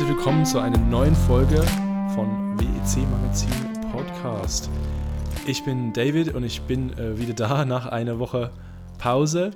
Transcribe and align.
herzlich 0.00 0.16
willkommen 0.16 0.46
zu 0.46 0.58
einer 0.58 0.78
neuen 0.78 1.14
Folge 1.14 1.60
von 2.14 2.58
WEC 2.58 3.06
Magazin 3.10 3.50
Podcast. 3.92 4.70
Ich 5.46 5.62
bin 5.62 5.92
David 5.92 6.34
und 6.34 6.42
ich 6.42 6.62
bin 6.62 6.90
äh, 6.98 7.18
wieder 7.18 7.34
da 7.34 7.64
nach 7.66 7.84
einer 7.84 8.18
Woche 8.18 8.50
Pause. 8.96 9.50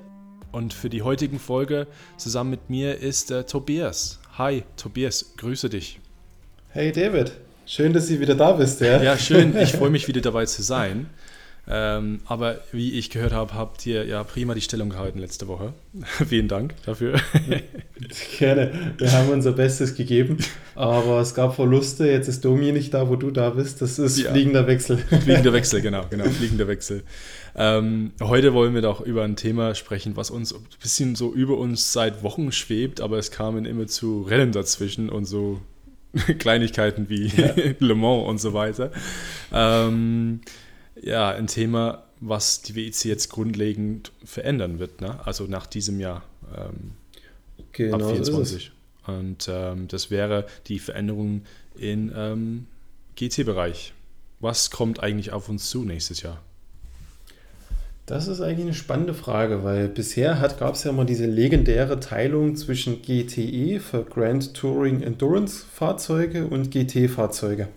Und 0.52 0.74
für 0.74 0.90
die 0.90 1.00
heutigen 1.00 1.38
Folge 1.38 1.86
zusammen 2.18 2.50
mit 2.50 2.68
mir 2.68 2.98
ist 2.98 3.30
äh, 3.30 3.44
Tobias. 3.44 4.20
Hi, 4.36 4.64
Tobias, 4.76 5.32
grüße 5.38 5.70
dich. 5.70 5.98
Hey 6.68 6.92
David, 6.92 7.32
schön, 7.64 7.94
dass 7.94 8.08
du 8.08 8.20
wieder 8.20 8.34
da 8.34 8.52
bist. 8.52 8.82
Ja, 8.82 9.02
ja 9.02 9.16
schön. 9.16 9.56
Ich 9.56 9.72
freue 9.76 9.88
mich 9.88 10.08
wieder 10.08 10.20
dabei 10.20 10.44
zu 10.44 10.62
sein. 10.62 11.08
Ähm, 11.66 12.20
aber 12.26 12.60
wie 12.72 12.98
ich 12.98 13.08
gehört 13.08 13.32
habe, 13.32 13.54
habt 13.54 13.86
ihr 13.86 14.04
ja 14.04 14.22
prima 14.22 14.52
die 14.54 14.60
Stellung 14.60 14.90
gehalten 14.90 15.18
letzte 15.18 15.48
Woche. 15.48 15.72
Vielen 16.28 16.48
Dank 16.48 16.74
dafür. 16.84 17.18
Gerne. 18.38 18.94
Wir 18.98 19.12
haben 19.12 19.30
unser 19.30 19.52
Bestes 19.52 19.94
gegeben, 19.94 20.36
aber 20.74 21.20
es 21.20 21.34
gab 21.34 21.56
Verluste. 21.56 22.06
Jetzt 22.06 22.28
ist 22.28 22.44
Domi 22.44 22.72
nicht 22.72 22.92
da, 22.92 23.08
wo 23.08 23.16
du 23.16 23.30
da 23.30 23.50
bist. 23.50 23.80
Das 23.80 23.98
ist 23.98 24.18
ja. 24.18 24.30
fliegender 24.30 24.66
Wechsel. 24.66 24.98
Fliegender 24.98 25.54
Wechsel, 25.54 25.80
genau, 25.82 26.04
genau, 26.10 26.24
fliegender 26.24 26.68
Wechsel. 26.68 27.02
Ähm, 27.56 28.12
heute 28.20 28.52
wollen 28.52 28.74
wir 28.74 28.82
doch 28.82 29.00
über 29.00 29.22
ein 29.22 29.36
Thema 29.36 29.74
sprechen, 29.74 30.16
was 30.16 30.30
uns 30.30 30.52
ein 30.52 30.66
bisschen 30.82 31.14
so 31.14 31.32
über 31.32 31.56
uns 31.56 31.92
seit 31.92 32.22
Wochen 32.22 32.52
schwebt, 32.52 33.00
aber 33.00 33.16
es 33.16 33.30
kamen 33.30 33.64
immer 33.64 33.86
zu 33.86 34.22
Rennen 34.22 34.52
dazwischen 34.52 35.08
und 35.08 35.24
so 35.24 35.60
Kleinigkeiten 36.38 37.08
wie 37.08 37.26
ja. 37.28 37.54
Le 37.78 37.94
Mans 37.94 38.28
und 38.28 38.38
so 38.38 38.52
weiter. 38.54 38.90
Ähm, 39.52 40.40
ja, 41.00 41.30
ein 41.30 41.46
Thema, 41.46 42.04
was 42.20 42.62
die 42.62 42.74
WEC 42.74 43.04
jetzt 43.04 43.28
grundlegend 43.28 44.12
verändern 44.24 44.78
wird, 44.78 45.00
ne? 45.00 45.18
also 45.26 45.44
nach 45.44 45.66
diesem 45.66 46.00
Jahr 46.00 46.22
ähm, 46.56 46.92
genau 47.72 47.96
ab 47.96 48.12
24. 48.12 48.72
Und 49.06 49.48
ähm, 49.50 49.88
das 49.88 50.10
wäre 50.10 50.46
die 50.66 50.78
Veränderung 50.78 51.42
im 51.76 52.12
ähm, 52.16 52.66
GT-Bereich. 53.16 53.92
Was 54.40 54.70
kommt 54.70 55.00
eigentlich 55.02 55.32
auf 55.32 55.48
uns 55.48 55.68
zu 55.68 55.84
nächstes 55.84 56.22
Jahr? 56.22 56.40
Das 58.06 58.28
ist 58.28 58.42
eigentlich 58.42 58.66
eine 58.66 58.74
spannende 58.74 59.14
Frage, 59.14 59.64
weil 59.64 59.88
bisher 59.88 60.34
gab 60.58 60.74
es 60.74 60.84
ja 60.84 60.92
mal 60.92 61.06
diese 61.06 61.24
legendäre 61.24 62.00
Teilung 62.00 62.54
zwischen 62.54 63.00
GTE 63.00 63.80
für 63.80 64.04
Grand 64.04 64.52
Touring 64.52 65.02
Endurance 65.02 65.64
Fahrzeuge 65.64 66.46
und 66.46 66.70
GT-Fahrzeuge. 66.70 67.68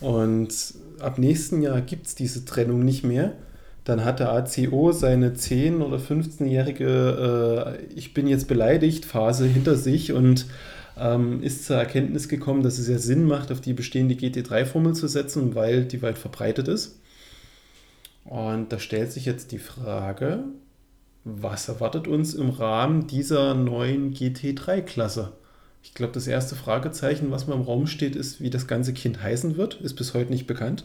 Und 0.00 0.74
ab 1.00 1.18
nächsten 1.18 1.62
Jahr 1.62 1.80
gibt 1.80 2.06
es 2.06 2.14
diese 2.14 2.44
Trennung 2.44 2.84
nicht 2.84 3.04
mehr. 3.04 3.32
Dann 3.84 4.04
hat 4.04 4.18
der 4.18 4.32
ACO 4.32 4.92
seine 4.92 5.30
10- 5.30 5.80
oder 5.80 5.98
15-jährige 5.98 7.78
äh, 7.78 7.84
Ich 7.94 8.14
bin 8.14 8.26
jetzt 8.26 8.48
beleidigt 8.48 9.04
Phase 9.04 9.46
hinter 9.46 9.76
sich 9.76 10.12
und 10.12 10.46
ähm, 10.98 11.42
ist 11.42 11.66
zur 11.66 11.76
Erkenntnis 11.76 12.28
gekommen, 12.28 12.62
dass 12.62 12.78
es 12.78 12.88
ja 12.88 12.98
Sinn 12.98 13.26
macht, 13.26 13.52
auf 13.52 13.60
die 13.60 13.74
bestehende 13.74 14.14
GT3-Formel 14.14 14.94
zu 14.94 15.06
setzen, 15.06 15.54
weil 15.54 15.84
die 15.84 16.02
weit 16.02 16.18
verbreitet 16.18 16.68
ist. 16.68 17.00
Und 18.24 18.72
da 18.72 18.78
stellt 18.78 19.12
sich 19.12 19.24
jetzt 19.24 19.52
die 19.52 19.58
Frage, 19.58 20.44
was 21.24 21.68
erwartet 21.68 22.08
uns 22.08 22.34
im 22.34 22.50
Rahmen 22.50 23.06
dieser 23.06 23.54
neuen 23.54 24.14
GT3-Klasse? 24.14 25.32
Ich 25.86 25.94
glaube, 25.94 26.12
das 26.12 26.26
erste 26.26 26.56
Fragezeichen, 26.56 27.30
was 27.30 27.46
mal 27.46 27.54
im 27.54 27.62
Raum 27.62 27.86
steht, 27.86 28.16
ist, 28.16 28.40
wie 28.40 28.50
das 28.50 28.66
ganze 28.66 28.92
Kind 28.92 29.22
heißen 29.22 29.56
wird. 29.56 29.80
Ist 29.80 29.94
bis 29.94 30.14
heute 30.14 30.32
nicht 30.32 30.48
bekannt. 30.48 30.84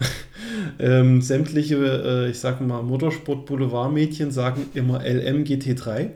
ähm, 0.78 1.20
sämtliche, 1.20 1.76
äh, 1.76 2.30
ich 2.30 2.40
sage 2.40 2.64
mal, 2.64 2.82
Motorsport-Boulevard-Mädchen 2.82 4.30
sagen 4.30 4.68
immer 4.72 5.00
LM 5.04 5.44
GT3. 5.44 6.12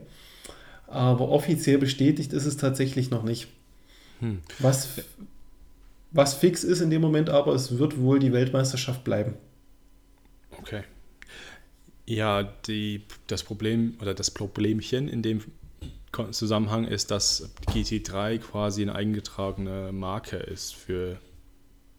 Aber 0.87 1.29
offiziell 1.29 1.77
bestätigt 1.77 2.33
ist 2.33 2.47
es 2.47 2.57
tatsächlich 2.57 3.11
noch 3.11 3.23
nicht. 3.23 3.49
Hm. 4.21 4.39
Was, 4.61 5.03
was 6.11 6.33
fix 6.33 6.65
ist 6.65 6.81
in 6.81 6.89
dem 6.89 7.03
Moment 7.03 7.29
aber, 7.29 7.55
es 7.55 7.79
wird 7.79 7.99
wohl 7.99 8.19
die 8.19 8.33
Weltmeisterschaft 8.33 9.05
bleiben. 9.05 9.35
Okay. 10.59 10.85
Ja, 12.07 12.45
die, 12.67 13.03
das 13.27 13.43
Problem 13.43 13.99
oder 14.01 14.15
das 14.15 14.31
Problemchen 14.31 15.07
in 15.07 15.21
dem 15.21 15.43
Zusammenhang 16.31 16.85
ist, 16.85 17.11
dass 17.11 17.51
GT3 17.67 18.39
quasi 18.39 18.83
eine 18.83 18.95
eingetragene 18.95 19.93
Marke 19.93 20.37
ist 20.37 20.75
für 20.75 21.19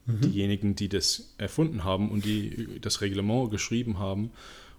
mhm. 0.06 0.22
diejenigen, 0.22 0.76
die 0.76 0.90
das 0.90 1.34
erfunden 1.38 1.84
haben 1.84 2.10
und 2.10 2.26
die 2.26 2.80
das 2.82 3.02
Reglement 3.02 3.52
geschrieben 3.52 4.00
haben 4.00 4.32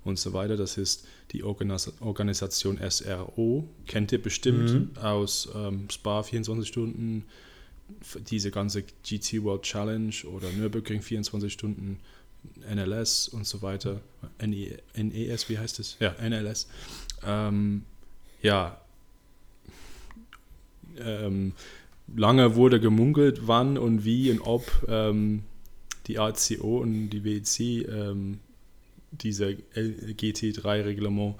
und 0.04 0.18
so 0.18 0.32
weiter. 0.32 0.56
Das 0.56 0.76
ist 0.76 1.06
die 1.32 1.44
Organisation 1.44 2.78
SRO, 2.88 3.68
kennt 3.86 4.12
ihr 4.12 4.22
bestimmt 4.22 4.72
mhm. 4.72 4.90
aus 5.00 5.48
ähm, 5.54 5.88
Spa 5.90 6.22
24 6.22 6.66
Stunden, 6.66 7.24
diese 8.30 8.50
ganze 8.50 8.82
GT 8.82 9.42
World 9.42 9.62
Challenge 9.62 10.14
oder 10.32 10.50
Nürburgring 10.50 11.02
24 11.02 11.52
Stunden, 11.52 12.00
NLS 12.72 13.28
und 13.28 13.46
so 13.46 13.62
weiter. 13.62 14.00
NES, 14.40 15.48
wie 15.48 15.58
heißt 15.58 15.78
es? 15.78 15.96
Ja, 16.00 16.14
NLS. 16.20 16.68
Ähm, 17.24 17.84
ja, 18.42 18.80
ähm, 21.04 21.52
lange 22.14 22.56
wurde 22.56 22.80
gemunkelt, 22.80 23.46
wann 23.46 23.78
und 23.78 24.04
wie 24.04 24.30
und 24.30 24.40
ob 24.40 24.86
ähm, 24.88 25.42
die 26.06 26.18
ACO 26.18 26.78
und 26.78 27.10
die 27.10 27.24
WEC 27.24 27.88
ähm, 27.88 28.40
diese 29.10 29.56
GT3-Reglement 29.74 31.36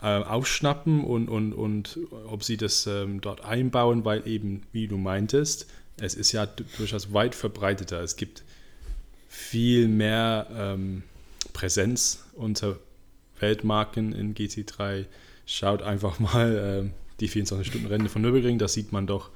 äh, 0.00 0.06
aufschnappen 0.06 1.04
und, 1.04 1.28
und, 1.28 1.52
und 1.52 1.98
ob 2.26 2.44
sie 2.44 2.56
das 2.56 2.86
ähm, 2.86 3.20
dort 3.20 3.44
einbauen, 3.44 4.04
weil 4.04 4.26
eben, 4.26 4.62
wie 4.72 4.88
du 4.88 4.96
meintest, 4.96 5.66
es 6.00 6.14
ist 6.14 6.32
ja 6.32 6.46
durchaus 6.76 7.12
weit 7.12 7.34
verbreiteter. 7.34 8.00
Es 8.02 8.16
gibt 8.16 8.44
viel 9.28 9.88
mehr 9.88 10.46
ähm, 10.54 11.02
Präsenz 11.52 12.24
unter 12.34 12.78
Weltmarken 13.40 14.12
in 14.12 14.34
GT3. 14.34 15.06
Schaut 15.46 15.82
einfach 15.82 16.18
mal 16.20 16.82
ähm, 16.82 16.92
die 17.20 17.28
24-Stunden-Rennen 17.28 18.08
von 18.08 18.22
Nürburgring, 18.22 18.58
da 18.58 18.68
sieht 18.68 18.92
man 18.92 19.06
doch 19.06 19.30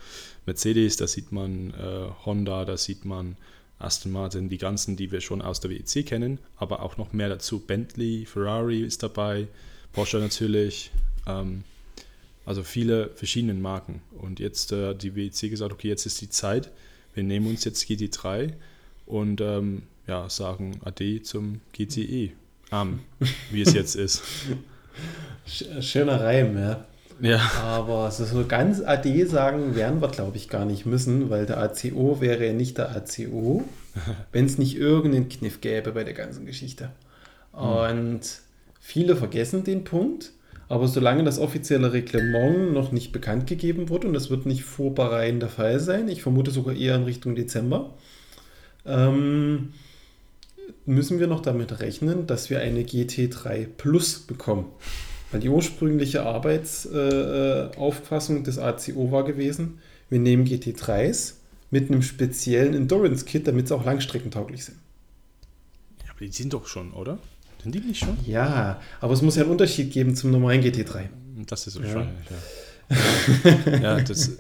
Mercedes, 0.47 0.97
da 0.97 1.07
sieht 1.07 1.33
man 1.33 1.71
äh, 1.71 2.09
Honda, 2.25 2.65
da 2.65 2.77
sieht 2.77 3.05
man 3.05 3.37
Aston 3.79 4.13
Martin, 4.13 4.49
die 4.49 4.59
ganzen, 4.59 4.97
die 4.97 5.11
wir 5.11 5.21
schon 5.21 5.43
aus 5.43 5.61
der 5.61 5.71
WEC 5.71 6.07
kennen, 6.07 6.39
aber 6.57 6.83
auch 6.83 6.97
noch 6.97 7.13
mehr 7.13 7.29
dazu. 7.29 7.59
Bentley, 7.59 8.25
Ferrari 8.27 8.83
ist 8.83 9.03
dabei, 9.03 9.49
Porsche 9.93 10.19
natürlich, 10.19 10.93
ähm, 11.27 11.65
also 12.47 12.63
viele 12.63 13.11
verschiedene 13.11 13.55
Marken. 13.55 14.01
Und 14.13 14.41
jetzt 14.41 14.73
äh, 14.73 14.95
die 14.95 15.17
WEC 15.17 15.51
gesagt, 15.51 15.73
okay, 15.73 15.89
jetzt 15.89 16.07
ist 16.07 16.21
die 16.21 16.31
Zeit, 16.31 16.71
wir 17.15 17.25
nehmen 17.25 17.49
uns 17.49 17.65
jetzt 17.65 17.85
GT3 17.85 18.53
und 19.07 19.41
ähm, 19.41 19.83
ja, 20.07 20.29
sagen 20.29 20.81
Ade 20.85 21.23
zum 21.23 21.61
GTE, 21.73 22.31
ähm, 22.71 23.01
wie 23.51 23.63
es 23.63 23.73
jetzt 23.75 23.97
ist. 23.97 24.23
Schöner 25.81 26.21
Reim, 26.21 26.57
ja. 26.57 26.87
Ja. 27.21 27.41
Aber 27.63 28.11
so 28.11 28.45
ganz 28.47 28.81
AD 28.81 29.25
sagen 29.25 29.75
werden 29.75 30.01
wir, 30.01 30.09
glaube 30.09 30.37
ich, 30.37 30.49
gar 30.49 30.65
nicht 30.65 30.87
müssen, 30.87 31.31
weil 31.31 31.47
der 31.47 31.59
ACO 31.59 32.21
wäre 32.21 32.47
ja 32.47 32.53
nicht 32.53 32.79
der 32.79 32.95
ACO, 32.95 33.65
wenn 34.33 34.47
es 34.47 34.59
nicht 34.59 34.77
irgendeinen 34.77 35.29
Kniff 35.29 35.61
gäbe 35.61 35.93
bei 35.93 36.05
der 36.05 36.15
ganzen 36.15 36.47
Geschichte. 36.47 36.91
Und 37.53 38.21
viele 38.81 39.15
vergessen 39.15 39.63
den 39.65 39.85
Punkt, 39.85 40.33
aber 40.69 40.89
solange 40.89 41.23
das 41.23 41.39
offizielle 41.39 41.93
Reglement 41.93 42.73
noch 42.73 42.93
nicht 42.93 43.13
bekannt 43.13 43.47
gegeben 43.47 43.91
wurde, 43.91 44.09
und 44.09 44.15
das 44.15 44.31
wird 44.31 44.47
nicht 44.47 44.65
vor 44.65 44.95
Bahrain 44.95 45.39
der 45.39 45.51
Fall 45.51 45.81
sein, 45.81 46.09
ich 46.09 46.23
vermute 46.23 46.51
sogar 46.51 46.75
eher 46.75 46.97
in 46.97 47.05
Richtung 47.05 47.35
Dezember, 47.35 47.95
ähm, 48.87 49.75
müssen 50.87 51.21
wir 51.21 51.27
noch 51.27 51.41
damit 51.41 51.81
rechnen, 51.81 52.27
dass 52.27 52.51
wir 52.51 52.61
eine 52.61 52.83
GT3 52.83 53.67
Plus 53.77 54.21
bekommen. 54.21 54.67
Weil 55.33 55.41
die 55.41 55.49
ursprüngliche 55.49 56.23
Arbeitsauffassung 56.23 58.41
äh, 58.41 58.43
des 58.43 58.59
ACO 58.59 59.11
war 59.11 59.25
gewesen, 59.25 59.79
wir 60.11 60.19
nehmen 60.21 60.47
GT3s 60.47 61.37
mit 61.71 61.91
einem 61.91 62.03
speziellen 62.03 62.75
Endurance-Kit, 62.75 63.49
damit 63.49 63.69
sie 63.69 63.75
auch 63.75 63.85
langstreckentauglich 63.85 64.67
sind. 64.67 64.77
Ja, 66.05 66.11
aber 66.11 66.27
die 66.27 66.33
sind 66.33 66.53
doch 66.53 66.67
schon, 66.67 66.93
oder? 66.93 67.19
Sind 67.63 67.75
die 67.75 67.81
nicht 67.81 68.05
schon? 68.05 68.19
Ja, 68.27 68.79
aber 69.01 69.15
es 69.15 69.23
muss 69.23 69.37
ja 69.37 69.43
einen 69.43 69.53
Unterschied 69.53 69.91
geben 69.91 70.15
zum 70.15 70.33
normalen 70.33 70.63
GT3. 70.63 71.09
Das 71.47 71.67
ist 71.67 71.81
wahrscheinlich, 71.81 72.15
ja. 72.91 72.99
ja. 73.73 73.79
ja 73.79 73.99
das, 74.03 74.33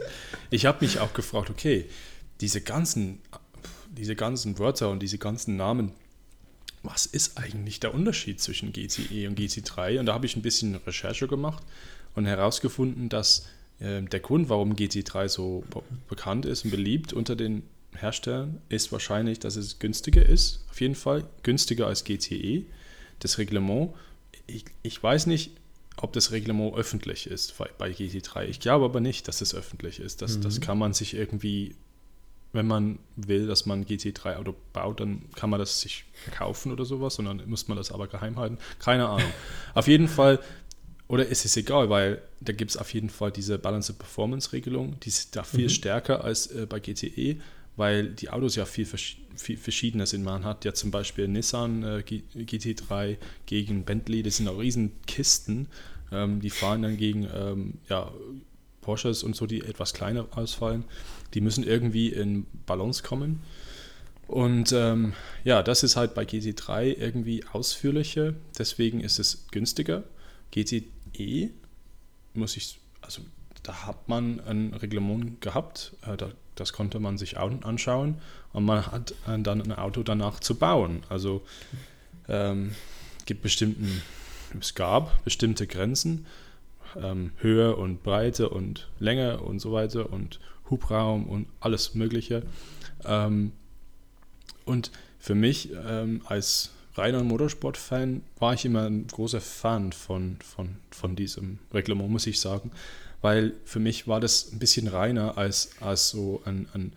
ich 0.50 0.66
habe 0.66 0.84
mich 0.84 0.98
auch 0.98 1.14
gefragt, 1.14 1.48
okay, 1.48 1.86
diese 2.42 2.60
ganzen, 2.60 3.20
diese 3.96 4.14
ganzen 4.14 4.58
Wörter 4.58 4.90
und 4.90 5.02
diese 5.02 5.16
ganzen 5.16 5.56
Namen, 5.56 5.92
was 6.82 7.06
ist 7.06 7.38
eigentlich 7.38 7.80
der 7.80 7.94
Unterschied 7.94 8.40
zwischen 8.40 8.72
GCE 8.72 9.28
und 9.28 9.38
GC3? 9.38 10.00
Und 10.00 10.06
da 10.06 10.14
habe 10.14 10.26
ich 10.26 10.36
ein 10.36 10.42
bisschen 10.42 10.74
Recherche 10.74 11.28
gemacht 11.28 11.62
und 12.14 12.26
herausgefunden, 12.26 13.08
dass 13.08 13.46
äh, 13.78 14.02
der 14.02 14.20
Grund, 14.20 14.48
warum 14.48 14.74
GT3 14.74 15.28
so 15.28 15.64
bekannt 16.08 16.46
ist 16.46 16.64
und 16.64 16.70
beliebt 16.70 17.12
unter 17.12 17.36
den 17.36 17.62
Herstellern, 17.94 18.60
ist 18.68 18.90
wahrscheinlich, 18.92 19.38
dass 19.38 19.56
es 19.56 19.78
günstiger 19.78 20.24
ist. 20.24 20.64
Auf 20.70 20.80
jeden 20.80 20.94
Fall 20.94 21.24
günstiger 21.42 21.86
als 21.86 22.04
GTE. 22.04 22.64
Das 23.20 23.38
Reglement, 23.38 23.90
ich, 24.46 24.64
ich 24.82 25.02
weiß 25.02 25.26
nicht, 25.26 25.52
ob 25.96 26.12
das 26.14 26.32
Reglement 26.32 26.74
öffentlich 26.74 27.26
ist 27.26 27.54
bei 27.78 27.90
GT3. 27.90 28.46
Ich 28.46 28.60
glaube 28.60 28.86
aber 28.86 29.00
nicht, 29.00 29.28
dass 29.28 29.40
es 29.40 29.54
öffentlich 29.54 30.00
ist. 30.00 30.22
Das, 30.22 30.38
mhm. 30.38 30.42
das 30.42 30.60
kann 30.60 30.78
man 30.78 30.94
sich 30.94 31.14
irgendwie, 31.14 31.76
wenn 32.52 32.66
man 32.66 32.98
will, 33.16 33.46
dass 33.46 33.66
man 33.66 33.84
GT3-Auto 33.84 34.54
baut, 34.72 35.00
dann 35.00 35.22
kann 35.34 35.50
man 35.50 35.58
das 35.58 35.80
sich 35.80 36.04
kaufen 36.30 36.70
oder 36.70 36.84
sowas 36.84 37.18
und 37.18 37.24
dann 37.24 37.42
muss 37.48 37.68
man 37.68 37.76
das 37.76 37.90
aber 37.90 38.06
geheim 38.06 38.38
halten. 38.38 38.58
Keine 38.78 39.08
Ahnung. 39.08 39.30
auf 39.74 39.88
jeden 39.88 40.08
Fall, 40.08 40.38
oder 41.08 41.26
ist 41.26 41.44
es 41.44 41.56
egal, 41.56 41.88
weil 41.88 42.22
da 42.40 42.52
gibt 42.52 42.70
es 42.70 42.76
auf 42.76 42.92
jeden 42.92 43.10
Fall 43.10 43.32
diese 43.32 43.58
Balanced 43.58 43.98
Performance-Regelung, 43.98 45.00
die 45.00 45.08
ist 45.08 45.34
da 45.34 45.44
viel 45.44 45.64
mhm. 45.64 45.70
stärker 45.70 46.24
als 46.24 46.48
äh, 46.48 46.66
bei 46.68 46.78
GTE, 46.78 47.40
weil 47.76 48.10
die 48.10 48.28
Autos 48.28 48.56
ja 48.56 48.66
viel, 48.66 48.86
viel 48.86 49.56
verschiedener 49.56 50.06
sind. 50.06 50.22
Man 50.22 50.44
hat 50.44 50.66
ja 50.66 50.74
zum 50.74 50.90
Beispiel 50.90 51.28
Nissan 51.28 51.82
äh, 51.82 52.02
GT3 52.06 53.16
gegen 53.46 53.84
Bentley, 53.84 54.22
das 54.22 54.36
sind 54.36 54.48
auch 54.48 54.58
riesen 54.58 54.92
Kisten. 55.06 55.68
Ähm, 56.10 56.40
die 56.40 56.50
fahren 56.50 56.82
dann 56.82 56.98
gegen 56.98 57.26
ähm, 57.34 57.74
ja, 57.88 58.12
Porsches 58.82 59.22
und 59.22 59.34
so, 59.34 59.46
die 59.46 59.62
etwas 59.62 59.94
kleiner 59.94 60.26
ausfallen. 60.32 60.84
Die 61.32 61.40
müssen 61.40 61.64
irgendwie 61.64 62.08
in 62.08 62.46
Balance 62.66 63.02
kommen. 63.02 63.40
Und 64.26 64.72
ähm, 64.72 65.14
ja, 65.44 65.62
das 65.62 65.82
ist 65.82 65.96
halt 65.96 66.14
bei 66.14 66.24
GT3 66.24 66.96
irgendwie 66.96 67.44
ausführlicher, 67.52 68.34
deswegen 68.58 69.00
ist 69.00 69.18
es 69.18 69.46
günstiger. 69.50 70.04
GTE 70.52 71.50
muss 72.34 72.56
ich, 72.56 72.80
also 73.02 73.22
da 73.62 73.86
hat 73.86 74.08
man 74.08 74.40
ein 74.40 74.74
Reglement 74.74 75.40
gehabt, 75.40 75.92
äh, 76.06 76.16
da, 76.16 76.30
das 76.54 76.72
konnte 76.72 76.98
man 76.98 77.18
sich 77.18 77.36
anschauen 77.38 78.20
und 78.52 78.64
man 78.64 78.86
hat 78.86 79.12
äh, 79.28 79.38
dann 79.38 79.60
ein 79.60 79.72
Auto 79.72 80.02
danach 80.02 80.40
zu 80.40 80.54
bauen. 80.54 81.02
Also 81.08 81.42
ähm, 82.28 82.74
gibt 83.26 83.42
bestimmten, 83.42 84.02
es 84.58 84.74
gab 84.74 85.22
bestimmte 85.24 85.66
Grenzen, 85.66 86.26
ähm, 87.00 87.32
Höhe 87.38 87.76
und 87.76 88.02
Breite 88.02 88.48
und 88.48 88.88
Länge 88.98 89.40
und 89.40 89.60
so 89.60 89.72
weiter 89.72 90.12
und 90.12 90.40
Hubraum 90.70 91.26
und 91.26 91.46
alles 91.60 91.94
Mögliche. 91.94 92.42
Ähm, 93.04 93.52
und 94.64 94.90
für 95.18 95.34
mich 95.34 95.70
ähm, 95.86 96.22
als 96.24 96.70
reiner 96.94 97.22
Motorsport-Fan 97.22 98.22
war 98.38 98.54
ich 98.54 98.64
immer 98.64 98.84
ein 98.84 99.06
großer 99.06 99.40
Fan 99.40 99.92
von, 99.92 100.36
von, 100.42 100.76
von 100.90 101.16
diesem 101.16 101.58
Reglement, 101.72 102.10
muss 102.10 102.26
ich 102.26 102.40
sagen 102.40 102.70
weil 103.22 103.54
für 103.64 103.80
mich 103.80 104.06
war 104.06 104.20
das 104.20 104.52
ein 104.52 104.58
bisschen 104.58 104.88
reiner 104.88 105.38
als, 105.38 105.70
als 105.80 106.10
so 106.10 106.42
ein, 106.44 106.68
ein, 106.74 106.92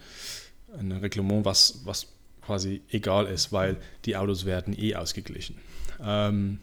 ein 0.78 0.92
Reglement, 0.92 1.46
was, 1.46 1.82
was 1.86 2.08
quasi 2.42 2.82
egal 2.90 3.28
ist, 3.28 3.54
weil 3.54 3.78
die 4.04 4.18
Autos 4.18 4.44
werden 4.46 4.78
eh 4.78 4.96
ausgeglichen. 4.96 5.56
Ähm, 6.04 6.60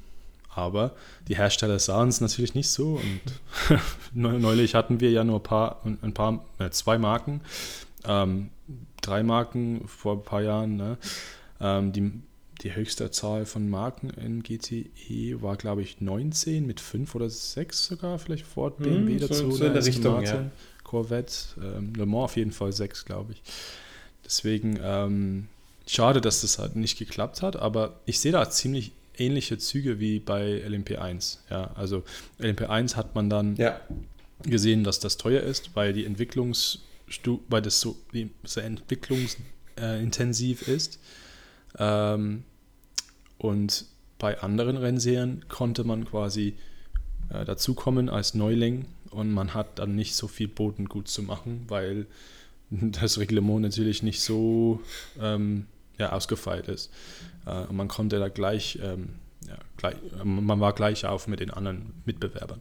aber 0.54 0.94
die 1.28 1.36
Hersteller 1.36 1.78
sahen 1.78 2.08
es 2.08 2.20
natürlich 2.20 2.54
nicht 2.54 2.68
so 2.68 3.00
und 3.00 3.80
neulich 4.40 4.74
hatten 4.74 5.00
wir 5.00 5.10
ja 5.10 5.24
nur 5.24 5.40
ein 5.40 5.42
paar, 5.42 5.80
ein 5.84 6.14
paar 6.14 6.44
äh, 6.58 6.70
zwei 6.70 6.98
Marken, 6.98 7.40
ähm, 8.04 8.50
drei 9.00 9.22
Marken 9.22 9.86
vor 9.88 10.16
ein 10.16 10.22
paar 10.22 10.42
Jahren, 10.42 10.76
ne? 10.76 10.98
ähm, 11.60 11.92
die 11.92 12.12
die 12.62 12.74
höchste 12.74 13.10
Zahl 13.10 13.44
von 13.44 13.68
Marken 13.68 14.10
in 14.10 14.42
GTE 14.42 15.42
war, 15.42 15.56
glaube 15.56 15.82
ich, 15.82 16.00
19 16.00 16.64
mit 16.66 16.80
5 16.80 17.14
oder 17.14 17.28
6 17.28 17.86
sogar, 17.86 18.18
vielleicht 18.18 18.46
Ford, 18.46 18.78
BMW 18.78 19.14
hm, 19.14 19.20
dazu. 19.20 19.34
So, 19.34 19.50
so 19.50 19.64
in 19.64 19.74
der 19.74 19.84
Richtung, 19.84 20.14
Martin, 20.14 20.34
ja. 20.34 20.50
Corvette, 20.84 21.34
ähm, 21.60 21.92
Le 21.96 22.06
Mans 22.06 22.24
auf 22.24 22.36
jeden 22.36 22.52
Fall 22.52 22.72
6, 22.72 23.04
glaube 23.04 23.32
ich. 23.32 23.42
Deswegen 24.24 24.78
ähm, 24.80 25.48
schade, 25.86 26.20
dass 26.20 26.42
das 26.42 26.58
halt 26.58 26.76
nicht 26.76 26.98
geklappt 26.98 27.42
hat, 27.42 27.56
aber 27.56 28.00
ich 28.06 28.20
sehe 28.20 28.32
da 28.32 28.48
ziemlich 28.48 28.92
ähnliche 29.16 29.58
Züge 29.58 30.00
wie 30.00 30.20
bei 30.20 30.62
LMP1. 30.66 31.38
Ja, 31.50 31.72
also 31.74 32.02
LMP1 32.40 32.96
hat 32.96 33.14
man 33.14 33.30
dann 33.30 33.56
ja. 33.56 33.80
gesehen, 34.42 34.84
dass 34.84 35.00
das 35.00 35.16
teuer 35.16 35.42
ist, 35.42 35.74
weil 35.74 35.92
die 35.92 36.04
Entwicklungs 36.04 36.80
weil 37.48 37.62
das 37.62 37.80
so, 37.80 37.96
so 38.44 38.60
entwicklungsintensiv 38.60 40.68
ist. 40.68 41.00
Ähm, 41.78 42.44
und 43.38 43.86
bei 44.18 44.40
anderen 44.40 44.76
Rennserien 44.76 45.44
konnte 45.48 45.84
man 45.84 46.04
quasi 46.04 46.54
äh, 47.28 47.44
dazukommen 47.44 48.08
als 48.08 48.34
Neuling 48.34 48.86
und 49.10 49.32
man 49.32 49.54
hat 49.54 49.78
dann 49.78 49.94
nicht 49.94 50.14
so 50.14 50.28
viel 50.28 50.48
Boden 50.48 50.88
gut 50.88 51.08
zu 51.08 51.22
machen, 51.22 51.64
weil 51.68 52.06
das 52.70 53.18
Reglement 53.18 53.60
natürlich 53.60 54.02
nicht 54.02 54.20
so 54.20 54.80
ähm, 55.20 55.66
ja, 55.98 56.12
ausgefeilt 56.12 56.68
ist. 56.68 56.90
Äh, 57.46 57.64
und 57.66 57.76
man 57.76 57.88
konnte 57.88 58.18
da 58.18 58.28
gleich, 58.28 58.78
ähm, 58.82 59.10
ja, 59.46 59.56
gleich, 59.76 59.96
man 60.24 60.60
war 60.60 60.72
gleich 60.72 61.06
auf 61.06 61.28
mit 61.28 61.40
den 61.40 61.50
anderen 61.50 61.92
Mitbewerbern. 62.04 62.60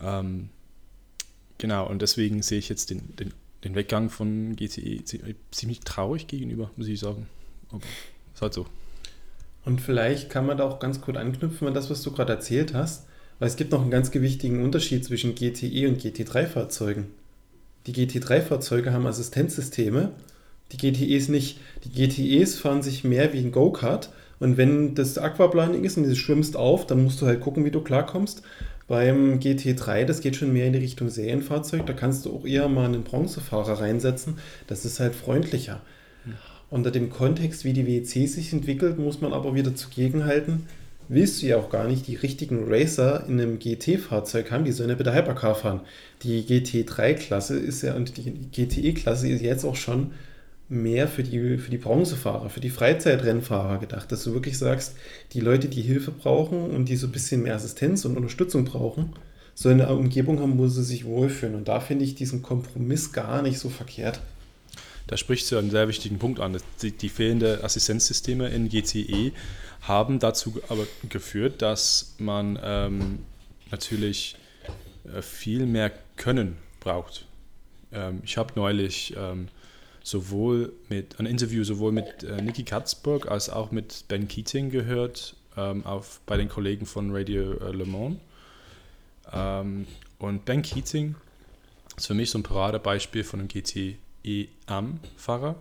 Ähm, 0.00 0.48
genau, 1.58 1.88
und 1.88 2.02
deswegen 2.02 2.42
sehe 2.42 2.58
ich 2.58 2.68
jetzt 2.68 2.90
den, 2.90 3.16
den, 3.16 3.32
den 3.64 3.74
Weggang 3.74 4.10
von 4.10 4.56
GTE 4.56 5.02
ziemlich 5.50 5.80
traurig 5.80 6.26
gegenüber, 6.26 6.70
muss 6.76 6.86
ich 6.86 7.00
sagen. 7.00 7.26
Aber 7.70 7.82
ist 8.34 8.42
halt 8.42 8.54
so. 8.54 8.66
Und 9.64 9.80
vielleicht 9.80 10.28
kann 10.30 10.46
man 10.46 10.58
da 10.58 10.64
auch 10.64 10.78
ganz 10.78 11.00
gut 11.00 11.16
anknüpfen 11.16 11.66
an 11.66 11.74
das, 11.74 11.88
was 11.88 12.02
du 12.02 12.12
gerade 12.12 12.32
erzählt 12.32 12.74
hast, 12.74 13.06
weil 13.38 13.48
es 13.48 13.56
gibt 13.56 13.72
noch 13.72 13.80
einen 13.80 13.90
ganz 13.90 14.10
gewichtigen 14.10 14.62
Unterschied 14.62 15.04
zwischen 15.04 15.34
GTE 15.34 15.88
und 15.88 16.00
GT3-Fahrzeugen. 16.00 17.06
Die 17.86 17.94
GT3-Fahrzeuge 17.94 18.92
haben 18.92 19.06
Assistenzsysteme, 19.06 20.12
die 20.72 20.76
GTEs 20.76 21.28
nicht. 21.28 21.58
Die 21.84 21.90
GTEs 21.90 22.58
fahren 22.58 22.82
sich 22.82 23.04
mehr 23.04 23.32
wie 23.32 23.40
ein 23.40 23.52
Go-Kart 23.52 24.10
und 24.40 24.56
wenn 24.56 24.94
das 24.94 25.18
Aquaplaning 25.18 25.84
ist 25.84 25.96
und 25.96 26.04
du 26.04 26.16
schwimmst 26.16 26.56
auf, 26.56 26.86
dann 26.86 27.02
musst 27.02 27.20
du 27.22 27.26
halt 27.26 27.40
gucken, 27.40 27.64
wie 27.64 27.70
du 27.70 27.80
klarkommst. 27.80 28.42
Beim 28.86 29.38
GT3, 29.38 30.04
das 30.04 30.20
geht 30.20 30.36
schon 30.36 30.52
mehr 30.52 30.66
in 30.66 30.74
die 30.74 30.80
Richtung 30.80 31.08
Serienfahrzeug, 31.08 31.86
da 31.86 31.94
kannst 31.94 32.26
du 32.26 32.34
auch 32.34 32.44
eher 32.44 32.68
mal 32.68 32.84
einen 32.84 33.02
Bronzefahrer 33.02 33.80
reinsetzen. 33.80 34.36
Das 34.66 34.84
ist 34.84 35.00
halt 35.00 35.14
freundlicher. 35.14 35.80
Unter 36.68 36.90
dem 36.90 37.08
Kontext, 37.08 37.64
wie 37.64 37.72
die 37.72 37.86
WEC 37.86 38.28
sich 38.28 38.52
entwickelt, 38.52 38.98
muss 38.98 39.20
man 39.20 39.32
aber 39.32 39.54
wieder 39.54 39.74
zugegenhalten, 39.74 40.66
willst 41.08 41.40
du 41.40 41.46
ja 41.46 41.56
auch 41.56 41.70
gar 41.70 41.86
nicht 41.86 42.06
die 42.06 42.16
richtigen 42.16 42.64
Racer 42.66 43.24
in 43.28 43.40
einem 43.40 43.58
GT-Fahrzeug 43.58 44.50
haben, 44.50 44.64
die 44.64 44.72
sollen 44.72 44.90
ja 44.90 44.96
bitte 44.96 45.14
Hypercar 45.14 45.54
fahren. 45.54 45.80
Die 46.22 46.42
GT3-Klasse 46.42 47.58
ist 47.58 47.82
ja 47.82 47.94
und 47.94 48.16
die 48.16 48.32
GTE-Klasse 48.50 49.28
ist 49.28 49.42
jetzt 49.42 49.64
auch 49.64 49.76
schon 49.76 50.12
mehr 50.68 51.08
für 51.08 51.22
die, 51.22 51.58
für 51.58 51.70
die 51.70 51.78
Bronzefahrer, 51.78 52.48
für 52.48 52.60
die 52.60 52.70
Freizeitrennfahrer 52.70 53.78
gedacht, 53.78 54.10
dass 54.10 54.24
du 54.24 54.32
wirklich 54.32 54.58
sagst, 54.58 54.96
die 55.32 55.40
Leute, 55.40 55.68
die 55.68 55.82
Hilfe 55.82 56.10
brauchen 56.10 56.70
und 56.70 56.88
die 56.88 56.96
so 56.96 57.06
ein 57.06 57.12
bisschen 57.12 57.42
mehr 57.42 57.54
Assistenz 57.54 58.04
und 58.04 58.16
Unterstützung 58.16 58.64
brauchen, 58.64 59.12
sollen 59.54 59.80
eine 59.80 59.94
Umgebung 59.94 60.40
haben, 60.40 60.58
wo 60.58 60.66
sie 60.66 60.82
sich 60.82 61.04
wohlfühlen. 61.04 61.54
Und 61.54 61.68
da 61.68 61.80
finde 61.80 62.04
ich 62.04 62.14
diesen 62.14 62.42
Kompromiss 62.42 63.12
gar 63.12 63.42
nicht 63.42 63.58
so 63.58 63.68
verkehrt 63.68 64.20
da 65.06 65.16
sprichst 65.16 65.50
du 65.52 65.58
einen 65.58 65.70
sehr 65.70 65.88
wichtigen 65.88 66.18
Punkt 66.18 66.40
an. 66.40 66.58
Die, 66.82 66.92
die 66.92 67.08
fehlenden 67.08 67.62
Assistenzsysteme 67.62 68.48
in 68.48 68.68
GTE 68.68 69.32
haben 69.82 70.18
dazu 70.18 70.60
aber 70.68 70.86
geführt, 71.08 71.60
dass 71.60 72.14
man 72.18 72.58
ähm, 72.62 73.18
natürlich 73.70 74.36
äh, 75.04 75.20
viel 75.20 75.66
mehr 75.66 75.92
Können 76.16 76.56
braucht. 76.80 77.26
Ähm, 77.92 78.22
ich 78.24 78.38
habe 78.38 78.54
neulich 78.56 79.14
ähm, 79.16 79.48
sowohl 80.04 80.72
mit 80.88 81.18
ein 81.18 81.26
Interview 81.26 81.64
sowohl 81.64 81.90
mit 81.90 82.22
äh, 82.22 82.40
Niki 82.40 82.62
Katzburg 82.62 83.28
als 83.28 83.50
auch 83.50 83.72
mit 83.72 84.04
Ben 84.06 84.28
Keating 84.28 84.70
gehört 84.70 85.34
ähm, 85.56 85.84
auf, 85.84 86.20
bei 86.26 86.36
den 86.36 86.48
Kollegen 86.48 86.86
von 86.86 87.10
Radio 87.10 87.54
äh, 87.54 87.72
Le 87.72 87.86
Mans. 87.86 88.18
Ähm, 89.32 89.86
und 90.18 90.44
Ben 90.44 90.62
Keating 90.62 91.16
ist 91.96 92.06
für 92.06 92.14
mich 92.14 92.30
so 92.30 92.38
ein 92.38 92.42
Paradebeispiel 92.42 93.24
von 93.24 93.40
einem 93.40 93.48
GT 93.48 93.96
EM-Fahrer. 94.22 95.56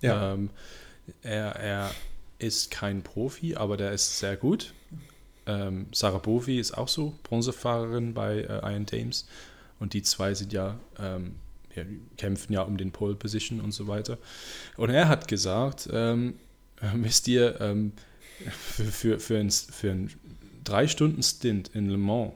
Ja. 0.00 0.32
Ähm, 0.32 0.50
er, 1.22 1.56
er 1.56 1.90
ist 2.38 2.70
kein 2.70 3.02
Profi, 3.02 3.54
aber 3.54 3.76
der 3.76 3.92
ist 3.92 4.18
sehr 4.18 4.36
gut. 4.36 4.72
Ähm, 5.46 5.86
Sarah 5.92 6.18
Bovi 6.18 6.58
ist 6.58 6.72
auch 6.76 6.88
so, 6.88 7.14
Bronzefahrerin 7.22 8.14
bei 8.14 8.38
äh, 8.38 8.72
Iron 8.72 8.86
Dames. 8.86 9.26
Und 9.78 9.92
die 9.92 10.02
zwei 10.02 10.32
sind 10.32 10.54
ja, 10.54 10.78
ähm, 10.98 11.34
ja, 11.74 11.84
kämpfen 12.16 12.52
ja 12.52 12.62
um 12.62 12.76
den 12.76 12.92
Pole 12.92 13.14
Position 13.14 13.60
und 13.60 13.72
so 13.72 13.86
weiter. 13.86 14.18
Und 14.76 14.90
er 14.90 15.08
hat 15.08 15.28
gesagt, 15.28 15.88
ähm, 15.92 16.34
wisst 16.94 17.28
ihr, 17.28 17.60
ähm, 17.60 17.92
für, 18.50 18.84
für, 18.84 19.20
für, 19.20 19.38
ein, 19.38 19.50
für 19.50 19.96
drei 20.64 20.88
Stunden 20.88 21.22
Stint 21.22 21.70
in 21.74 21.88
Le 21.88 21.98
Mans, 21.98 22.32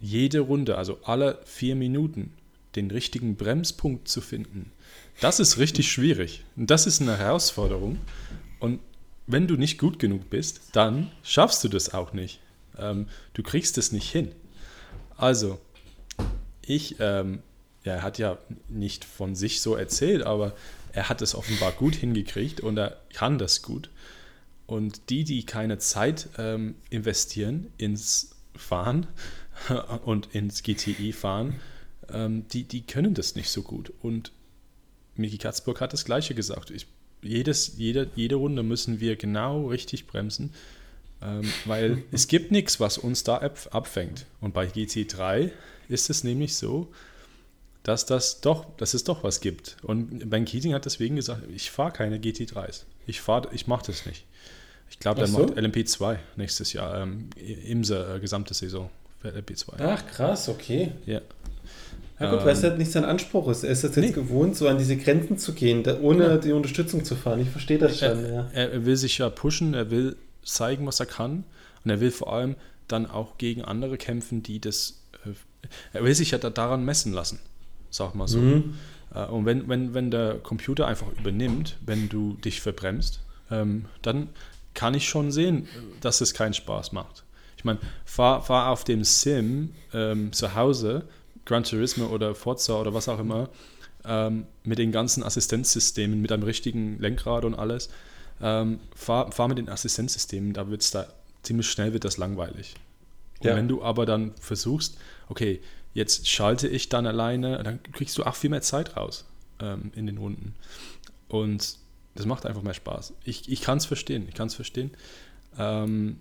jede 0.00 0.40
Runde, 0.40 0.76
also 0.78 0.98
alle 1.04 1.40
vier 1.44 1.76
Minuten, 1.76 2.32
den 2.74 2.90
richtigen 2.90 3.36
Bremspunkt 3.36 4.08
zu 4.08 4.20
finden, 4.20 4.72
das 5.20 5.40
ist 5.40 5.58
richtig 5.58 5.90
schwierig. 5.92 6.44
Das 6.56 6.86
ist 6.86 7.00
eine 7.00 7.16
Herausforderung. 7.16 7.98
Und 8.58 8.80
wenn 9.26 9.46
du 9.46 9.56
nicht 9.56 9.78
gut 9.78 9.98
genug 9.98 10.28
bist, 10.30 10.60
dann 10.72 11.10
schaffst 11.22 11.62
du 11.64 11.68
das 11.68 11.94
auch 11.94 12.12
nicht. 12.12 12.40
Ähm, 12.76 13.06
du 13.34 13.42
kriegst 13.42 13.78
es 13.78 13.92
nicht 13.92 14.10
hin. 14.10 14.32
Also, 15.16 15.60
ich, 16.66 16.96
ähm, 16.98 17.42
ja, 17.84 17.94
er 17.94 18.02
hat 18.02 18.18
ja 18.18 18.38
nicht 18.68 19.04
von 19.04 19.34
sich 19.34 19.60
so 19.60 19.76
erzählt, 19.76 20.22
aber 20.22 20.54
er 20.92 21.08
hat 21.08 21.22
es 21.22 21.34
offenbar 21.34 21.72
gut 21.72 21.94
hingekriegt 21.94 22.60
und 22.60 22.78
er 22.78 23.00
kann 23.12 23.38
das 23.38 23.62
gut. 23.62 23.90
Und 24.66 25.10
die, 25.10 25.24
die 25.24 25.44
keine 25.44 25.78
Zeit 25.78 26.28
ähm, 26.38 26.76
investieren 26.88 27.70
ins 27.76 28.36
fahren 28.56 29.06
und 30.04 30.34
ins 30.34 30.62
GTE 30.62 31.12
fahren, 31.12 31.60
ähm, 32.10 32.46
die, 32.48 32.64
die 32.64 32.82
können 32.82 33.14
das 33.14 33.34
nicht 33.34 33.50
so 33.50 33.62
gut. 33.62 33.92
Und 34.00 34.32
Miki 35.16 35.38
Katzburg 35.38 35.80
hat 35.80 35.92
das 35.92 36.04
Gleiche 36.04 36.34
gesagt. 36.34 36.70
Ich, 36.70 36.86
jedes, 37.22 37.76
jede, 37.76 38.10
jede 38.14 38.36
Runde 38.36 38.62
müssen 38.62 39.00
wir 39.00 39.16
genau 39.16 39.66
richtig 39.66 40.06
bremsen, 40.06 40.54
ähm, 41.20 41.52
weil 41.66 42.02
es 42.10 42.28
gibt 42.28 42.50
nichts, 42.50 42.80
was 42.80 42.96
uns 42.96 43.24
da 43.24 43.38
ab, 43.38 43.68
abfängt. 43.72 44.26
Und 44.40 44.54
bei 44.54 44.66
GT3 44.66 45.50
ist 45.88 46.08
es 46.08 46.24
nämlich 46.24 46.56
so, 46.56 46.88
dass, 47.84 48.06
das 48.06 48.40
doch, 48.40 48.66
dass 48.76 48.94
es 48.94 49.04
doch 49.04 49.22
was 49.22 49.40
gibt. 49.40 49.76
Und 49.82 50.28
Ben 50.28 50.44
Keating 50.44 50.74
hat 50.74 50.84
deswegen 50.84 51.16
gesagt, 51.16 51.42
ich 51.54 51.70
fahre 51.70 51.92
keine 51.92 52.18
GT3s. 52.18 52.82
Ich, 53.06 53.22
ich 53.52 53.66
mache 53.66 53.86
das 53.86 54.06
nicht. 54.06 54.24
Ich 54.90 54.98
glaube, 54.98 55.20
er 55.20 55.26
so? 55.26 55.38
macht 55.38 55.56
LMP2 55.56 56.18
nächstes 56.36 56.72
Jahr, 56.72 57.02
ähm, 57.02 57.30
Imse, 57.36 58.16
äh, 58.16 58.20
gesamte 58.20 58.54
Saison 58.54 58.90
für 59.20 59.28
LMP2. 59.28 59.74
Ach, 59.78 60.06
krass, 60.06 60.48
okay. 60.48 60.92
Ja. 61.06 61.20
Ja 62.20 62.30
gut, 62.30 62.40
ähm, 62.40 62.46
weil 62.46 62.52
es 62.52 62.62
halt 62.62 62.78
nicht 62.78 62.92
sein 62.92 63.04
Anspruch 63.04 63.48
ist. 63.48 63.64
Er 63.64 63.70
ist 63.70 63.82
jetzt, 63.82 63.96
nee. 63.96 64.12
gewohnt, 64.12 64.56
so 64.56 64.68
an 64.68 64.78
diese 64.78 64.96
Grenzen 64.96 65.36
zu 65.36 65.52
gehen, 65.52 65.82
da, 65.82 65.98
ohne 66.00 66.24
ja. 66.24 66.36
die 66.36 66.52
Unterstützung 66.52 67.04
zu 67.04 67.16
fahren. 67.16 67.40
Ich 67.40 67.50
verstehe 67.50 67.78
das 67.78 67.98
schon. 67.98 68.24
Er, 68.24 68.32
ja. 68.32 68.48
er, 68.52 68.86
will 68.86 68.96
sich 68.96 69.18
ja 69.18 69.28
pushen, 69.30 69.74
er 69.74 69.90
will 69.90 70.16
zeigen, 70.44 70.86
was 70.86 71.00
er 71.00 71.06
kann. 71.06 71.44
Und 71.84 71.90
er 71.90 72.00
will 72.00 72.12
vor 72.12 72.32
allem 72.32 72.54
dann 72.88 73.10
auch 73.10 73.36
gegen 73.36 73.62
andere 73.62 73.98
kämpfen, 73.98 74.42
die 74.42 74.60
das. 74.60 75.02
Äh, 75.26 75.30
er 75.92 76.04
will 76.04 76.14
sich 76.14 76.30
ja 76.30 76.38
da 76.38 76.50
daran 76.50 76.84
messen 76.84 77.12
lassen, 77.12 77.40
sag 77.94 78.14
mal 78.14 78.28
so. 78.28 78.38
Mhm. 78.38 78.74
Äh, 79.14 79.26
und 79.26 79.46
wenn, 79.46 79.68
wenn, 79.68 79.94
wenn 79.94 80.10
der 80.10 80.34
Computer 80.34 80.86
einfach 80.86 81.06
übernimmt, 81.18 81.76
wenn 81.84 82.08
du 82.08 82.34
dich 82.44 82.60
verbremst, 82.60 83.20
ähm, 83.50 83.86
dann 84.02 84.28
kann 84.74 84.94
ich 84.94 85.08
schon 85.08 85.30
sehen, 85.30 85.68
dass 86.00 86.20
es 86.20 86.34
keinen 86.34 86.54
Spaß 86.54 86.92
macht. 86.92 87.22
Ich 87.56 87.64
meine, 87.64 87.78
fahr, 88.04 88.42
fahr 88.42 88.70
auf 88.70 88.82
dem 88.84 89.04
Sim 89.04 89.70
ähm, 89.92 90.32
zu 90.32 90.54
Hause 90.54 91.04
Gran 91.44 91.62
Turismo 91.62 92.06
oder 92.06 92.34
Forza 92.34 92.80
oder 92.80 92.94
was 92.94 93.08
auch 93.08 93.20
immer, 93.20 93.50
ähm, 94.04 94.46
mit 94.64 94.78
den 94.78 94.90
ganzen 94.92 95.22
Assistenzsystemen, 95.22 96.20
mit 96.20 96.32
einem 96.32 96.42
richtigen 96.42 96.98
Lenkrad 96.98 97.44
und 97.44 97.54
alles, 97.54 97.90
ähm, 98.40 98.80
fahr, 98.94 99.30
fahr 99.30 99.48
mit 99.48 99.58
den 99.58 99.68
Assistenzsystemen, 99.68 100.52
da 100.52 100.68
wird 100.68 100.82
es 100.82 100.90
da 100.90 101.06
ziemlich 101.42 101.70
schnell 101.70 101.92
wird 101.92 102.04
das 102.04 102.16
langweilig. 102.16 102.74
Und 103.40 103.46
ja. 103.46 103.56
wenn 103.56 103.68
du 103.68 103.82
aber 103.82 104.06
dann 104.06 104.32
versuchst, 104.40 104.98
okay, 105.28 105.60
jetzt 105.94 106.28
schalte 106.28 106.68
ich 106.68 106.88
dann 106.88 107.06
alleine, 107.06 107.62
dann 107.62 107.82
kriegst 107.92 108.18
du 108.18 108.24
auch 108.24 108.34
viel 108.34 108.50
mehr 108.50 108.62
Zeit 108.62 108.96
raus 108.96 109.24
ähm, 109.60 109.92
in 109.94 110.06
den 110.06 110.18
Runden. 110.18 110.54
Und 111.28 111.78
das 112.14 112.26
macht 112.26 112.46
einfach 112.46 112.62
mehr 112.62 112.74
Spaß. 112.74 113.14
Ich, 113.24 113.50
ich 113.50 113.62
kann 113.62 113.78
es 113.78 113.86
verstehen, 113.86 114.26
ich 114.28 114.34
kann 114.34 114.48
es 114.48 114.54
verstehen. 114.54 114.90
Ähm, 115.58 116.18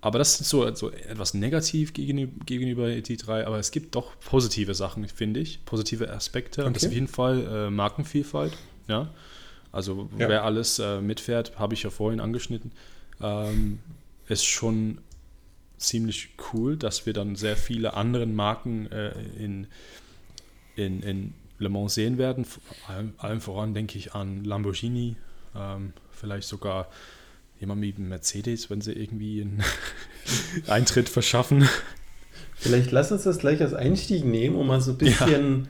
aber 0.00 0.18
das 0.18 0.40
ist 0.40 0.48
so, 0.48 0.72
so 0.74 0.90
etwas 0.90 1.34
negativ 1.34 1.92
gegenüber, 1.92 2.44
gegenüber 2.44 2.84
ET3, 2.84 3.44
aber 3.44 3.58
es 3.58 3.72
gibt 3.72 3.96
doch 3.96 4.18
positive 4.20 4.74
Sachen, 4.74 5.06
finde 5.08 5.40
ich, 5.40 5.64
positive 5.64 6.10
Aspekte. 6.10 6.62
Okay. 6.62 6.72
Das 6.72 6.82
ist 6.84 6.88
auf 6.88 6.94
jeden 6.94 7.08
Fall 7.08 7.66
äh, 7.66 7.70
Markenvielfalt. 7.70 8.56
Ja? 8.86 9.12
Also 9.72 10.08
ja. 10.16 10.28
wer 10.28 10.44
alles 10.44 10.78
äh, 10.78 11.00
mitfährt, 11.00 11.58
habe 11.58 11.74
ich 11.74 11.82
ja 11.82 11.90
vorhin 11.90 12.20
angeschnitten, 12.20 12.70
ähm, 13.20 13.80
ist 14.28 14.44
schon 14.44 14.98
ziemlich 15.78 16.30
cool, 16.52 16.76
dass 16.76 17.06
wir 17.06 17.12
dann 17.12 17.36
sehr 17.36 17.56
viele 17.56 17.94
andere 17.94 18.26
Marken 18.26 18.90
äh, 18.90 19.12
in, 19.38 19.66
in, 20.76 21.02
in 21.02 21.34
Le 21.58 21.68
Mans 21.68 21.94
sehen 21.94 22.18
werden. 22.18 22.46
Allem, 22.86 23.14
allem 23.18 23.40
voran 23.40 23.74
denke 23.74 23.98
ich 23.98 24.14
an 24.14 24.44
Lamborghini, 24.44 25.16
ähm, 25.56 25.92
vielleicht 26.10 26.48
sogar 26.48 26.88
jemand 27.60 27.82
wie 27.82 27.94
Mercedes, 27.96 28.70
wenn 28.70 28.80
sie 28.80 28.92
irgendwie 28.92 29.42
einen 29.42 29.62
Eintritt 30.66 31.08
verschaffen. 31.08 31.68
Vielleicht 32.54 32.90
lass 32.90 33.12
uns 33.12 33.22
das 33.22 33.38
gleich 33.38 33.60
als 33.60 33.74
Einstieg 33.74 34.24
nehmen, 34.24 34.56
um 34.56 34.66
mal 34.66 34.80
so 34.80 34.92
ein 34.92 34.98
bisschen 34.98 35.64
ja. 35.64 35.68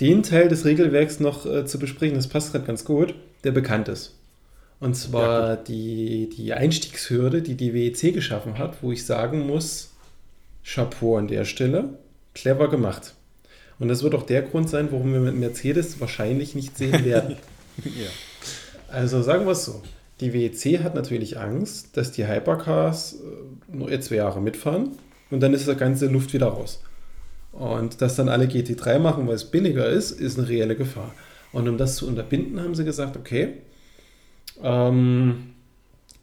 den 0.00 0.22
Teil 0.22 0.48
des 0.48 0.64
Regelwerks 0.64 1.20
noch 1.20 1.46
äh, 1.46 1.64
zu 1.64 1.78
besprechen. 1.78 2.16
Das 2.16 2.28
passt 2.28 2.52
gerade 2.52 2.64
ganz 2.64 2.84
gut, 2.84 3.14
der 3.44 3.52
bekannt 3.52 3.88
ist. 3.88 4.14
Und 4.84 4.96
zwar 4.96 5.48
ja, 5.48 5.56
die, 5.56 6.28
die 6.28 6.52
Einstiegshürde, 6.52 7.40
die 7.40 7.54
die 7.54 7.72
WEC 7.72 8.12
geschaffen 8.12 8.58
hat, 8.58 8.82
wo 8.82 8.92
ich 8.92 9.06
sagen 9.06 9.46
muss, 9.46 9.94
Chapeau 10.62 11.16
an 11.16 11.26
der 11.26 11.46
Stelle, 11.46 11.94
clever 12.34 12.68
gemacht. 12.68 13.14
Und 13.78 13.88
das 13.88 14.02
wird 14.02 14.14
auch 14.14 14.24
der 14.24 14.42
Grund 14.42 14.68
sein, 14.68 14.88
warum 14.90 15.14
wir 15.14 15.20
mit 15.20 15.36
Mercedes 15.36 16.02
wahrscheinlich 16.02 16.54
nicht 16.54 16.76
sehen 16.76 17.02
werden. 17.06 17.36
ja. 17.82 18.10
Also 18.88 19.22
sagen 19.22 19.46
wir 19.46 19.52
es 19.52 19.64
so. 19.64 19.80
Die 20.20 20.34
WEC 20.34 20.82
hat 20.82 20.94
natürlich 20.94 21.38
Angst, 21.38 21.96
dass 21.96 22.12
die 22.12 22.28
Hypercars 22.28 23.14
äh, 23.14 23.74
nur 23.74 23.98
zwei 24.02 24.16
Jahre 24.16 24.42
mitfahren 24.42 24.90
und 25.30 25.40
dann 25.40 25.54
ist 25.54 25.66
die 25.66 25.74
ganze 25.76 26.08
Luft 26.08 26.34
wieder 26.34 26.48
raus. 26.48 26.82
Und 27.52 28.02
dass 28.02 28.16
dann 28.16 28.28
alle 28.28 28.44
GT3 28.44 28.98
machen, 28.98 29.26
weil 29.28 29.36
es 29.36 29.46
billiger 29.46 29.88
ist, 29.88 30.10
ist 30.10 30.38
eine 30.38 30.46
reelle 30.46 30.76
Gefahr. 30.76 31.14
Und 31.52 31.70
um 31.70 31.78
das 31.78 31.96
zu 31.96 32.06
unterbinden, 32.06 32.60
haben 32.60 32.74
sie 32.74 32.84
gesagt, 32.84 33.16
okay, 33.16 33.54
ähm, 34.62 35.54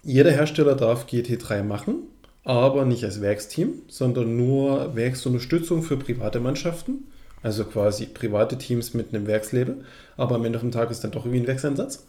jeder 0.03 0.31
Hersteller 0.31 0.75
darf 0.75 1.05
GT3 1.05 1.63
machen, 1.63 2.03
aber 2.43 2.85
nicht 2.85 3.03
als 3.03 3.21
Werksteam, 3.21 3.83
sondern 3.87 4.35
nur 4.35 4.95
Werksunterstützung 4.95 5.83
für 5.83 5.97
private 5.97 6.39
Mannschaften, 6.39 7.07
also 7.43 7.65
quasi 7.65 8.05
private 8.05 8.57
Teams 8.57 8.93
mit 8.93 9.13
einem 9.13 9.27
Werkslabel, 9.27 9.83
aber 10.17 10.35
am 10.35 10.45
Ende 10.45 10.59
vom 10.59 10.71
Tag 10.71 10.91
ist 10.91 11.03
dann 11.03 11.11
doch 11.11 11.25
irgendwie 11.25 11.43
ein 11.43 11.47
Werkseinsatz. 11.47 12.07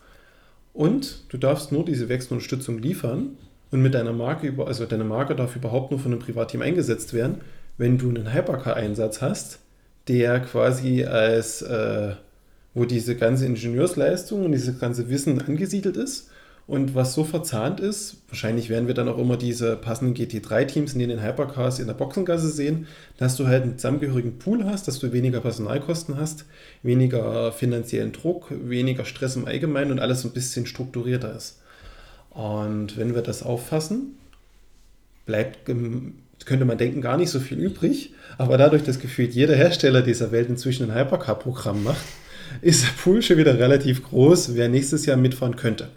Und 0.73 1.25
du 1.29 1.37
darfst 1.37 1.71
nur 1.71 1.85
diese 1.85 2.09
Wechselunterstützung 2.09 2.79
liefern 2.79 3.37
und 3.71 3.83
mit 3.83 3.95
deiner 3.95 4.13
Marke, 4.13 4.47
über, 4.47 4.67
also 4.67 4.87
deine 4.87 5.05
Marke 5.05 5.35
darf 5.35 5.57
überhaupt 5.57 5.91
nur 5.91 6.01
von 6.01 6.13
einem 6.13 6.21
Privatteam 6.21 6.63
eingesetzt 6.63 7.13
werden, 7.13 7.41
wenn 7.77 7.99
du 7.99 8.09
einen 8.09 8.33
Hypercar-Einsatz 8.33 9.21
hast, 9.21 9.59
der 10.09 10.41
quasi 10.41 11.05
als, 11.05 11.63
äh, 11.63 12.15
wo 12.75 12.85
diese 12.85 13.17
ganze 13.17 13.47
Ingenieursleistung 13.47 14.45
und 14.45 14.53
dieses 14.53 14.79
ganze 14.79 15.11
Wissen 15.11 15.41
angesiedelt 15.41 15.97
ist 15.97 16.31
und 16.67 16.95
was 16.95 17.15
so 17.15 17.25
verzahnt 17.25 17.81
ist, 17.81 18.19
wahrscheinlich 18.29 18.69
werden 18.71 18.87
wir 18.87 18.95
dann 18.95 19.09
auch 19.09 19.19
immer 19.19 19.37
diese 19.37 19.77
passenden 19.77 20.15
GT3-Teams 20.15 20.95
in 20.95 21.01
den 21.01 21.23
Hypercars 21.23 21.81
in 21.81 21.89
der 21.89 21.95
Boxengasse 21.95 22.49
sehen, 22.49 22.87
dass 23.19 23.37
du 23.37 23.47
halt 23.47 23.65
einen 23.65 23.79
zusammengehörigen 23.79 24.39
Pool 24.39 24.65
hast, 24.65 24.87
dass 24.87 25.01
du 25.01 25.13
weniger 25.13 25.41
Personalkosten 25.41 26.17
hast, 26.17 26.45
weniger 26.83 27.53
finanziellen 27.53 28.13
Druck, 28.13 28.47
weniger 28.51 29.05
Stress 29.05 29.37
im 29.37 29.47
Allgemeinen 29.47 29.91
und 29.91 29.99
alles 29.99 30.25
ein 30.25 30.31
bisschen 30.31 30.67
strukturierter 30.67 31.35
ist. 31.35 31.61
Und 32.31 32.97
wenn 32.97 33.15
wir 33.15 33.23
das 33.23 33.43
auffassen, 33.43 34.17
bleibt, 35.27 35.67
könnte 35.67 36.65
man 36.65 36.79
denken, 36.79 37.01
gar 37.01 37.17
nicht 37.17 37.31
so 37.31 37.41
viel 37.41 37.59
übrig, 37.59 38.15
aber 38.39 38.57
dadurch, 38.57 38.85
dass 38.85 39.01
gefühlt 39.01 39.35
jeder 39.35 39.57
Hersteller 39.57 40.01
dieser 40.01 40.33
Welt 40.33 40.49
inzwischen 40.49 40.91
ein 40.91 40.97
Hypercar-Programm 40.97 41.83
macht, 41.83 42.05
ist 42.61 42.83
der 42.83 42.91
Pool 43.03 43.23
schon 43.23 43.39
wieder 43.39 43.59
relativ 43.59 44.03
groß, 44.03 44.55
wer 44.55 44.69
nächstes 44.69 45.07
Jahr 45.07 45.17
mitfahren 45.17 45.57
könnte. 45.57 45.89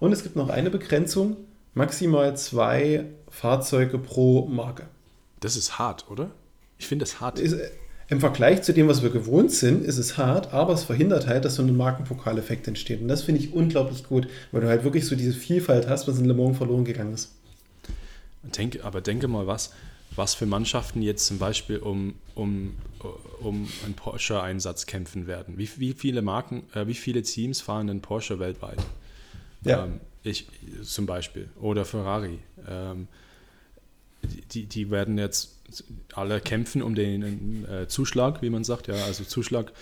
Und 0.00 0.12
es 0.12 0.22
gibt 0.22 0.36
noch 0.36 0.50
eine 0.50 0.70
Begrenzung, 0.70 1.36
maximal 1.74 2.36
zwei 2.36 3.06
Fahrzeuge 3.28 3.98
pro 3.98 4.46
Marke. 4.46 4.84
Das 5.40 5.56
ist 5.56 5.78
hart, 5.78 6.10
oder? 6.10 6.30
Ich 6.78 6.86
finde 6.86 7.04
das 7.04 7.20
hart. 7.20 7.38
Ist, 7.38 7.54
äh, 7.54 7.70
Im 8.08 8.20
Vergleich 8.20 8.62
zu 8.62 8.72
dem, 8.72 8.88
was 8.88 9.02
wir 9.02 9.10
gewohnt 9.10 9.50
sind, 9.50 9.84
ist 9.84 9.98
es 9.98 10.18
hart, 10.18 10.52
aber 10.52 10.72
es 10.72 10.84
verhindert 10.84 11.26
halt, 11.26 11.44
dass 11.44 11.56
so 11.56 11.62
ein 11.62 11.76
Markenpokaleffekt 11.76 12.68
entsteht. 12.68 13.00
Und 13.00 13.08
das 13.08 13.22
finde 13.22 13.40
ich 13.40 13.52
unglaublich 13.52 14.04
gut, 14.04 14.28
weil 14.52 14.60
du 14.60 14.68
halt 14.68 14.84
wirklich 14.84 15.06
so 15.06 15.16
diese 15.16 15.32
Vielfalt 15.32 15.88
hast, 15.88 16.06
was 16.06 16.18
in 16.18 16.26
Le 16.26 16.34
Mans 16.34 16.58
verloren 16.58 16.84
gegangen 16.84 17.14
ist. 17.14 17.32
Denke, 18.42 18.84
aber 18.84 19.00
denke 19.00 19.26
mal, 19.26 19.46
was, 19.46 19.72
was 20.16 20.34
für 20.34 20.46
Mannschaften 20.46 21.02
jetzt 21.02 21.26
zum 21.26 21.38
Beispiel 21.38 21.78
um, 21.78 22.14
um, 22.34 22.76
um 23.40 23.68
einen 23.84 23.94
Porsche-Einsatz 23.94 24.86
kämpfen 24.86 25.26
werden. 25.26 25.58
Wie, 25.58 25.68
wie, 25.76 25.92
viele 25.92 26.22
Marken, 26.22 26.64
äh, 26.74 26.86
wie 26.86 26.94
viele 26.94 27.22
Teams 27.22 27.60
fahren 27.60 27.86
denn 27.86 28.00
Porsche 28.00 28.38
weltweit? 28.38 28.78
Ja. 29.62 29.84
Ähm, 29.84 30.00
ich 30.22 30.46
zum 30.82 31.06
Beispiel. 31.06 31.48
Oder 31.60 31.84
Ferrari. 31.84 32.38
Ähm, 32.68 33.08
die, 34.52 34.66
die 34.66 34.90
werden 34.90 35.18
jetzt 35.18 35.84
alle 36.14 36.40
kämpfen 36.40 36.82
um 36.82 36.94
den 36.94 37.66
äh, 37.68 37.88
Zuschlag, 37.88 38.40
wie 38.40 38.50
man 38.50 38.64
sagt. 38.64 38.86
Ja, 38.86 38.94
also 39.04 39.24
Zuschlag. 39.24 39.72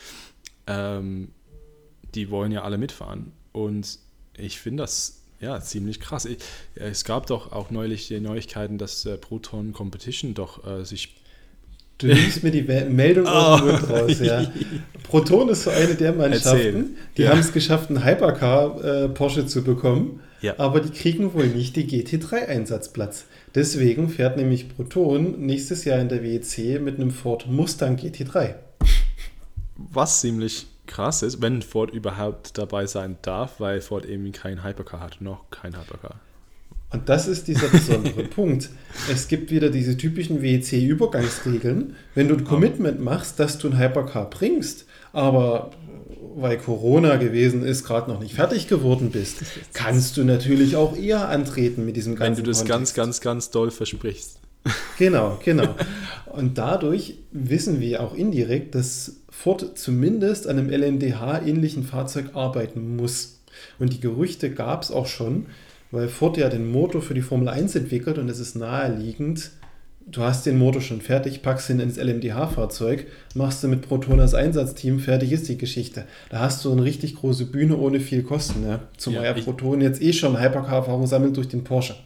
Ähm, 0.67 1.29
die 2.15 2.31
wollen 2.31 2.53
ja 2.53 2.63
alle 2.63 2.79
mitfahren. 2.79 3.33
Und 3.53 3.99
ich 4.37 4.59
finde 4.59 4.83
das 4.83 5.22
ja 5.43 5.61
ziemlich 5.61 6.01
krass. 6.01 6.25
Ich, 6.25 6.39
es 6.75 7.05
gab 7.05 7.27
doch 7.27 7.53
auch 7.53 7.71
neulich 7.71 8.09
die 8.09 8.21
Neuigkeiten, 8.21 8.79
dass 8.79 9.05
äh, 9.05 9.19
Proton 9.19 9.73
Competition 9.73 10.33
doch 10.33 10.67
äh, 10.67 10.85
sich 10.85 11.17
Du 11.99 12.09
nimmst 12.09 12.43
mir 12.43 12.51
die 12.51 12.63
Meldung 12.63 13.27
aus 13.27 13.61
dem 13.61 13.69
Mund 13.69 13.89
raus, 13.89 14.19
ja. 14.21 14.51
Proton 15.05 15.51
ist 15.51 15.63
so 15.63 15.71
eine 15.71 15.95
der 15.95 16.13
Mannschaften, 16.13 16.59
Erzähl. 16.59 16.85
die 17.17 17.23
ja. 17.23 17.31
haben 17.31 17.39
es 17.39 17.53
geschafft, 17.53 17.91
einen 17.91 18.05
Hypercar 18.05 18.83
äh, 18.83 19.09
Porsche 19.09 19.47
zu 19.47 19.63
bekommen, 19.63 20.19
ja. 20.41 20.59
aber 20.59 20.81
die 20.81 20.91
kriegen 20.91 21.33
wohl 21.33 21.47
nicht 21.47 21.77
die 21.77 21.85
GT3-Einsatzplatz. 21.85 23.27
Deswegen 23.55 24.09
fährt 24.09 24.37
nämlich 24.37 24.75
Proton 24.75 25.47
nächstes 25.47 25.85
Jahr 25.85 26.01
in 26.01 26.09
der 26.09 26.25
WEC 26.25 26.81
mit 26.81 26.97
einem 26.97 27.13
Ford 27.13 27.47
Mustang 27.49 27.97
GT3. 27.97 28.55
Was 29.77 30.23
ziemlich 30.23 30.67
krass 30.93 31.23
ist, 31.23 31.41
wenn 31.41 31.63
Ford 31.63 31.91
überhaupt 31.91 32.59
dabei 32.59 32.87
sein 32.87 33.17
darf, 33.23 33.61
weil 33.61 33.81
Ford 33.81 34.05
eben 34.05 34.31
kein 34.33 34.63
Hypercar 34.63 35.01
hat, 35.01 35.21
noch 35.21 35.51
kein 35.51 35.75
Hypercar. 35.79 36.21
Und 36.91 37.09
das 37.09 37.27
ist 37.27 37.49
dieser 37.49 37.69
besondere 37.69 38.25
Punkt. 38.37 38.69
Es 39.11 39.27
gibt 39.27 39.51
wieder 39.51 39.71
diese 39.71 39.97
typischen 39.97 40.43
WEC-Übergangsregeln. 40.43 41.97
Wenn 42.15 42.29
du 42.29 42.35
ein 42.37 42.45
Commitment 42.45 43.01
machst, 43.01 43.41
dass 43.41 43.57
du 43.57 43.69
ein 43.69 43.79
Hypercar 43.79 44.29
bringst, 44.29 44.85
aber 45.15 45.71
weil 46.35 46.59
Corona 46.59 47.17
gewesen 47.17 47.65
ist, 47.65 47.85
gerade 47.85 48.11
noch 48.11 48.21
nicht 48.21 48.35
fertig 48.35 48.69
geworden 48.69 49.11
bist, 49.11 49.39
kannst 49.73 50.17
du 50.19 50.25
natürlich 50.25 50.77
auch 50.77 50.97
eher 50.97 51.29
antreten 51.29 51.87
mit 51.87 51.97
diesem 51.97 52.17
ganzen 52.17 52.37
Wenn 52.37 52.45
du 52.45 52.51
das 52.51 52.59
Kontext. 52.59 52.95
ganz, 52.95 52.95
ganz, 52.95 53.21
ganz 53.21 53.51
doll 53.51 53.71
versprichst. 53.71 54.42
Genau, 54.99 55.41
genau. 55.45 55.75
Und 56.27 56.59
dadurch 56.59 57.19
wissen 57.33 57.81
wir 57.81 58.03
auch 58.03 58.15
indirekt, 58.15 58.75
dass 58.75 59.17
Ford 59.31 59.77
zumindest 59.77 60.47
an 60.47 60.59
einem 60.59 60.71
LMDH-ähnlichen 60.71 61.83
Fahrzeug 61.83 62.31
arbeiten 62.35 62.97
muss. 62.97 63.41
Und 63.79 63.93
die 63.93 64.01
Gerüchte 64.01 64.51
gab 64.51 64.83
es 64.83 64.91
auch 64.91 65.07
schon, 65.07 65.47
weil 65.91 66.09
Ford 66.09 66.37
ja 66.37 66.49
den 66.49 66.71
Motor 66.71 67.03
für 67.03 67.15
die 67.15 67.23
Formel 67.23 67.49
1 67.49 67.75
entwickelt 67.75 68.19
und 68.19 68.29
es 68.29 68.39
ist 68.39 68.55
naheliegend, 68.55 69.51
du 70.07 70.23
hast 70.23 70.47
den 70.47 70.59
Motor 70.59 70.81
schon 70.81 71.01
fertig, 71.01 71.43
packst 71.43 71.71
ihn 71.71 71.81
ins 71.81 71.97
LMDH-Fahrzeug, 71.97 73.07
machst 73.35 73.63
du 73.63 73.69
mit 73.69 73.83
Proton 73.83 74.21
als 74.21 74.35
Einsatzteam, 74.35 75.01
fertig 75.01 75.33
ist 75.33 75.49
die 75.49 75.59
Geschichte. 75.59 76.05
Da 76.31 76.41
hast 76.41 76.65
du 76.65 76.73
eine 76.73 76.85
richtig 76.85 77.17
große 77.17 77.47
Bühne 77.47 77.77
ohne 77.77 78.01
viel 78.01 78.23
Kosten. 78.23 78.67
Ja? 78.67 78.81
Zumal 78.97 79.25
ja, 79.25 79.37
ja 79.37 79.43
Proton 79.43 79.81
jetzt 79.81 80.01
eh 80.03 80.13
schon 80.13 80.41
Hypercar-Erfahrung 80.41 81.07
sammelt 81.07 81.37
durch 81.37 81.49
den 81.49 81.65
Porsche. 81.65 81.97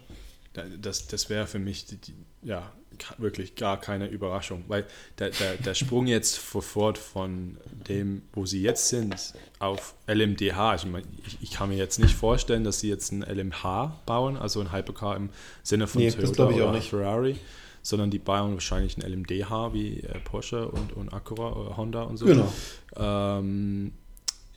Das, 0.80 1.06
das 1.06 1.30
wäre 1.30 1.46
für 1.46 1.58
mich 1.58 1.86
die, 1.86 1.96
die, 1.96 2.14
ja, 2.42 2.72
wirklich 3.18 3.56
gar 3.56 3.80
keine 3.80 4.08
Überraschung, 4.08 4.64
weil 4.68 4.86
der, 5.18 5.30
der, 5.30 5.56
der 5.56 5.74
Sprung 5.74 6.06
jetzt 6.06 6.50
sofort 6.50 6.98
von 6.98 7.58
dem, 7.88 8.22
wo 8.32 8.46
sie 8.46 8.62
jetzt 8.62 8.88
sind, 8.88 9.34
auf 9.58 9.94
LMDH, 10.06 10.76
ich, 10.76 10.86
meine, 10.86 11.06
ich, 11.26 11.38
ich, 11.42 11.50
kann 11.50 11.68
mir 11.68 11.76
jetzt 11.76 11.98
nicht 11.98 12.14
vorstellen, 12.14 12.64
dass 12.64 12.80
sie 12.80 12.88
jetzt 12.88 13.12
ein 13.12 13.22
LMH 13.22 14.00
bauen, 14.06 14.36
also 14.36 14.60
ein 14.60 14.72
Hypercar 14.72 15.16
im 15.16 15.30
Sinne 15.62 15.86
von 15.86 16.02
nee, 16.02 16.10
Toyota 16.10 16.44
oder 16.44 16.72
nicht. 16.72 16.90
Ferrari, 16.90 17.36
sondern 17.82 18.10
die 18.10 18.18
bauen 18.18 18.54
wahrscheinlich 18.54 18.96
ein 18.96 19.02
LMDH 19.02 19.72
wie 19.72 20.00
äh, 20.00 20.18
Porsche 20.20 20.68
und, 20.68 20.92
und 20.94 21.12
Acura 21.12 21.52
oder 21.52 21.70
äh, 21.70 21.76
Honda 21.76 22.02
und 22.02 22.16
so. 22.16 22.26
Genau. 22.26 22.52
Ähm, 22.96 23.92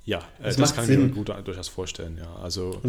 ja, 0.05 0.23
das, 0.41 0.55
äh, 0.55 0.61
das 0.61 0.75
kann 0.75 0.85
Sinn. 0.85 1.01
ich 1.01 1.15
mir 1.15 1.23
gut 1.23 1.29
durchaus 1.45 1.67
vorstellen, 1.67 2.17
ja. 2.17 2.35
Also, 2.41 2.81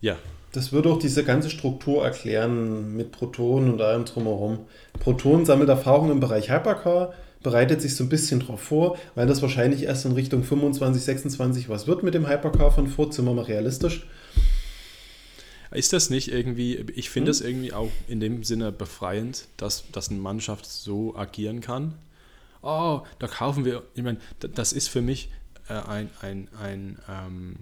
ja. 0.00 0.16
Das 0.52 0.70
würde 0.70 0.90
auch 0.90 0.98
diese 0.98 1.24
ganze 1.24 1.48
Struktur 1.48 2.04
erklären 2.04 2.94
mit 2.94 3.10
Protonen 3.10 3.72
und 3.72 3.80
allem 3.80 4.04
drumherum. 4.04 4.66
Proton 5.00 5.46
sammelt 5.46 5.70
Erfahrung 5.70 6.10
im 6.10 6.20
Bereich 6.20 6.50
Hypercar, 6.50 7.14
bereitet 7.42 7.80
sich 7.80 7.96
so 7.96 8.04
ein 8.04 8.10
bisschen 8.10 8.40
drauf 8.40 8.60
vor, 8.60 8.98
weil 9.14 9.26
das 9.26 9.40
wahrscheinlich 9.40 9.84
erst 9.84 10.04
in 10.04 10.12
Richtung 10.12 10.44
25, 10.44 11.02
26 11.02 11.68
was 11.70 11.86
wird 11.86 12.02
mit 12.02 12.12
dem 12.12 12.28
Hypercar 12.28 12.70
von 12.70 12.86
Ford, 12.86 13.14
sind 13.14 13.24
wir 13.24 13.32
mal 13.32 13.44
realistisch. 13.44 14.06
Ist 15.70 15.94
das 15.94 16.10
nicht 16.10 16.30
irgendwie, 16.30 16.84
ich 16.94 17.08
finde 17.08 17.30
es 17.30 17.40
hm? 17.40 17.46
irgendwie 17.46 17.72
auch 17.72 17.90
in 18.06 18.20
dem 18.20 18.44
Sinne 18.44 18.72
befreiend, 18.72 19.46
dass, 19.56 19.84
dass 19.90 20.10
eine 20.10 20.20
Mannschaft 20.20 20.66
so 20.66 21.16
agieren 21.16 21.62
kann? 21.62 21.94
Oh, 22.60 23.00
da 23.18 23.26
kaufen 23.26 23.64
wir, 23.64 23.82
ich 23.94 24.02
meine, 24.02 24.18
das 24.38 24.74
ist 24.74 24.88
für 24.88 25.00
mich 25.00 25.30
äh, 25.68 25.72
ein, 25.72 26.10
ein, 26.20 26.48
ein 26.62 26.98
ähm, 27.08 27.56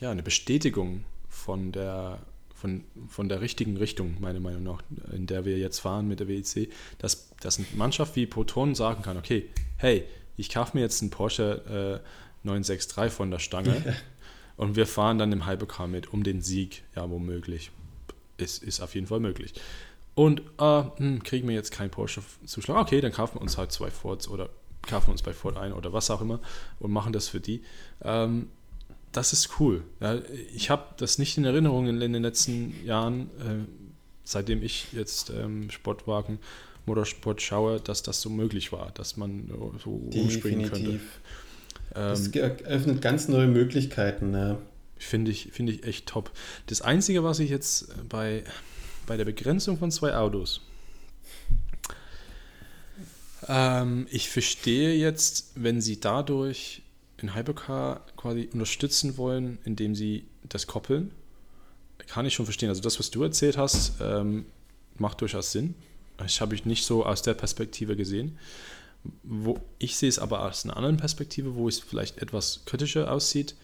ja, 0.00 0.10
eine 0.10 0.22
Bestätigung 0.22 1.04
von 1.40 1.72
der, 1.72 2.18
von, 2.54 2.84
von 3.08 3.28
der 3.28 3.40
richtigen 3.40 3.76
Richtung, 3.76 4.16
meiner 4.20 4.40
Meinung 4.40 4.62
nach, 4.62 4.82
in 5.12 5.26
der 5.26 5.44
wir 5.44 5.58
jetzt 5.58 5.80
fahren 5.80 6.06
mit 6.06 6.20
der 6.20 6.28
WEC, 6.28 6.70
dass, 6.98 7.30
dass 7.40 7.58
eine 7.58 7.66
Mannschaft 7.74 8.16
wie 8.16 8.26
Proton 8.26 8.74
sagen 8.74 9.02
kann, 9.02 9.16
okay, 9.16 9.46
hey, 9.76 10.04
ich 10.36 10.50
kaufe 10.50 10.76
mir 10.76 10.82
jetzt 10.82 11.02
einen 11.02 11.10
Porsche 11.10 12.00
äh, 12.02 12.46
963 12.46 13.12
von 13.12 13.30
der 13.30 13.38
Stange 13.38 13.96
und 14.56 14.76
wir 14.76 14.86
fahren 14.86 15.18
dann 15.18 15.32
im 15.32 15.46
Hypercar 15.46 15.86
mit 15.86 16.12
um 16.12 16.22
den 16.22 16.40
Sieg, 16.40 16.84
ja, 16.94 17.08
womöglich. 17.10 17.70
Ist, 18.36 18.62
ist 18.62 18.80
auf 18.80 18.94
jeden 18.94 19.06
Fall 19.06 19.20
möglich. 19.20 19.52
Und 20.14 20.42
äh, 20.58 20.82
hm, 20.96 21.22
kriegen 21.22 21.48
wir 21.48 21.54
jetzt 21.54 21.72
keinen 21.72 21.90
Porsche-Zuschlag, 21.90 22.76
okay, 22.76 23.00
dann 23.00 23.12
kaufen 23.12 23.36
wir 23.36 23.42
uns 23.42 23.58
halt 23.58 23.72
zwei 23.72 23.90
Fords 23.90 24.28
oder 24.28 24.50
kaufen 24.82 25.10
uns 25.10 25.22
bei 25.22 25.32
Ford 25.32 25.56
ein 25.56 25.72
oder 25.72 25.92
was 25.92 26.10
auch 26.10 26.20
immer 26.20 26.40
und 26.78 26.90
machen 26.90 27.12
das 27.12 27.28
für 27.28 27.40
die. 27.40 27.62
Ähm, 28.02 28.48
das 29.12 29.32
ist 29.32 29.60
cool. 29.60 29.82
Ja, 30.00 30.18
ich 30.54 30.70
habe 30.70 30.84
das 30.96 31.18
nicht 31.18 31.36
in 31.36 31.44
Erinnerung 31.44 31.88
in, 31.88 32.00
in 32.00 32.12
den 32.12 32.22
letzten 32.22 32.74
Jahren, 32.84 33.22
äh, 33.40 33.64
seitdem 34.24 34.62
ich 34.62 34.92
jetzt 34.92 35.30
ähm, 35.30 35.70
Sportwagen, 35.70 36.38
Motorsport 36.86 37.42
schaue, 37.42 37.80
dass 37.80 38.02
das 38.02 38.20
so 38.20 38.30
möglich 38.30 38.72
war, 38.72 38.90
dass 38.92 39.16
man 39.16 39.50
so 39.82 39.90
umspringen 39.90 40.70
könnte. 40.70 41.00
Das 41.90 42.26
ähm, 42.26 42.32
eröffnet 42.34 43.02
ganz 43.02 43.28
neue 43.28 43.48
Möglichkeiten. 43.48 44.32
Ja. 44.32 44.58
Finde 44.96 45.30
ich, 45.30 45.50
find 45.52 45.70
ich 45.70 45.84
echt 45.84 46.06
top. 46.06 46.30
Das 46.66 46.82
Einzige, 46.82 47.24
was 47.24 47.38
ich 47.38 47.50
jetzt 47.50 47.88
bei, 48.08 48.44
bei 49.06 49.16
der 49.16 49.24
Begrenzung 49.24 49.78
von 49.78 49.90
zwei 49.90 50.14
Autos, 50.14 50.60
ähm, 53.48 54.06
ich 54.10 54.28
verstehe 54.28 54.94
jetzt, 54.94 55.52
wenn 55.54 55.80
sie 55.80 56.00
dadurch 56.00 56.82
in 57.22 57.34
Hypercar 57.34 58.04
quasi 58.16 58.48
unterstützen 58.52 59.16
wollen, 59.16 59.58
indem 59.64 59.94
sie 59.94 60.24
das 60.42 60.66
koppeln, 60.66 61.10
kann 62.06 62.26
ich 62.26 62.34
schon 62.34 62.46
verstehen. 62.46 62.68
Also 62.68 62.82
das, 62.82 62.98
was 62.98 63.10
du 63.10 63.22
erzählt 63.22 63.56
hast, 63.56 63.94
ähm, 64.00 64.46
macht 64.96 65.20
durchaus 65.20 65.52
Sinn. 65.52 65.74
Das 66.16 66.40
habe 66.40 66.54
ich 66.54 66.64
nicht 66.64 66.84
so 66.84 67.04
aus 67.04 67.22
der 67.22 67.34
Perspektive 67.34 67.96
gesehen. 67.96 68.38
Wo, 69.22 69.58
ich 69.78 69.96
sehe 69.96 70.08
es 70.08 70.18
aber 70.18 70.44
aus 70.44 70.64
einer 70.64 70.76
anderen 70.76 70.98
Perspektive, 70.98 71.54
wo 71.54 71.68
es 71.68 71.78
vielleicht 71.78 72.18
etwas 72.18 72.62
kritischer 72.66 73.10
aussieht. 73.10 73.54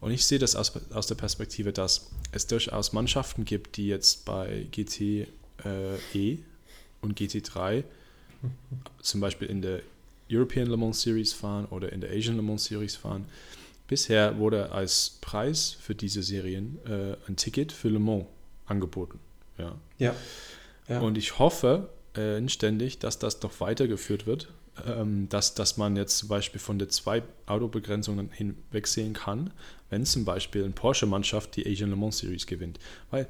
Und 0.00 0.10
ich 0.10 0.24
sehe 0.24 0.38
das 0.38 0.56
aus, 0.56 0.72
aus 0.92 1.06
der 1.06 1.14
Perspektive, 1.14 1.72
dass 1.72 2.10
es 2.32 2.46
durchaus 2.46 2.92
Mannschaften 2.92 3.44
gibt, 3.44 3.76
die 3.76 3.86
jetzt 3.86 4.24
bei 4.24 4.66
GTE 4.72 5.26
äh, 5.64 6.38
und 7.02 7.18
GT3 7.18 7.84
zum 9.00 9.20
Beispiel 9.20 9.48
in 9.48 9.62
der 9.62 9.82
European 10.30 10.66
Le 10.66 10.76
Mans 10.76 11.02
Series 11.02 11.32
fahren 11.32 11.66
oder 11.66 11.92
in 11.92 12.00
der 12.00 12.10
Asian 12.10 12.36
Le 12.36 12.42
Mans 12.42 12.64
Series 12.64 12.96
fahren. 12.96 13.26
Bisher 13.88 14.38
wurde 14.38 14.70
als 14.70 15.18
Preis 15.20 15.76
für 15.80 15.94
diese 15.94 16.22
Serien 16.22 16.78
äh, 16.86 17.16
ein 17.28 17.36
Ticket 17.36 17.72
für 17.72 17.88
Le 17.88 17.98
Mans 17.98 18.26
angeboten. 18.66 19.18
Ja. 19.58 19.74
ja. 19.98 20.14
ja. 20.88 21.00
Und 21.00 21.18
ich 21.18 21.38
hoffe 21.38 21.88
äh, 22.16 22.38
inständig, 22.38 22.98
dass 22.98 23.18
das 23.18 23.40
doch 23.40 23.60
weitergeführt 23.60 24.26
wird, 24.26 24.48
ähm, 24.86 25.28
dass, 25.28 25.54
dass 25.54 25.76
man 25.76 25.96
jetzt 25.96 26.18
zum 26.18 26.28
Beispiel 26.28 26.60
von 26.60 26.78
der 26.78 26.88
zwei 26.88 27.22
Autobegrenzungen 27.46 28.30
hinwegsehen 28.30 29.12
kann, 29.12 29.50
wenn 29.90 30.06
zum 30.06 30.24
Beispiel 30.24 30.62
eine 30.62 30.72
Porsche-Mannschaft 30.72 31.56
die 31.56 31.66
Asian 31.66 31.90
Le 31.90 31.96
Mans 31.96 32.18
Series 32.18 32.46
gewinnt. 32.46 32.78
Weil 33.10 33.26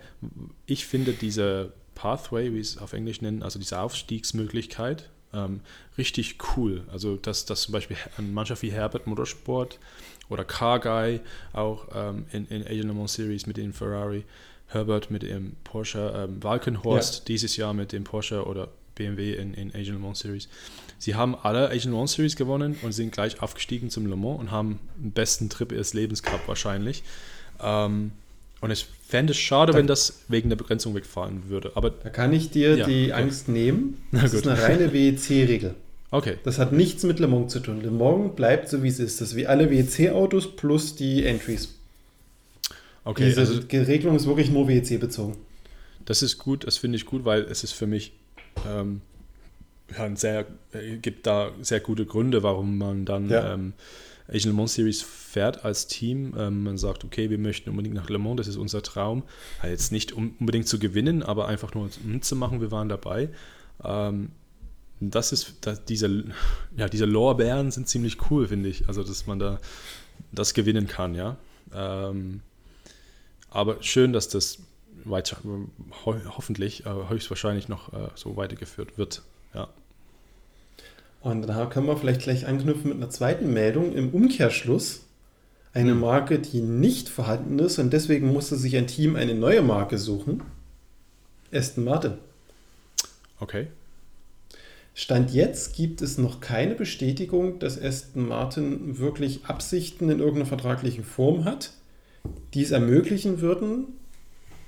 ich 0.67 0.85
finde 0.87 1.15
diese 1.15 1.73
Pathway, 1.95 2.53
wie 2.53 2.61
es 2.61 2.79
auf 2.79 2.93
Englisch 2.93 3.21
nennen, 3.23 3.43
also 3.43 3.59
diese 3.59 3.79
Aufstiegsmöglichkeit, 3.81 5.11
ähm, 5.33 5.61
richtig 5.99 6.37
cool. 6.57 6.83
Also, 6.93 7.16
dass, 7.16 7.45
dass 7.45 7.62
zum 7.62 7.73
Beispiel 7.73 7.97
eine 8.16 8.29
Mannschaft 8.29 8.62
wie 8.62 8.73
Herbert 8.73 9.07
Motorsport 9.07 9.79
oder 10.29 10.45
Car 10.45 10.81
Guy 10.81 11.21
auch 11.53 11.87
ähm, 11.95 12.27
in, 12.33 12.47
in 12.49 12.66
Asian 12.66 12.88
Le 12.88 12.95
Mans 12.95 13.14
Series 13.14 13.47
mit 13.47 13.57
dem 13.57 13.73
Ferrari, 13.73 14.25
Herbert 14.69 15.11
mit 15.11 15.23
dem 15.23 15.57
Porsche, 15.64 16.12
ähm, 16.16 16.43
Walkenhorst 16.43 17.19
ja. 17.19 17.25
dieses 17.27 17.57
Jahr 17.57 17.75
mit 17.75 17.93
dem 17.93 18.05
Porsche 18.05 18.45
oder 18.45 18.69
BMW 18.95 19.35
in, 19.35 19.55
in 19.55 19.75
Asian 19.75 19.97
Le 19.97 20.03
Mans 20.03 20.21
Series. 20.21 20.49
Sie 20.99 21.14
haben 21.14 21.35
alle 21.35 21.71
Asian 21.71 21.93
Le 21.93 21.99
Mans 21.99 22.12
Series 22.12 22.37
gewonnen 22.37 22.77
und 22.83 22.93
sind 22.93 23.12
gleich 23.12 23.43
aufgestiegen 23.43 23.90
zum 23.90 24.07
Le 24.07 24.16
Mans 24.16 24.38
und 24.38 24.51
haben 24.51 24.81
den 24.97 25.12
besten 25.12 25.49
Trip 25.49 25.73
ihres 25.73 25.95
Lebens 25.95 26.23
gehabt 26.23 26.47
wahrscheinlich. 26.49 27.03
Ähm, 27.61 28.12
und 28.61 28.70
ich 28.70 28.87
fände 29.07 29.33
es 29.33 29.38
schade, 29.38 29.73
da, 29.73 29.79
wenn 29.79 29.87
das 29.87 30.20
wegen 30.29 30.49
der 30.49 30.57
Begrenzung 30.57 30.94
wegfallen 30.94 31.49
würde. 31.49 31.73
Aber 31.75 31.90
da 31.90 32.11
kann 32.11 32.33
ich 32.33 32.51
dir 32.51 32.77
ja, 32.77 32.87
die 32.87 33.05
okay. 33.05 33.12
Angst 33.12 33.49
nehmen. 33.49 34.03
Das 34.12 34.35
ist 34.35 34.46
eine 34.46 34.61
reine 34.61 34.92
WEC-Regel. 34.92 35.75
Okay. 36.11 36.37
Das 36.44 36.59
hat 36.59 36.73
nichts 36.73 37.05
mit 37.05 37.20
Le 37.20 37.29
Mans 37.29 37.53
zu 37.53 37.61
tun. 37.61 37.81
Le 37.81 37.90
Mans 37.90 38.35
bleibt 38.35 38.68
so, 38.68 38.83
wie 38.83 38.88
es 38.88 38.99
ist. 38.99 39.20
Das 39.20 39.31
ist 39.31 39.37
wie 39.37 39.46
alle 39.46 39.70
WEC-Autos 39.70 40.57
plus 40.57 40.96
die 40.96 41.25
Entries. 41.25 41.75
Okay. 43.05 43.27
Diese 43.27 43.40
also, 43.40 43.61
Regelung 43.73 44.16
ist 44.16 44.27
wirklich 44.27 44.51
nur 44.51 44.68
WEC 44.68 45.01
bezogen. 45.01 45.37
Das 46.05 46.23
ist 46.23 46.38
gut, 46.38 46.66
das 46.66 46.77
finde 46.77 46.96
ich 46.96 47.07
gut, 47.07 47.25
weil 47.25 47.42
es 47.42 47.64
ist 47.64 47.73
für 47.73 47.87
mich 47.87 48.12
ähm, 48.68 49.01
ja, 49.96 50.16
sehr, 50.16 50.46
äh, 50.73 50.96
gibt 50.96 51.27
da 51.27 51.53
sehr 51.61 51.81
gute 51.81 52.05
Gründe, 52.05 52.42
warum 52.42 52.79
man 52.79 53.05
dann 53.05 53.29
ja. 53.29 53.55
ähm, 53.55 53.73
Asian 54.33 54.53
Le 54.53 54.57
Mans 54.57 54.75
Series 54.75 55.03
fährt 55.03 55.64
als 55.64 55.87
Team. 55.87 56.35
Ähm, 56.37 56.64
man 56.64 56.79
sagt, 56.79 57.05
okay, 57.05 57.31
wir 57.31 57.38
möchten 57.38 57.71
unbedingt 57.71 57.95
nach 57.95 58.09
Le 58.09 58.19
Mans, 58.19 58.37
das 58.37 58.49
ist 58.49 58.57
unser 58.57 58.83
Traum. 58.83 59.23
Also 59.59 59.73
jetzt 59.73 59.93
nicht 59.93 60.12
um, 60.12 60.35
unbedingt 60.38 60.69
zu 60.69 60.79
gewinnen, 60.79 61.23
aber 61.23 61.49
einfach 61.49 61.75
nur 61.75 61.88
mitzumachen, 62.05 62.61
wir 62.61 62.71
waren 62.71 62.88
dabei. 62.88 63.31
Ähm, 63.85 64.31
das 65.01 65.33
ist, 65.33 65.57
das, 65.62 65.85
diese, 65.85 66.25
ja, 66.77 66.88
diese 66.88 67.07
Lorbeeren 67.07 67.71
sind 67.71 67.88
ziemlich 67.88 68.31
cool, 68.31 68.47
finde 68.49 68.69
ich. 68.69 68.87
Also, 68.87 69.03
dass 69.03 69.27
man 69.27 69.38
da 69.38 69.59
das 70.33 70.55
gewinnen 70.55 70.87
kann, 70.87 71.14
ja. 71.14 71.37
Ähm, 71.75 72.43
aber 73.49 73.83
schön, 73.83 74.12
dass 74.12 74.29
das 74.29 74.59
weiter, 75.05 75.38
ho 76.05 76.14
hoffentlich, 76.37 76.85
äh, 76.85 77.09
höchstwahrscheinlich 77.09 77.69
noch 77.69 77.93
äh, 77.93 78.09
so 78.14 78.37
weitergeführt 78.37 78.99
wird, 78.99 79.23
ja. 79.55 79.69
Und 81.20 81.46
da 81.46 81.66
können 81.66 81.87
wir 81.87 81.96
vielleicht 81.96 82.22
gleich 82.22 82.46
anknüpfen 82.46 82.88
mit 82.88 82.96
einer 82.96 83.11
zweiten 83.11 83.52
Meldung. 83.52 83.92
Im 83.92 84.11
Umkehrschluss 84.11 85.06
eine. 85.72 85.94
Marke, 85.94 86.38
die 86.38 86.61
nicht 86.61 87.09
vorhanden 87.09 87.59
ist 87.59 87.78
und 87.78 87.92
deswegen 87.92 88.33
musste 88.33 88.56
sich 88.56 88.76
ein 88.76 88.87
Team 88.87 89.16
eine 89.16 89.35
neue 89.35 89.62
Marke 89.62 89.98
suchen. 89.98 90.42
Aston 91.52 91.85
Martin. 91.85 92.14
Okay. 93.38 93.68
Stand 94.94 95.33
jetzt 95.33 95.74
gibt 95.74 96.02
es 96.02 96.18
noch 96.18 96.40
keine 96.40 96.74
Bestätigung, 96.74 97.59
dass 97.59 97.80
Aston 97.80 98.26
Martin 98.26 98.98
wirklich 98.98 99.44
Absichten 99.46 100.11
in 100.11 100.18
irgendeiner 100.18 100.46
vertraglichen 100.46 101.04
Form 101.04 101.44
hat, 101.44 101.72
die 102.54 102.62
es 102.62 102.70
ermöglichen 102.70 103.40
würden, 103.40 103.87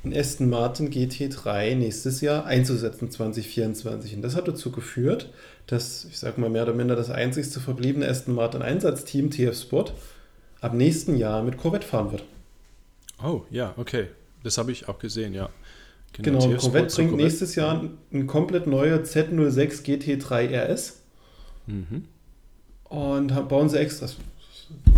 einen 0.04 0.16
Aston 0.16 0.48
Martin 0.48 0.90
GT3 0.90 1.74
nächstes 1.74 2.20
Jahr 2.20 2.46
einzusetzen, 2.46 3.10
2024. 3.10 4.16
Und 4.16 4.22
das 4.22 4.34
hat 4.36 4.48
dazu 4.48 4.72
geführt, 4.72 5.32
dass, 5.66 6.04
ich 6.04 6.18
sage 6.18 6.40
mal 6.40 6.50
mehr 6.50 6.64
oder 6.64 6.74
minder 6.74 6.96
das 6.96 7.10
einzigste 7.10 7.60
verbliebene 7.60 8.08
Aston 8.08 8.34
Martin 8.34 8.62
Einsatzteam, 8.62 9.30
TF 9.30 9.58
Sport, 9.58 9.94
ab 10.60 10.74
nächsten 10.74 11.16
Jahr 11.16 11.42
mit 11.42 11.56
Corvette 11.56 11.86
fahren 11.86 12.12
wird. 12.12 12.24
Oh, 13.22 13.42
ja, 13.50 13.74
okay. 13.76 14.08
Das 14.42 14.58
habe 14.58 14.72
ich 14.72 14.88
auch 14.88 14.98
gesehen, 14.98 15.34
ja. 15.34 15.48
Genau, 16.12 16.40
genau 16.40 16.56
Corvette 16.56 16.94
bringt 16.94 17.10
Corvette. 17.10 17.16
nächstes 17.16 17.54
Jahr 17.54 17.88
ein 18.12 18.26
komplett 18.26 18.66
neuer 18.66 18.98
Z06 18.98 19.84
GT3 19.84 20.54
RS. 20.54 21.00
Mhm. 21.66 22.04
Und 22.84 23.48
bauen 23.48 23.68
sie 23.68 23.78
extra 23.78 24.08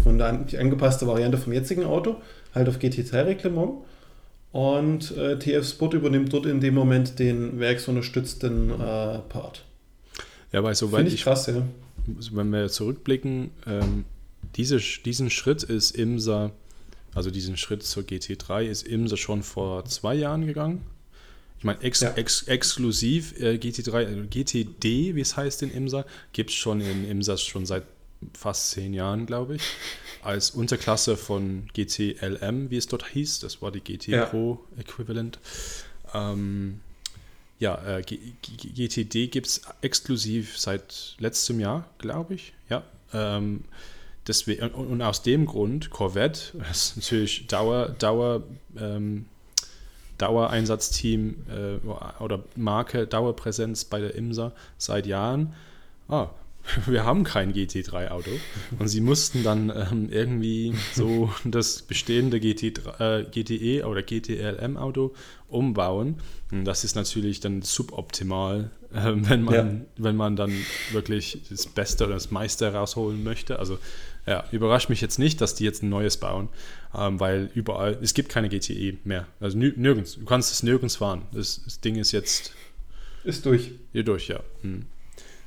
von 0.03 0.18
der 0.18 0.33
die 0.33 0.59
angepasste 0.59 1.07
Variante 1.07 1.38
vom 1.38 1.53
jetzigen 1.53 1.85
Auto, 1.85 2.16
halt 2.55 2.68
auf 2.68 2.79
GT3-Reglement. 2.79 3.85
Und 4.53 5.16
äh, 5.16 5.38
TF 5.38 5.68
Sport 5.68 5.94
übernimmt 5.94 6.33
dort 6.33 6.46
in 6.46 6.61
dem 6.61 6.74
Moment 6.74 7.18
den 7.18 7.59
werksunterstützten 7.59 8.70
äh, 8.70 9.18
Part. 9.29 9.64
Ja, 10.54 10.62
weil 10.62 10.76
soweit 10.76 11.08
ich, 11.08 11.14
ich 11.14 11.24
krass, 11.24 11.48
ja. 11.48 11.66
Wenn 12.06 12.50
wir 12.50 12.68
zurückblicken, 12.68 13.50
ähm, 13.66 14.04
diese, 14.54 14.78
diesen 14.78 15.28
Schritt 15.28 15.64
ist 15.64 15.90
IMSA, 15.96 16.52
also 17.12 17.32
diesen 17.32 17.56
Schritt 17.56 17.82
zur 17.82 18.04
GT3 18.04 18.66
ist 18.66 18.86
IMSA 18.86 19.16
schon 19.16 19.42
vor 19.42 19.84
zwei 19.86 20.14
Jahren 20.14 20.46
gegangen. 20.46 20.82
Ich 21.58 21.64
meine, 21.64 21.82
ex, 21.82 22.00
ja. 22.00 22.12
ex, 22.12 22.42
exklusiv 22.42 23.40
äh, 23.40 23.54
GT3, 23.54 24.02
äh, 24.02 24.26
GTD, 24.28 25.16
wie 25.16 25.20
es 25.20 25.36
heißt 25.36 25.62
in 25.64 25.72
IMSA, 25.72 26.06
gibt 26.32 26.50
es 26.50 26.56
schon 26.56 26.80
in 26.80 27.04
IMSA 27.04 27.36
schon 27.36 27.66
seit 27.66 27.82
fast 28.32 28.70
zehn 28.70 28.94
Jahren, 28.94 29.26
glaube 29.26 29.56
ich, 29.56 29.62
als 30.22 30.50
Unterklasse 30.50 31.16
von 31.16 31.66
GTLM, 31.72 32.70
wie 32.70 32.76
es 32.76 32.86
dort 32.86 33.08
hieß. 33.08 33.40
Das 33.40 33.60
war 33.60 33.72
die 33.72 33.80
GT 33.80 34.06
ja. 34.06 34.26
Pro 34.26 34.60
Equivalent. 34.76 35.40
Ähm, 36.14 36.78
ja, 37.58 37.76
äh, 37.86 38.02
GTD 38.02 39.28
gibt 39.28 39.46
es 39.46 39.62
exklusiv 39.80 40.58
seit 40.58 41.16
letztem 41.18 41.60
Jahr, 41.60 41.88
glaube 41.98 42.34
ich. 42.34 42.52
Ja. 42.68 42.82
Ähm, 43.12 43.64
deswegen, 44.26 44.68
und, 44.68 44.88
und, 44.88 45.02
aus 45.02 45.22
dem 45.22 45.46
Grund, 45.46 45.90
Corvette, 45.90 46.58
das 46.58 46.90
ist 46.90 46.96
natürlich 46.96 47.46
Dauer, 47.46 47.90
Dauer 47.90 48.42
ähm, 48.76 49.26
Dauereinsatzteam 50.18 51.36
äh, 51.48 52.22
oder 52.22 52.44
Marke, 52.54 53.06
Dauerpräsenz 53.06 53.84
bei 53.84 54.00
der 54.00 54.14
IMSA 54.14 54.52
seit 54.78 55.06
Jahren. 55.06 55.54
Ah, 56.08 56.28
wir 56.87 57.05
haben 57.05 57.24
kein 57.24 57.53
GT3-Auto. 57.53 58.31
Und 58.79 58.88
sie 58.88 59.00
mussten 59.00 59.42
dann 59.42 59.70
ähm, 59.70 60.09
irgendwie 60.11 60.74
so 60.94 61.33
das 61.44 61.83
bestehende 61.83 62.38
GT3, 62.38 63.20
äh, 63.20 63.24
GTE 63.24 63.87
oder 63.87 64.03
GTLM-Auto 64.03 65.14
umbauen. 65.48 66.16
Und 66.50 66.64
das 66.64 66.85
ist 66.85 66.96
natürlich 66.96 67.40
dann 67.40 67.62
suboptimal, 67.62 68.70
äh, 68.92 69.12
wenn, 69.14 69.42
man, 69.42 69.55
ja. 69.55 69.87
wenn 69.96 70.16
man 70.16 70.37
dann 70.37 70.53
wirklich 70.92 71.42
das 71.48 71.66
Beste 71.66 72.05
oder 72.05 72.14
das 72.14 72.31
meiste 72.31 72.72
rausholen 72.72 73.22
möchte. 73.22 73.59
Also 73.59 73.79
ja, 74.27 74.44
überrascht 74.53 74.88
mich 74.88 75.03
jetzt 75.03 75.18
nicht, 75.18 75.40
dass 75.42 75.55
die 75.55 75.64
jetzt 75.64 75.83
ein 75.83 75.90
neues 75.90 76.16
bauen, 76.16 76.48
ähm, 76.96 77.20
weil 77.20 77.50
überall, 77.55 77.98
es 78.00 78.14
gibt 78.14 78.31
keine 78.31 78.48
GTE 78.48 78.96
mehr. 79.05 79.27
Also 79.38 79.59
nirgends, 79.59 80.14
du 80.14 80.24
kannst 80.24 80.50
es 80.50 80.62
nirgends 80.62 80.96
fahren. 80.96 81.22
Das, 81.33 81.62
das 81.64 81.81
Ding 81.81 81.96
ist 81.96 82.12
jetzt... 82.12 82.53
Ist 83.22 83.44
durch. 83.46 83.72
Hier 83.92 84.05
durch, 84.05 84.29
ja. 84.29 84.40
Hm. 84.62 84.87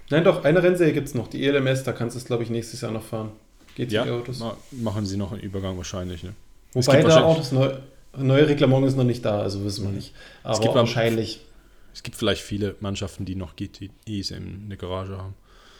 Nein, 0.09 0.23
doch, 0.23 0.43
eine 0.43 0.63
Rennserie 0.63 0.93
gibt 0.93 1.07
es 1.07 1.15
noch, 1.15 1.27
die 1.27 1.45
ELMS, 1.45 1.83
da 1.83 1.91
kannst 1.91 2.15
du 2.15 2.19
es, 2.19 2.25
glaube 2.25 2.43
ich, 2.43 2.49
nächstes 2.49 2.81
Jahr 2.81 2.91
noch 2.91 3.03
fahren. 3.03 3.31
GTE-Autos. 3.75 4.39
Ja, 4.39 4.57
machen 4.71 5.05
sie 5.05 5.17
noch 5.17 5.33
einen 5.33 5.41
Übergang 5.41 5.77
wahrscheinlich. 5.77 6.23
Ne? 6.23 6.33
Wobei 6.73 7.03
da 7.03 7.23
auch 7.23 7.37
das 7.37 7.51
neue, 7.51 7.81
neue 8.17 8.47
Reglement 8.47 8.85
ist 8.87 8.95
noch 8.95 9.03
nicht 9.03 9.23
da, 9.23 9.41
also 9.41 9.63
wissen 9.63 9.85
wir 9.85 9.91
nicht. 9.91 10.13
Aber 10.43 10.53
es 10.53 10.61
gibt 10.61 10.73
wahrscheinlich. 10.73 11.41
Es 11.93 12.03
gibt 12.03 12.15
vielleicht 12.15 12.41
viele 12.41 12.75
Mannschaften, 12.79 13.25
die 13.25 13.35
noch 13.35 13.55
GTEs 13.55 14.31
in 14.31 14.69
der 14.69 14.77
Garage 14.77 15.17
haben. 15.17 15.33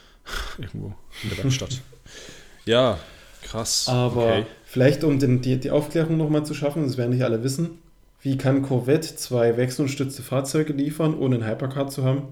Irgendwo 0.58 0.94
in 1.24 1.30
der 1.30 1.44
Werkstatt. 1.44 1.82
ja, 2.66 3.00
krass. 3.44 3.88
Aber 3.88 4.26
okay. 4.26 4.46
vielleicht, 4.66 5.04
um 5.04 5.20
den, 5.20 5.42
die, 5.42 5.58
die 5.58 5.72
Aufklärung 5.72 6.18
nochmal 6.18 6.46
zu 6.46 6.54
schaffen, 6.54 6.84
das 6.84 6.98
werden 6.98 7.12
nicht 7.12 7.24
alle 7.24 7.44
wissen, 7.44 7.80
wie 8.22 8.38
kann 8.38 8.62
Corvette 8.62 9.16
zwei 9.16 9.58
wechselstützte 9.58 10.22
Fahrzeuge 10.22 10.74
liefern, 10.74 11.18
ohne 11.18 11.36
einen 11.36 11.48
Hypercar 11.48 11.88
zu 11.88 12.04
haben? 12.04 12.24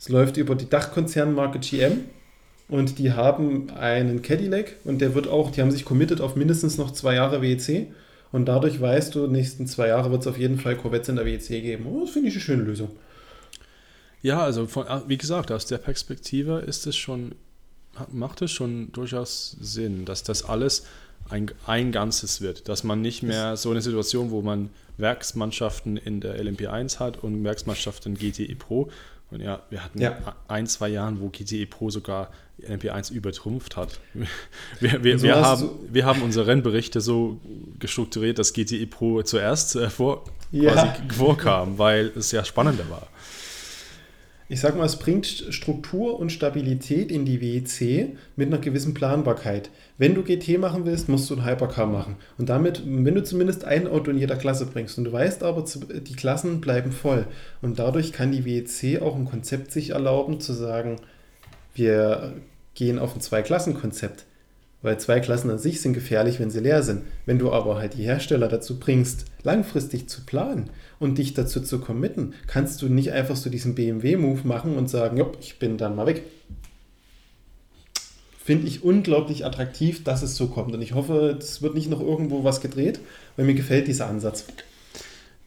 Es 0.00 0.08
läuft 0.08 0.38
über 0.38 0.54
die 0.54 0.66
Dachkonzernmarke 0.66 1.58
GM 1.58 2.06
und 2.68 2.98
die 2.98 3.12
haben 3.12 3.68
einen 3.68 4.22
Cadillac 4.22 4.76
und 4.84 5.02
der 5.02 5.14
wird 5.14 5.28
auch, 5.28 5.50
die 5.50 5.60
haben 5.60 5.70
sich 5.70 5.84
committed 5.84 6.22
auf 6.22 6.36
mindestens 6.36 6.78
noch 6.78 6.92
zwei 6.92 7.16
Jahre 7.16 7.42
WEC 7.42 7.88
und 8.32 8.46
dadurch 8.46 8.80
weißt 8.80 9.14
du, 9.14 9.26
nächsten 9.26 9.66
zwei 9.66 9.88
Jahre 9.88 10.10
wird 10.10 10.22
es 10.22 10.26
auf 10.26 10.38
jeden 10.38 10.58
Fall 10.58 10.74
Corvettes 10.76 11.10
in 11.10 11.16
der 11.16 11.26
WEC 11.26 11.48
geben. 11.48 11.84
Oh, 11.84 12.00
das 12.00 12.12
finde 12.12 12.28
ich 12.28 12.34
eine 12.34 12.40
schöne 12.40 12.62
Lösung. 12.62 12.88
Ja, 14.22 14.42
also 14.42 14.66
von, 14.66 14.86
ah, 14.88 15.02
wie 15.06 15.18
gesagt, 15.18 15.52
aus 15.52 15.66
der 15.66 15.76
Perspektive 15.76 16.60
ist 16.60 16.86
es 16.86 16.96
schon, 16.96 17.34
macht 18.10 18.40
es 18.40 18.52
schon 18.52 18.92
durchaus 18.92 19.54
Sinn, 19.60 20.06
dass 20.06 20.22
das 20.22 20.44
alles 20.44 20.86
ein, 21.28 21.50
ein 21.66 21.92
Ganzes 21.92 22.40
wird. 22.40 22.70
Dass 22.70 22.84
man 22.84 23.02
nicht 23.02 23.22
mehr 23.22 23.58
so 23.58 23.70
eine 23.70 23.82
Situation, 23.82 24.30
wo 24.30 24.40
man 24.40 24.70
Werksmannschaften 24.96 25.98
in 25.98 26.22
der 26.22 26.42
LMP1 26.42 27.00
hat 27.00 27.22
und 27.22 27.44
Werksmannschaften 27.44 28.14
GTE 28.14 28.54
Pro, 28.54 28.90
und 29.30 29.40
ja, 29.40 29.62
wir 29.70 29.84
hatten 29.84 30.00
ja. 30.00 30.18
ein, 30.48 30.66
zwei 30.66 30.88
Jahren, 30.88 31.20
wo 31.20 31.28
GTE 31.28 31.66
Pro 31.66 31.90
sogar 31.90 32.30
MP1 32.60 33.12
übertrumpft 33.12 33.76
hat. 33.76 34.00
Wir, 34.80 35.02
wir, 35.02 35.18
so 35.18 35.26
wir 35.26 35.36
haben, 35.36 35.70
wir 35.90 36.04
haben 36.04 36.22
unsere 36.22 36.46
Rennberichte 36.46 37.00
so 37.00 37.40
gestrukturiert, 37.78 38.38
dass 38.38 38.52
GTE 38.52 38.86
Pro 38.86 39.22
zuerst 39.22 39.76
äh, 39.76 39.88
vor, 39.88 40.24
ja. 40.50 40.94
vorkam, 41.14 41.78
weil 41.78 42.12
es 42.16 42.32
ja 42.32 42.44
spannender 42.44 42.88
war 42.90 43.08
ich 44.50 44.60
sag 44.60 44.76
mal, 44.76 44.84
es 44.84 44.96
bringt 44.96 45.26
Struktur 45.26 46.18
und 46.18 46.32
Stabilität 46.32 47.12
in 47.12 47.24
die 47.24 47.40
WEC 47.40 48.16
mit 48.34 48.48
einer 48.48 48.58
gewissen 48.58 48.94
Planbarkeit. 48.94 49.70
Wenn 49.96 50.16
du 50.16 50.24
GT 50.24 50.58
machen 50.58 50.84
willst, 50.84 51.08
musst 51.08 51.30
du 51.30 51.36
ein 51.36 51.46
Hypercar 51.46 51.86
machen. 51.86 52.16
Und 52.36 52.48
damit, 52.48 52.82
wenn 52.84 53.14
du 53.14 53.22
zumindest 53.22 53.64
ein 53.64 53.86
Auto 53.86 54.10
in 54.10 54.18
jeder 54.18 54.34
Klasse 54.34 54.66
bringst 54.66 54.98
und 54.98 55.04
du 55.04 55.12
weißt 55.12 55.44
aber, 55.44 55.64
die 56.00 56.16
Klassen 56.16 56.60
bleiben 56.60 56.90
voll. 56.90 57.28
Und 57.62 57.78
dadurch 57.78 58.12
kann 58.12 58.32
die 58.32 58.44
WEC 58.44 59.00
auch 59.00 59.14
ein 59.14 59.24
Konzept 59.24 59.70
sich 59.70 59.90
erlauben, 59.90 60.40
zu 60.40 60.52
sagen, 60.52 60.96
wir 61.76 62.32
gehen 62.74 62.98
auf 62.98 63.14
ein 63.14 63.20
Zwei-Klassen-Konzept. 63.20 64.24
Weil 64.82 64.98
zwei 64.98 65.20
Klassen 65.20 65.50
an 65.50 65.58
sich 65.58 65.80
sind 65.80 65.92
gefährlich, 65.92 66.40
wenn 66.40 66.50
sie 66.50 66.60
leer 66.60 66.82
sind. 66.82 67.02
Wenn 67.24 67.38
du 67.38 67.52
aber 67.52 67.78
halt 67.78 67.94
die 67.94 68.02
Hersteller 68.02 68.48
dazu 68.48 68.80
bringst, 68.80 69.26
langfristig 69.44 70.08
zu 70.08 70.24
planen 70.24 70.70
und 71.00 71.18
dich 71.18 71.34
dazu 71.34 71.60
zu 71.60 71.80
committen, 71.80 72.34
kannst 72.46 72.80
du 72.82 72.88
nicht 72.88 73.10
einfach 73.10 73.34
so 73.34 73.50
diesen 73.50 73.74
BMW-Move 73.74 74.46
machen 74.46 74.76
und 74.76 74.88
sagen, 74.88 75.16
Jupp, 75.16 75.38
ich 75.40 75.58
bin 75.58 75.76
dann 75.78 75.96
mal 75.96 76.06
weg. 76.06 76.22
Finde 78.38 78.68
ich 78.68 78.84
unglaublich 78.84 79.44
attraktiv, 79.44 80.04
dass 80.04 80.22
es 80.22 80.36
so 80.36 80.48
kommt. 80.48 80.74
Und 80.74 80.82
ich 80.82 80.94
hoffe, 80.94 81.36
es 81.38 81.62
wird 81.62 81.74
nicht 81.74 81.90
noch 81.90 82.00
irgendwo 82.00 82.44
was 82.44 82.60
gedreht, 82.60 83.00
weil 83.36 83.46
mir 83.46 83.54
gefällt 83.54 83.88
dieser 83.88 84.06
Ansatz. 84.06 84.44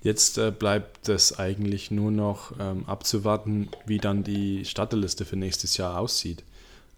Jetzt 0.01 0.37
äh, 0.37 0.51
bleibt 0.51 1.07
es 1.07 1.39
eigentlich 1.39 1.91
nur 1.91 2.11
noch 2.11 2.53
ähm, 2.59 2.83
abzuwarten, 2.87 3.69
wie 3.85 3.99
dann 3.99 4.23
die 4.23 4.65
Starterliste 4.65 5.23
für 5.23 5.37
nächstes 5.37 5.77
Jahr 5.77 5.99
aussieht. 5.99 6.43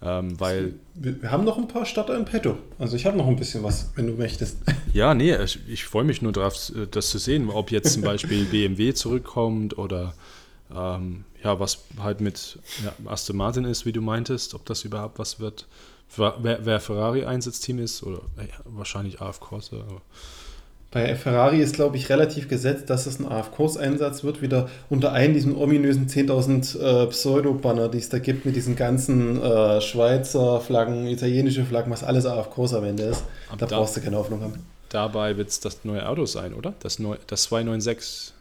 Ähm, 0.06 0.40
weil 0.40 0.76
wir, 0.94 1.22
wir, 1.24 1.32
haben 1.32 1.44
noch 1.44 1.58
ein 1.58 1.68
paar 1.68 1.86
Starter 1.86 2.16
im 2.16 2.26
Petto. 2.26 2.60
Also 2.78 2.96
ich 2.96 3.08
habe 3.08 3.18
noch 3.18 3.28
ein 3.28 3.36
bisschen 3.36 3.64
was, 3.64 3.92
wenn 3.96 4.08
du 4.08 4.14
möchtest. 4.14 4.58
Ja, 4.94 5.14
nee, 5.14 5.36
ich, 5.44 5.60
ich 5.68 5.84
freue 5.84 6.06
mich 6.06 6.22
nur 6.22 6.32
darauf, 6.32 6.72
äh, 6.74 6.88
das 6.90 7.10
zu 7.10 7.18
sehen, 7.18 7.50
ob 7.50 7.70
jetzt 7.70 7.92
zum 7.92 8.02
Beispiel 8.02 8.46
BMW 8.52 8.94
zurückkommt 8.94 9.78
oder 9.78 10.14
ähm, 10.74 11.26
ja, 11.44 11.60
was 11.60 11.80
halt 12.00 12.22
mit 12.22 12.60
ja, 12.84 12.94
Aston 13.12 13.36
Martin 13.36 13.66
ist, 13.66 13.86
wie 13.86 13.92
du 13.92 14.02
meintest, 14.02 14.54
ob 14.54 14.66
das 14.66 14.86
überhaupt 14.86 15.20
was 15.20 15.40
wird. 15.40 15.68
Wer, 16.16 16.60
wer 16.64 16.80
Ferrari-Einsatzteam 16.80 17.80
ist 17.80 18.04
oder 18.04 18.22
ja, 18.38 18.60
wahrscheinlich 18.64 19.20
AF 19.22 19.42
Corsa. 19.42 19.78
Aber 19.78 20.02
bei 20.96 21.14
Ferrari 21.14 21.60
ist, 21.60 21.76
glaube 21.76 21.98
ich, 21.98 22.08
relativ 22.08 22.48
gesetzt, 22.48 22.90
dass 22.90 23.06
es 23.06 23.20
ein 23.20 23.26
AF-Kurs-Einsatz 23.26 24.24
wird, 24.24 24.42
wieder 24.42 24.70
unter 24.90 25.12
einem 25.12 25.34
diesen 25.34 25.54
ominösen 25.54 26.08
10.000 26.08 26.80
äh, 26.80 27.08
Pseudo-Banner, 27.08 27.90
die 27.90 27.98
es 27.98 28.08
da 28.08 28.18
gibt, 28.18 28.46
mit 28.46 28.56
diesen 28.56 28.78
ganzen 28.78 29.42
äh, 29.42 29.82
Schweizer 29.82 30.62
Flaggen, 30.62 31.06
italienische 31.08 31.66
Flaggen, 31.66 31.92
was 31.92 32.06
alles 32.06 32.26
AF-Kurs 32.26 32.74
am 32.74 32.86
Ende 32.86 33.04
ist. 33.04 33.26
Da, 33.50 33.58
da 33.58 33.66
brauchst 33.66 33.98
du 33.98 34.00
keine 34.00 34.16
Hoffnung 34.16 34.40
haben. 34.40 34.66
Dabei 34.88 35.36
wird 35.36 35.50
es 35.50 35.60
das 35.60 35.84
neue 35.84 36.08
Auto 36.08 36.26
sein, 36.26 36.54
oder? 36.54 36.74
Das, 36.80 36.98
neu, 36.98 37.18
das 37.28 37.44
296. 37.44 38.34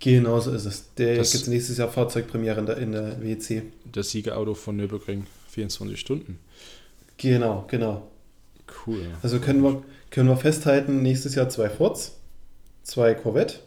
Genau 0.00 0.40
so 0.40 0.50
ist 0.50 0.64
es. 0.64 0.92
Der 0.94 1.14
gibt 1.14 1.34
es 1.34 1.46
nächstes 1.46 1.78
Jahr 1.78 1.88
Fahrzeugpremiere 1.88 2.58
in 2.58 2.66
der, 2.66 2.76
in 2.78 2.90
der 2.90 3.22
WEC. 3.22 3.62
Das 3.92 4.10
Siegerauto 4.10 4.54
von 4.54 4.76
Nürburgring, 4.76 5.28
24 5.50 6.00
Stunden. 6.00 6.40
Genau, 7.16 7.64
genau. 7.68 8.08
Cool. 8.84 9.06
Also 9.22 9.38
können 9.38 9.62
wir 9.62 9.84
können 10.10 10.28
wir 10.28 10.36
festhalten, 10.36 11.02
nächstes 11.02 11.34
Jahr 11.34 11.48
zwei 11.48 11.68
Fords, 11.68 12.18
zwei 12.82 13.14
Corvette 13.14 13.60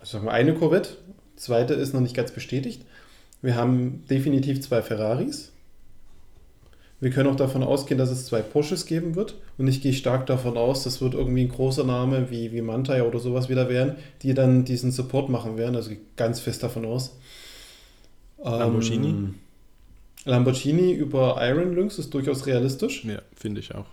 also 0.00 0.12
sagen 0.12 0.26
wir 0.26 0.32
eine 0.32 0.54
Corvette, 0.54 0.90
zweite 1.36 1.74
ist 1.74 1.92
noch 1.92 2.00
nicht 2.00 2.14
ganz 2.14 2.32
bestätigt. 2.32 2.82
Wir 3.42 3.56
haben 3.56 4.04
definitiv 4.08 4.60
zwei 4.60 4.82
Ferraris. 4.82 5.52
Wir 7.00 7.10
können 7.10 7.28
auch 7.28 7.36
davon 7.36 7.62
ausgehen, 7.62 7.98
dass 7.98 8.10
es 8.10 8.26
zwei 8.26 8.42
Porsches 8.42 8.84
geben 8.84 9.14
wird. 9.14 9.36
Und 9.56 9.68
ich 9.68 9.80
gehe 9.80 9.92
stark 9.92 10.26
davon 10.26 10.56
aus, 10.56 10.82
das 10.82 11.00
wird 11.00 11.14
irgendwie 11.14 11.42
ein 11.42 11.48
großer 11.48 11.84
Name 11.84 12.30
wie, 12.30 12.52
wie 12.52 12.60
Mantaya 12.60 13.04
oder 13.04 13.20
sowas 13.20 13.48
wieder 13.48 13.68
werden, 13.68 13.94
die 14.22 14.34
dann 14.34 14.64
diesen 14.64 14.90
Support 14.90 15.28
machen 15.28 15.56
werden. 15.56 15.76
Also 15.76 15.92
ganz 16.16 16.40
fest 16.40 16.64
davon 16.64 16.84
aus. 16.84 17.16
Lamborghini? 18.42 19.08
Ähm, 19.08 19.34
Lamborghini 20.24 20.92
über 20.92 21.36
Iron 21.40 21.74
Lynx 21.74 21.98
ist 21.98 22.12
durchaus 22.14 22.46
realistisch, 22.46 23.04
Ja, 23.04 23.22
finde 23.36 23.60
ich 23.60 23.74
auch. 23.74 23.86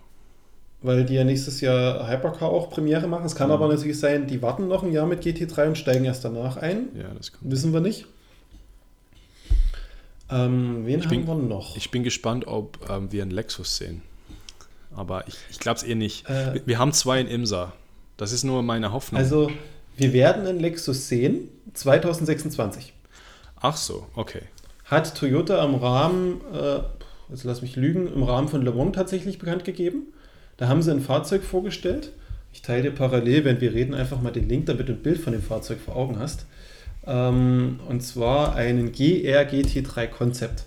Weil 0.82 1.04
die 1.04 1.14
ja 1.14 1.24
nächstes 1.24 1.60
Jahr 1.60 2.08
Hypercar 2.08 2.48
auch 2.50 2.70
Premiere 2.70 3.06
machen. 3.08 3.24
Es 3.26 3.34
kann 3.34 3.48
Mhm. 3.48 3.54
aber 3.54 3.68
natürlich 3.68 3.98
sein, 3.98 4.26
die 4.26 4.40
warten 4.42 4.68
noch 4.68 4.82
ein 4.82 4.92
Jahr 4.92 5.06
mit 5.06 5.22
GT3 5.22 5.68
und 5.68 5.78
steigen 5.78 6.04
erst 6.04 6.24
danach 6.24 6.56
ein. 6.58 6.88
Ja, 6.94 7.08
das 7.16 7.32
kommt. 7.32 7.50
Wissen 7.50 7.72
wir 7.72 7.80
nicht. 7.80 8.06
Ähm, 10.30 10.82
wen 10.86 10.98
Ich 10.98 11.04
haben 11.06 11.10
bin- 11.10 11.26
wir 11.26 11.34
noch? 11.36 11.76
Ich 11.76 11.90
bin 11.90 12.02
gespannt, 12.02 12.46
ob 12.46 12.78
ähm, 12.90 13.12
wir 13.12 13.22
einen 13.22 13.30
Lexus 13.30 13.76
sehen. 13.76 14.02
Aber 14.94 15.26
ich, 15.28 15.36
ich 15.50 15.58
glaube 15.60 15.76
es 15.76 15.82
eher 15.82 15.94
nicht. 15.94 16.28
Äh, 16.28 16.54
wir, 16.54 16.66
wir 16.66 16.78
haben 16.78 16.92
zwei 16.92 17.20
in 17.20 17.26
Imsa. 17.28 17.72
Das 18.16 18.32
ist 18.32 18.44
nur 18.44 18.62
meine 18.62 18.92
Hoffnung. 18.92 19.20
also, 19.20 19.50
wir 19.96 20.12
werden 20.12 20.46
einen 20.46 20.58
Lexus 20.60 21.08
sehen, 21.08 21.48
2026. 21.74 22.92
Ach 23.60 23.76
so, 23.76 24.06
okay. 24.14 24.42
Hat 24.84 25.14
Toyota 25.16 25.64
im 25.64 25.74
Rahmen, 25.74 26.40
äh, 26.52 26.80
jetzt 27.30 27.44
lass 27.44 27.62
mich 27.62 27.76
lügen, 27.76 28.12
im 28.12 28.22
Rahmen 28.22 28.48
von 28.48 28.62
Le 28.62 28.72
Mans 28.72 28.94
tatsächlich 28.96 29.38
bekannt 29.38 29.64
gegeben. 29.64 30.12
Da 30.56 30.68
haben 30.68 30.82
sie 30.82 30.90
ein 30.90 31.00
Fahrzeug 31.00 31.42
vorgestellt. 31.42 32.12
Ich 32.52 32.62
teile 32.62 32.84
dir 32.84 32.90
parallel, 32.90 33.44
wenn 33.44 33.60
wir 33.60 33.74
reden, 33.74 33.94
einfach 33.94 34.22
mal 34.22 34.32
den 34.32 34.48
Link, 34.48 34.66
damit 34.66 34.88
du 34.88 34.92
ein 34.92 35.02
Bild 35.02 35.18
von 35.18 35.32
dem 35.32 35.42
Fahrzeug 35.42 35.78
vor 35.78 35.96
Augen 35.96 36.18
hast. 36.18 36.46
Ähm, 37.06 37.80
und 37.88 38.02
zwar 38.02 38.54
einen 38.54 38.92
GR 38.92 39.42
GT3 39.42 40.06
Concept. 40.06 40.64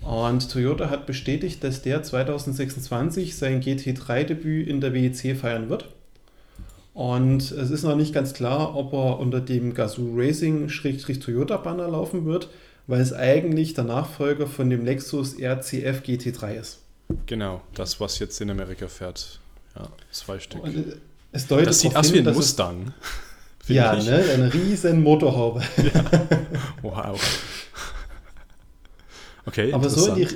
Und 0.00 0.50
Toyota 0.50 0.88
hat 0.88 1.06
bestätigt, 1.06 1.64
dass 1.64 1.82
der 1.82 2.02
2026 2.02 3.34
sein 3.36 3.60
GT3-Debüt 3.60 4.68
in 4.68 4.80
der 4.80 4.94
WEC 4.94 5.36
feiern 5.36 5.68
wird. 5.68 5.88
Und 6.94 7.50
es 7.50 7.70
ist 7.70 7.82
noch 7.82 7.96
nicht 7.96 8.14
ganz 8.14 8.32
klar, 8.32 8.76
ob 8.76 8.92
er 8.92 9.18
unter 9.18 9.40
dem 9.40 9.74
Gazoo 9.74 10.14
Racing 10.14 10.68
Toyota 10.68 11.56
Banner 11.56 11.88
laufen 11.88 12.24
wird, 12.24 12.48
weil 12.86 13.00
es 13.00 13.12
eigentlich 13.12 13.74
der 13.74 13.84
Nachfolger 13.84 14.46
von 14.46 14.70
dem 14.70 14.84
Lexus 14.84 15.36
RCF 15.38 16.02
GT3 16.02 16.54
ist. 16.54 16.85
Genau, 17.26 17.62
das, 17.74 18.00
was 18.00 18.18
jetzt 18.18 18.40
in 18.40 18.50
Amerika 18.50 18.88
fährt. 18.88 19.40
Ja, 19.76 19.88
zwei 20.10 20.38
Stück. 20.38 20.62
Und 20.64 20.76
äh, 20.76 20.96
es 21.32 21.46
deutet 21.46 21.68
Das 21.68 21.80
sieht 21.80 21.94
aus 21.94 22.12
wie 22.12 22.18
ein 22.18 22.34
Mustang. 22.34 22.92
Ja, 23.68 23.96
ich. 23.96 24.06
ne, 24.06 24.22
eine 24.32 24.54
riesen 24.54 25.02
Motorhaube. 25.02 25.60
Wow. 26.82 27.20
Okay, 29.44 29.72
Aber 29.72 29.90
so 29.90 30.12
in, 30.12 30.14
die, 30.14 30.28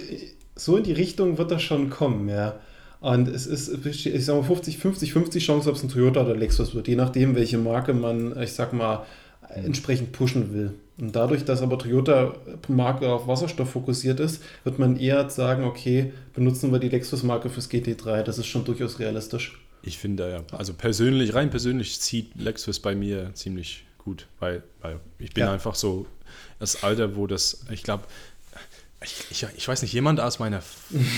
so 0.57 0.77
in 0.77 0.83
die 0.83 0.93
Richtung 0.93 1.39
wird 1.39 1.53
das 1.53 1.63
schon 1.63 1.91
kommen, 1.91 2.29
ja. 2.29 2.59
Und 3.01 3.29
es 3.29 3.47
ist, 3.47 3.87
ich 3.87 4.25
sag 4.25 4.35
mal, 4.35 4.43
50, 4.43 4.79
50, 4.79 5.13
50 5.13 5.45
Chance, 5.47 5.71
ob 5.71 5.77
es 5.77 5.83
ein 5.85 5.89
Toyota 5.89 6.23
oder 6.23 6.37
Lexus 6.37 6.75
wird, 6.75 6.89
je 6.89 6.97
nachdem, 6.97 7.37
welche 7.37 7.57
Marke 7.59 7.95
man, 7.95 8.41
ich 8.43 8.53
sag 8.53 8.73
mal, 8.73 9.07
entsprechend 9.55 10.13
pushen 10.13 10.53
will. 10.53 10.75
Und 11.01 11.17
dadurch, 11.17 11.45
dass 11.45 11.63
aber 11.63 11.79
Toyota-Marke 11.79 13.11
auf 13.11 13.27
Wasserstoff 13.27 13.71
fokussiert 13.71 14.21
ist, 14.21 14.43
wird 14.65 14.79
man 14.79 14.99
eher 14.99 15.29
sagen, 15.31 15.65
okay, 15.65 16.13
benutzen 16.35 16.71
wir 16.73 16.79
die 16.79 16.91
Lexus-Marke 16.91 17.49
fürs 17.49 17.71
GT3. 17.71 18.23
Das 18.23 18.39
ist 18.39 18.47
schon 18.47 18.65
durchaus 18.65 18.99
realistisch. 18.99 19.59
Ich 19.83 19.97
finde 19.97 20.31
ja, 20.31 20.57
also 20.57 20.75
persönlich, 20.75 21.33
rein 21.35 21.49
persönlich 21.49 22.01
zieht 22.01 22.35
Lexus 22.39 22.81
bei 22.81 22.95
mir 22.95 23.31
ziemlich 23.33 23.85
gut, 23.97 24.27
weil, 24.39 24.63
weil 24.83 25.01
ich 25.19 25.33
bin 25.33 25.45
Ja. 25.45 25.53
einfach 25.55 25.75
so 25.75 26.07
das 26.59 26.83
Alter, 26.85 27.17
wo 27.17 27.27
das, 27.27 27.65
ich 27.71 27.83
glaube, 27.83 28.05
ich, 29.03 29.25
ich, 29.31 29.47
ich 29.57 29.67
weiß 29.67 29.81
nicht, 29.81 29.95
jemand 29.95 30.21
aus 30.21 30.39
meiner, 30.39 30.63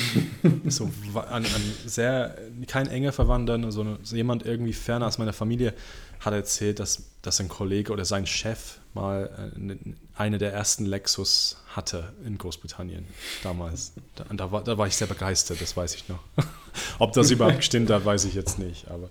so 0.69 0.85
an, 1.15 1.45
an 1.45 1.63
sehr, 1.85 2.39
kein 2.69 2.87
enger 2.87 3.11
Verwandter, 3.11 3.59
sondern 3.73 3.99
so 4.05 4.15
jemand 4.15 4.47
irgendwie 4.47 4.73
ferner 4.73 5.09
aus 5.09 5.19
meiner 5.19 5.33
Familie 5.33 5.75
hat 6.21 6.33
erzählt, 6.33 6.79
dass, 6.79 7.03
dass 7.23 7.41
ein 7.41 7.49
Kollege 7.49 7.93
oder 7.93 8.05
sein 8.05 8.27
Chef 8.27 8.79
mal 8.95 9.53
äh, 9.55 9.59
ne- 9.59 9.79
eine 10.17 10.39
der 10.39 10.53
ersten 10.53 10.85
Lexus 10.85 11.57
hatte 11.75 12.13
in 12.27 12.37
Großbritannien 12.39 13.07
damals. 13.43 13.93
Da, 14.15 14.25
da, 14.31 14.53
war, 14.53 14.63
da 14.63 14.77
war 14.77 14.87
ich 14.87 14.97
sehr 14.97 15.07
begeistert, 15.09 15.61
das 15.61 15.77
weiß 15.77 15.95
ich 15.95 16.09
noch. 16.09 16.21
Ob 16.99 17.13
das 17.13 17.31
überhaupt 17.31 17.65
stimmt, 17.65 17.91
da 17.91 18.05
weiß 18.05 18.25
ich 18.27 18.35
jetzt 18.35 18.59
nicht. 18.59 18.89
Aber 18.89 19.09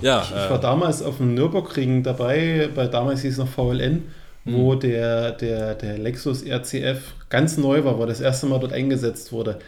ja, 0.00 0.22
Ich 0.22 0.30
war 0.32 0.58
äh, 0.58 0.60
damals 0.60 1.02
auf 1.02 1.16
dem 1.18 1.34
Nürburgring 1.34 2.02
dabei, 2.02 2.68
bei 2.74 2.86
damals 2.86 3.22
hieß 3.22 3.32
es 3.32 3.38
noch 3.38 3.48
VLN, 3.48 4.02
wo 4.46 4.74
der, 4.74 5.32
der, 5.32 5.74
der 5.74 5.96
Lexus 5.96 6.44
RCF 6.44 7.14
ganz 7.30 7.56
neu 7.56 7.84
war, 7.84 7.98
wo 7.98 8.04
das 8.04 8.20
erste 8.20 8.44
Mal 8.44 8.60
dort 8.60 8.74
eingesetzt 8.74 9.32
wurde. 9.32 9.58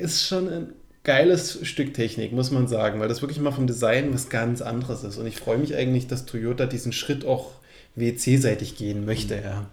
Ist 0.00 0.26
schon 0.26 0.48
ein 0.48 0.72
geiles 1.04 1.64
Stück 1.64 1.94
Technik, 1.94 2.32
muss 2.32 2.50
man 2.50 2.66
sagen, 2.66 2.98
weil 2.98 3.06
das 3.08 3.22
wirklich 3.22 3.38
mal 3.38 3.52
vom 3.52 3.68
Design 3.68 4.12
was 4.12 4.28
ganz 4.28 4.60
anderes 4.62 5.04
ist. 5.04 5.16
Und 5.18 5.26
ich 5.28 5.36
freue 5.36 5.58
mich 5.58 5.76
eigentlich, 5.76 6.08
dass 6.08 6.26
Toyota 6.26 6.66
diesen 6.66 6.92
Schritt 6.92 7.24
auch 7.24 7.52
WC-seitig 7.96 8.76
gehen 8.76 9.04
möchte, 9.04 9.34
ja. 9.36 9.68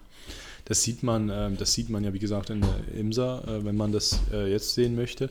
das 0.65 0.81
sieht 0.83 1.03
man, 1.03 1.29
ähm, 1.29 1.57
das 1.57 1.73
sieht 1.73 1.89
man 1.89 2.03
ja 2.03 2.13
wie 2.13 2.19
gesagt 2.19 2.49
in 2.49 2.61
der 2.61 2.79
IMSA, 2.97 3.43
äh, 3.43 3.65
wenn 3.65 3.75
man 3.75 3.91
das 3.91 4.19
äh, 4.31 4.49
jetzt 4.51 4.73
sehen 4.73 4.95
möchte. 4.95 5.29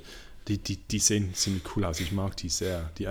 Die, 0.48 0.58
die, 0.58 0.76
die 0.76 0.98
sehen 0.98 1.32
ziemlich 1.34 1.62
cool 1.76 1.84
aus. 1.84 2.00
Ich 2.00 2.10
mag 2.10 2.36
die 2.36 2.48
sehr. 2.48 2.90
Die, 2.98 3.06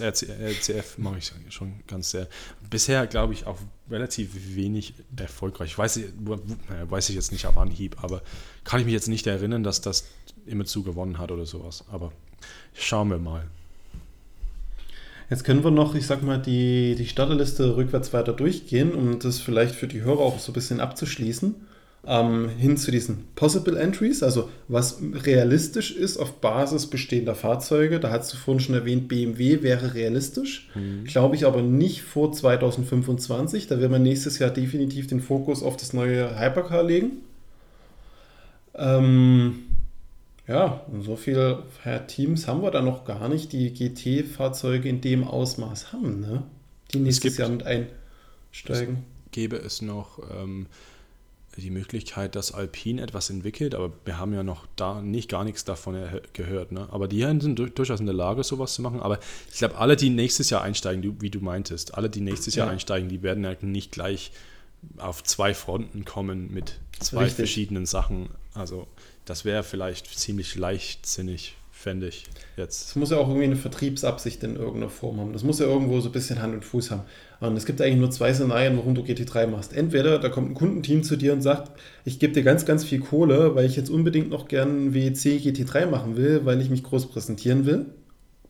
Ja. 0.00 0.08
RC, 0.08 0.26
RCF 0.40 0.96
mag 0.96 1.18
ich 1.18 1.30
schon 1.50 1.74
ganz 1.86 2.12
sehr. 2.12 2.28
Bisher 2.70 3.06
glaube 3.06 3.34
ich 3.34 3.44
auch 3.44 3.58
relativ 3.90 4.30
wenig 4.56 4.94
erfolgreich. 5.14 5.76
Weiß 5.76 5.98
ich, 5.98 6.06
weiß 6.88 7.10
ich 7.10 7.14
jetzt 7.14 7.30
nicht 7.30 7.44
auf 7.44 7.58
Anhieb, 7.58 8.02
aber 8.02 8.22
kann 8.64 8.80
ich 8.80 8.86
mich 8.86 8.94
jetzt 8.94 9.08
nicht 9.08 9.26
erinnern, 9.26 9.62
dass 9.62 9.82
das 9.82 10.06
immer 10.46 10.64
zu 10.64 10.82
gewonnen 10.82 11.18
hat 11.18 11.30
oder 11.30 11.44
sowas. 11.44 11.84
Aber 11.92 12.10
schauen 12.72 13.10
wir 13.10 13.18
mal. 13.18 13.44
Jetzt 15.32 15.44
können 15.44 15.64
wir 15.64 15.70
noch, 15.70 15.94
ich 15.94 16.06
sag 16.06 16.22
mal, 16.22 16.36
die, 16.36 16.94
die 16.94 17.06
Starterliste 17.06 17.74
rückwärts 17.74 18.12
weiter 18.12 18.34
durchgehen, 18.34 18.92
um 18.92 19.18
das 19.18 19.38
vielleicht 19.38 19.74
für 19.74 19.86
die 19.86 20.02
Hörer 20.02 20.20
auch 20.20 20.38
so 20.38 20.52
ein 20.52 20.54
bisschen 20.54 20.78
abzuschließen. 20.78 21.54
Ähm, 22.06 22.50
hin 22.50 22.76
zu 22.76 22.90
diesen 22.90 23.24
Possible 23.34 23.78
Entries, 23.78 24.22
also 24.22 24.50
was 24.68 24.98
realistisch 25.00 25.96
ist 25.96 26.18
auf 26.18 26.42
Basis 26.42 26.86
bestehender 26.86 27.34
Fahrzeuge. 27.34 27.98
Da 27.98 28.10
hast 28.10 28.30
du 28.30 28.36
vorhin 28.36 28.60
schon 28.60 28.74
erwähnt, 28.74 29.08
BMW 29.08 29.62
wäre 29.62 29.94
realistisch. 29.94 30.68
Glaube 31.06 31.36
ich 31.36 31.46
aber 31.46 31.62
nicht 31.62 32.02
vor 32.02 32.30
2025. 32.30 33.68
Da 33.68 33.80
werden 33.80 33.92
wir 33.92 33.98
nächstes 34.00 34.38
Jahr 34.38 34.50
definitiv 34.50 35.06
den 35.06 35.22
Fokus 35.22 35.62
auf 35.62 35.78
das 35.78 35.94
neue 35.94 36.38
Hypercar 36.38 36.82
legen. 36.82 37.22
Ähm, 38.74 39.60
ja, 40.48 40.82
und 40.90 41.02
so 41.02 41.16
viele 41.16 41.62
Teams 42.08 42.48
haben 42.48 42.62
wir 42.62 42.70
da 42.70 42.82
noch 42.82 43.04
gar 43.04 43.28
nicht, 43.28 43.52
die 43.52 43.72
GT-Fahrzeuge 43.72 44.88
in 44.88 45.00
dem 45.00 45.24
Ausmaß 45.24 45.92
haben, 45.92 46.20
ne? 46.20 46.42
Die 46.92 46.98
nächstes 46.98 47.36
gibt- 47.36 47.38
Jahr 47.38 47.48
mit 47.48 47.64
einsteigen. 47.64 49.04
Gäbe 49.30 49.56
es 49.56 49.80
noch 49.80 50.18
ähm, 50.30 50.66
die 51.56 51.70
Möglichkeit, 51.70 52.34
dass 52.34 52.52
Alpine 52.52 53.00
etwas 53.02 53.30
entwickelt, 53.30 53.74
aber 53.74 53.92
wir 54.04 54.18
haben 54.18 54.34
ja 54.34 54.42
noch 54.42 54.66
da 54.76 55.00
nicht 55.00 55.30
gar 55.30 55.44
nichts 55.44 55.64
davon 55.64 55.96
gehört. 56.34 56.72
Ne? 56.72 56.86
Aber 56.90 57.08
die 57.08 57.20
sind 57.22 57.58
du- 57.58 57.66
durchaus 57.70 58.00
in 58.00 58.06
der 58.06 58.14
Lage, 58.14 58.42
sowas 58.44 58.74
zu 58.74 58.82
machen. 58.82 59.00
Aber 59.00 59.18
ich 59.50 59.58
glaube, 59.58 59.76
alle, 59.78 59.96
die 59.96 60.10
nächstes 60.10 60.50
Jahr 60.50 60.62
einsteigen, 60.62 61.20
wie 61.22 61.30
du 61.30 61.40
meintest, 61.40 61.94
alle, 61.94 62.10
die 62.10 62.20
nächstes 62.20 62.54
Jahr 62.54 62.66
Ja. 62.66 62.72
einsteigen, 62.72 63.08
die 63.08 63.22
werden 63.22 63.42
ja 63.44 63.54
nicht 63.62 63.92
gleich 63.92 64.32
auf 64.98 65.22
zwei 65.24 65.54
Fronten 65.54 66.04
kommen 66.04 66.52
mit 66.52 66.78
zwei 66.98 67.20
Richtig. 67.24 67.36
verschiedenen 67.36 67.86
Sachen. 67.86 68.28
Also 68.54 68.86
das 69.24 69.44
wäre 69.44 69.62
vielleicht 69.62 70.06
ziemlich 70.18 70.56
leichtsinnig, 70.56 71.56
fände 71.70 72.08
ich 72.08 72.24
jetzt. 72.56 72.88
Es 72.88 72.96
muss 72.96 73.10
ja 73.10 73.16
auch 73.16 73.28
irgendwie 73.28 73.46
eine 73.46 73.56
Vertriebsabsicht 73.56 74.42
in 74.44 74.56
irgendeiner 74.56 74.90
Form 74.90 75.20
haben. 75.20 75.32
Das 75.32 75.42
muss 75.42 75.58
ja 75.58 75.66
irgendwo 75.66 76.00
so 76.00 76.08
ein 76.08 76.12
bisschen 76.12 76.42
Hand 76.42 76.54
und 76.54 76.64
Fuß 76.64 76.90
haben. 76.90 77.02
Und 77.40 77.56
es 77.56 77.66
gibt 77.66 77.80
eigentlich 77.80 77.96
nur 77.96 78.10
zwei 78.10 78.32
Szenarien, 78.32 78.76
warum 78.76 78.94
du 78.94 79.02
GT3 79.02 79.46
machst. 79.46 79.72
Entweder 79.72 80.18
da 80.18 80.28
kommt 80.28 80.50
ein 80.50 80.54
Kundenteam 80.54 81.02
zu 81.02 81.16
dir 81.16 81.32
und 81.32 81.42
sagt, 81.42 81.72
ich 82.04 82.18
gebe 82.18 82.32
dir 82.32 82.42
ganz, 82.42 82.64
ganz 82.64 82.84
viel 82.84 83.00
Kohle, 83.00 83.54
weil 83.54 83.66
ich 83.66 83.76
jetzt 83.76 83.90
unbedingt 83.90 84.30
noch 84.30 84.48
gern 84.48 84.94
WEC 84.94 85.40
GT3 85.40 85.86
machen 85.86 86.16
will, 86.16 86.44
weil 86.44 86.60
ich 86.60 86.70
mich 86.70 86.84
groß 86.84 87.08
präsentieren 87.08 87.66
will. 87.66 87.86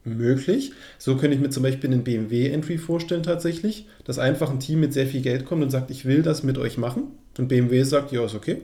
Möglich. 0.05 0.73
So 0.99 1.17
könnte 1.17 1.37
ich 1.37 1.41
mir 1.41 1.51
zum 1.51 1.63
Beispiel 1.63 1.89
einen 1.89 2.03
BMW-Entry 2.03 2.77
vorstellen 2.77 3.23
tatsächlich, 3.23 3.87
dass 4.05 4.19
einfach 4.19 4.51
ein 4.51 4.59
Team 4.59 4.81
mit 4.81 4.93
sehr 4.93 5.07
viel 5.07 5.23
Geld 5.23 5.45
kommt 5.45 5.63
und 5.63 5.71
sagt, 5.71 5.93
ich 5.93 6.05
will 6.05 6.23
das 6.23 6.43
mit 6.43 6.59
euch 6.59 6.77
machen. 6.77 7.05
Und 7.39 7.47
BMW 7.47 7.85
sagt, 7.85 8.11
ja, 8.11 8.25
ist 8.25 8.35
okay. 8.35 8.63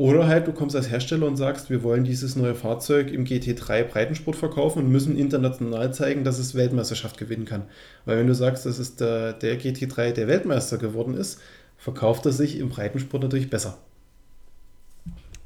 Oder 0.00 0.26
halt, 0.26 0.46
du 0.46 0.52
kommst 0.54 0.74
als 0.74 0.88
Hersteller 0.88 1.26
und 1.26 1.36
sagst, 1.36 1.68
wir 1.68 1.82
wollen 1.82 2.04
dieses 2.04 2.34
neue 2.34 2.54
Fahrzeug 2.54 3.12
im 3.12 3.26
GT3 3.26 3.82
Breitensport 3.82 4.34
verkaufen 4.34 4.78
und 4.78 4.90
müssen 4.90 5.14
international 5.14 5.92
zeigen, 5.92 6.24
dass 6.24 6.38
es 6.38 6.54
Weltmeisterschaft 6.54 7.18
gewinnen 7.18 7.44
kann. 7.44 7.64
Weil 8.06 8.16
wenn 8.16 8.26
du 8.26 8.34
sagst, 8.34 8.64
das 8.64 8.78
ist 8.78 9.02
der, 9.02 9.34
der 9.34 9.60
GT3, 9.60 10.12
der 10.12 10.26
Weltmeister 10.26 10.78
geworden 10.78 11.12
ist, 11.12 11.38
verkauft 11.76 12.24
er 12.24 12.32
sich 12.32 12.56
im 12.56 12.70
Breitensport 12.70 13.24
natürlich 13.24 13.50
besser. 13.50 13.76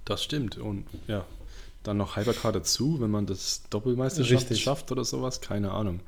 Das 0.05 0.23
stimmt. 0.23 0.57
Und 0.57 0.85
ja, 1.09 1.27
dann 1.83 1.97
noch 1.97 2.17
Hypercar 2.17 2.53
dazu, 2.53 3.01
wenn 3.01 3.11
man 3.11 3.27
das 3.27 3.65
Doppelmeisterschaft 3.71 4.51
Richtig. 4.51 4.63
schafft 4.63 4.93
oder 4.93 5.03
sowas, 5.03 5.41
keine 5.41 5.73
Ahnung. 5.73 5.99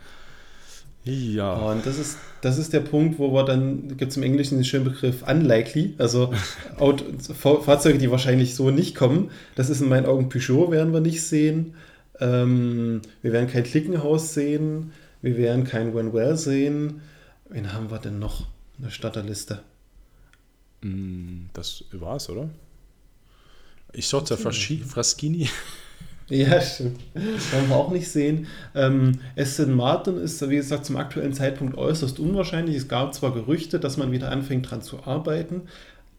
Ja. 1.06 1.54
Und 1.54 1.86
das 1.86 1.98
ist, 1.98 2.18
das 2.40 2.58
ist 2.58 2.72
der 2.72 2.80
Punkt, 2.80 3.18
wo 3.18 3.32
wir 3.32 3.44
dann, 3.44 3.96
gibt 3.96 4.10
es 4.10 4.16
im 4.16 4.24
Englischen 4.24 4.56
den 4.56 4.64
schönen 4.64 4.84
Begriff 4.84 5.22
unlikely, 5.26 5.94
also 5.98 6.34
Auto, 6.78 7.04
Fahrzeuge, 7.60 7.98
die 7.98 8.10
wahrscheinlich 8.10 8.54
so 8.54 8.70
nicht 8.70 8.96
kommen. 8.96 9.30
Das 9.54 9.70
ist 9.70 9.80
in 9.80 9.88
meinen 9.88 10.06
Augen 10.06 10.28
Peugeot, 10.28 10.70
werden 10.70 10.92
wir 10.92 11.00
nicht 11.00 11.22
sehen. 11.22 11.74
Ähm, 12.18 13.02
wir 13.22 13.32
werden 13.32 13.48
kein 13.48 13.62
Klickenhaus 13.62 14.34
sehen. 14.34 14.92
Wir 15.22 15.36
werden 15.36 15.64
kein 15.64 15.94
Wenwell 15.94 16.36
sehen. 16.36 17.00
Wen 17.48 17.72
haben 17.72 17.90
wir 17.90 17.98
denn 17.98 18.18
noch 18.18 18.40
in 18.78 18.84
der 18.84 18.90
Starterliste? 18.90 19.62
Mm, 20.82 21.46
das 21.52 21.84
war's, 21.92 22.28
oder? 22.28 22.50
Ich 23.92 24.08
sollte 24.08 24.36
Fraschini. 24.36 25.48
Ja, 26.28 26.60
stimmt. 26.60 27.00
Wollen 27.14 27.68
wir 27.68 27.76
auch 27.76 27.90
nicht 27.92 28.08
sehen. 28.10 28.48
Ähm, 28.74 29.20
Aston 29.36 29.72
Martin 29.74 30.16
ist, 30.16 30.48
wie 30.48 30.56
gesagt, 30.56 30.84
zum 30.84 30.96
aktuellen 30.96 31.32
Zeitpunkt 31.32 31.78
äußerst 31.78 32.18
unwahrscheinlich. 32.18 32.76
Es 32.76 32.88
gab 32.88 33.14
zwar 33.14 33.32
Gerüchte, 33.32 33.78
dass 33.78 33.96
man 33.96 34.10
wieder 34.10 34.30
anfängt 34.32 34.68
dran 34.70 34.82
zu 34.82 35.04
arbeiten, 35.04 35.62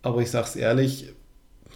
aber 0.04 0.22
ich 0.22 0.32
sage 0.32 0.48
es 0.48 0.56
ehrlich, 0.56 1.14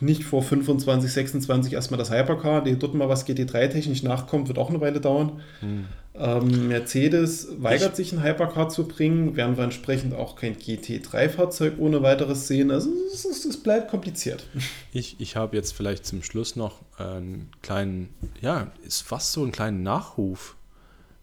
nicht 0.02 0.24
vor 0.24 0.44
25, 0.44 1.12
26 1.12 1.74
erstmal 1.74 1.98
das 1.98 2.12
Hypercar, 2.12 2.64
die 2.64 2.78
dort 2.78 2.94
mal 2.94 3.10
was 3.10 3.28
GT3-technisch 3.28 4.04
nachkommt, 4.04 4.48
wird 4.48 4.58
auch 4.58 4.70
eine 4.70 4.82
Weile 4.82 5.00
dauern. 5.00 5.42
Hm. 5.60 5.86
Ähm, 6.14 6.68
Mercedes 6.68 7.48
weigert 7.58 7.92
ich, 7.92 7.96
sich 7.96 8.12
ein 8.12 8.24
Hypercar 8.24 8.68
zu 8.68 8.86
bringen, 8.88 9.38
werden 9.38 9.56
wir 9.56 9.64
entsprechend 9.64 10.14
auch 10.14 10.36
kein 10.36 10.58
GT3-Fahrzeug 10.58 11.76
ohne 11.78 12.02
weiteres 12.02 12.48
sehen. 12.48 12.70
Also 12.70 12.90
es, 13.14 13.24
es, 13.24 13.46
es 13.46 13.62
bleibt 13.62 13.90
kompliziert. 13.90 14.46
Ich, 14.94 15.16
ich 15.22 15.38
habe 15.38 15.56
jetzt 15.56 15.72
vielleicht 15.72 16.06
zum 16.06 16.22
Schluss 16.22 16.58
noch 16.58 16.82
einen 16.98 17.50
kleinen, 17.62 18.10
ja, 18.42 18.72
ist 18.84 19.04
fast 19.04 19.32
so 19.32 19.42
einen 19.42 19.54
kleinen 19.54 19.84
Nachruf. 19.84 20.58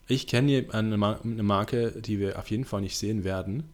Ich 0.06 0.26
kenne 0.26 0.48
hier 0.48 0.74
eine, 0.74 0.94
eine 0.94 1.42
Marke, 1.42 1.92
die 2.00 2.18
wir 2.18 2.38
auf 2.38 2.50
jeden 2.50 2.64
Fall 2.64 2.80
nicht 2.80 2.96
sehen 2.96 3.24
werden, 3.24 3.64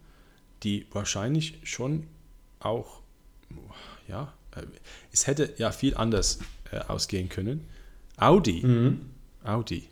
die 0.64 0.86
wahrscheinlich 0.90 1.60
schon 1.62 2.08
auch, 2.58 3.02
ja, 4.08 4.32
äh, 4.43 4.43
es 5.12 5.26
hätte 5.26 5.52
ja 5.58 5.70
viel 5.70 5.96
anders 5.96 6.38
äh, 6.70 6.78
ausgehen 6.78 7.28
können. 7.28 7.66
Audi. 8.16 8.64
Mhm. 8.64 9.00
Audi 9.44 9.88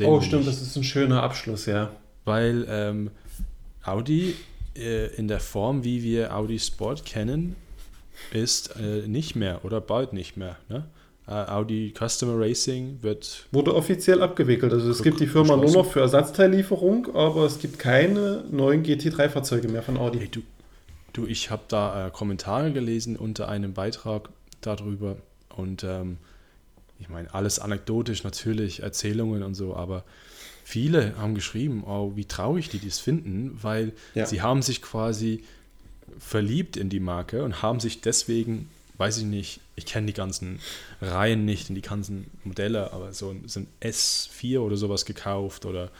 oh, 0.00 0.20
stimmt, 0.20 0.46
nicht. 0.46 0.48
das 0.48 0.62
ist 0.62 0.76
ein 0.76 0.84
schöner 0.84 1.22
Abschluss, 1.22 1.66
ja. 1.66 1.90
Weil 2.24 2.66
ähm, 2.68 3.10
Audi 3.84 4.34
äh, 4.76 5.14
in 5.16 5.28
der 5.28 5.40
Form, 5.40 5.84
wie 5.84 6.02
wir 6.02 6.34
Audi 6.34 6.58
Sport 6.58 7.04
kennen, 7.04 7.56
ist 8.32 8.76
äh, 8.76 9.06
nicht 9.08 9.34
mehr 9.34 9.64
oder 9.64 9.80
bald 9.80 10.12
nicht 10.12 10.36
mehr. 10.36 10.56
Ne? 10.68 10.86
Äh, 11.26 11.32
Audi 11.32 11.92
Customer 11.96 12.38
Racing 12.38 12.98
wird. 13.02 13.46
Wurde 13.50 13.74
offiziell 13.74 14.22
abgewickelt. 14.22 14.72
Also 14.72 14.90
es 14.90 15.02
gibt 15.02 15.20
die 15.20 15.26
Firma 15.26 15.56
nur 15.56 15.72
noch 15.72 15.86
für 15.90 16.00
Ersatzteillieferung, 16.00 17.14
aber 17.14 17.44
es 17.46 17.58
gibt 17.58 17.78
keine 17.78 18.44
neuen 18.50 18.84
GT3-Fahrzeuge 18.84 19.68
mehr 19.68 19.82
von 19.82 19.96
Audi. 19.98 20.18
Hey, 20.18 20.28
du, 20.28 20.42
du, 21.12 21.26
ich 21.26 21.50
habe 21.50 21.62
da 21.68 22.08
äh, 22.08 22.10
Kommentare 22.10 22.72
gelesen 22.72 23.16
unter 23.16 23.48
einem 23.48 23.74
Beitrag 23.74 24.28
darüber 24.60 25.16
und 25.56 25.84
ähm, 25.84 26.18
ich 26.98 27.08
meine, 27.08 27.32
alles 27.34 27.58
anekdotisch 27.58 28.22
natürlich, 28.22 28.82
Erzählungen 28.82 29.42
und 29.42 29.54
so, 29.54 29.74
aber 29.74 30.04
viele 30.64 31.16
haben 31.18 31.34
geschrieben, 31.34 31.84
oh, 31.84 32.12
wie 32.14 32.24
traurig 32.24 32.68
die 32.68 32.78
das 32.78 32.98
finden, 32.98 33.58
weil 33.60 33.92
ja. 34.14 34.24
sie 34.24 34.40
haben 34.40 34.62
sich 34.62 34.80
quasi 34.80 35.42
verliebt 36.18 36.76
in 36.76 36.88
die 36.88 37.00
Marke 37.00 37.42
und 37.42 37.62
haben 37.62 37.80
sich 37.80 38.00
deswegen, 38.00 38.68
weiß 38.98 39.18
ich 39.18 39.24
nicht, 39.24 39.60
ich 39.74 39.86
kenne 39.86 40.06
die 40.06 40.12
ganzen 40.12 40.60
Reihen 41.00 41.44
nicht 41.44 41.68
und 41.68 41.74
die 41.74 41.82
ganzen 41.82 42.30
Modelle, 42.44 42.92
aber 42.92 43.12
so, 43.12 43.34
so 43.46 43.60
ein 43.60 43.66
S4 43.82 44.60
oder 44.60 44.76
sowas 44.76 45.04
gekauft 45.04 45.66
oder 45.66 45.90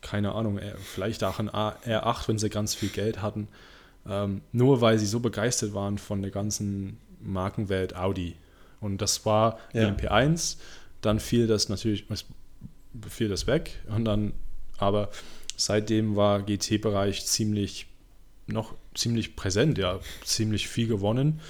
keine 0.00 0.32
Ahnung, 0.32 0.60
vielleicht 0.94 1.24
auch 1.24 1.38
ein 1.38 1.48
R8, 1.48 2.28
wenn 2.28 2.38
sie 2.38 2.50
ganz 2.50 2.74
viel 2.74 2.88
Geld 2.88 3.22
hatten, 3.22 3.48
ähm, 4.08 4.42
nur 4.52 4.80
weil 4.80 4.98
sie 4.98 5.06
so 5.06 5.20
begeistert 5.20 5.74
waren 5.74 5.98
von 5.98 6.22
der 6.22 6.30
ganzen 6.30 6.98
Markenwelt 7.20 7.96
Audi. 7.96 8.34
Und 8.80 9.00
das 9.00 9.24
war 9.24 9.58
ja. 9.72 9.88
MP1. 9.88 10.56
Dann 11.00 11.20
fiel 11.20 11.46
das 11.46 11.68
natürlich, 11.68 12.06
fiel 13.08 13.28
das 13.28 13.46
weg. 13.46 13.78
Und 13.88 14.04
dann, 14.04 14.32
aber 14.78 15.10
seitdem 15.56 16.16
war 16.16 16.42
GT-Bereich 16.42 17.26
ziemlich, 17.26 17.86
noch 18.46 18.74
ziemlich 18.94 19.36
präsent, 19.36 19.78
ja, 19.78 20.00
ziemlich 20.24 20.68
viel 20.68 20.88
gewonnen. 20.88 21.40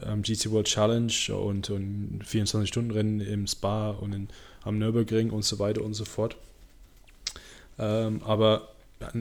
Ähm, 0.00 0.22
GT 0.22 0.50
World 0.50 0.66
Challenge 0.66 1.12
und, 1.36 1.70
und 1.70 2.20
24-Stunden-Rennen 2.24 3.20
im 3.20 3.46
Spa 3.46 3.90
und 3.90 4.12
in, 4.12 4.28
am 4.62 4.78
Nürburgring 4.78 5.30
und 5.30 5.44
so 5.44 5.58
weiter 5.58 5.82
und 5.82 5.94
so 5.94 6.04
fort. 6.04 6.36
Ähm, 7.78 8.22
aber 8.24 8.71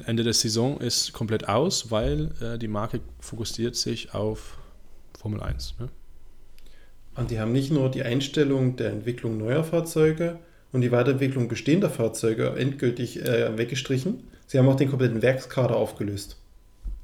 Ende 0.06 0.24
der 0.24 0.34
Saison 0.34 0.80
ist 0.80 1.14
komplett 1.14 1.48
aus, 1.48 1.92
weil 1.92 2.32
äh, 2.42 2.58
die 2.58 2.68
Marke 2.68 3.02
fokussiert 3.20 3.76
sich 3.76 4.14
auf 4.14 4.58
Formel 5.20 5.42
1. 5.42 5.76
Ne? 5.80 5.90
Und 7.16 7.32
die 7.32 7.40
haben 7.40 7.52
nicht 7.52 7.72
nur 7.72 7.90
die 7.90 8.04
Einstellung 8.04 8.76
der 8.76 8.92
Entwicklung 8.92 9.38
neuer 9.38 9.64
Fahrzeuge 9.64 10.40
und 10.72 10.82
die 10.82 10.92
Weiterentwicklung 10.92 11.48
bestehender 11.48 11.90
Fahrzeuge 11.90 12.56
endgültig 12.58 13.22
äh, 13.22 13.58
weggestrichen, 13.58 14.28
sie 14.48 14.58
haben 14.58 14.68
auch 14.70 14.76
den 14.76 14.90
kompletten 14.90 15.22
Werkskader 15.22 15.76
aufgelöst. 15.76 16.38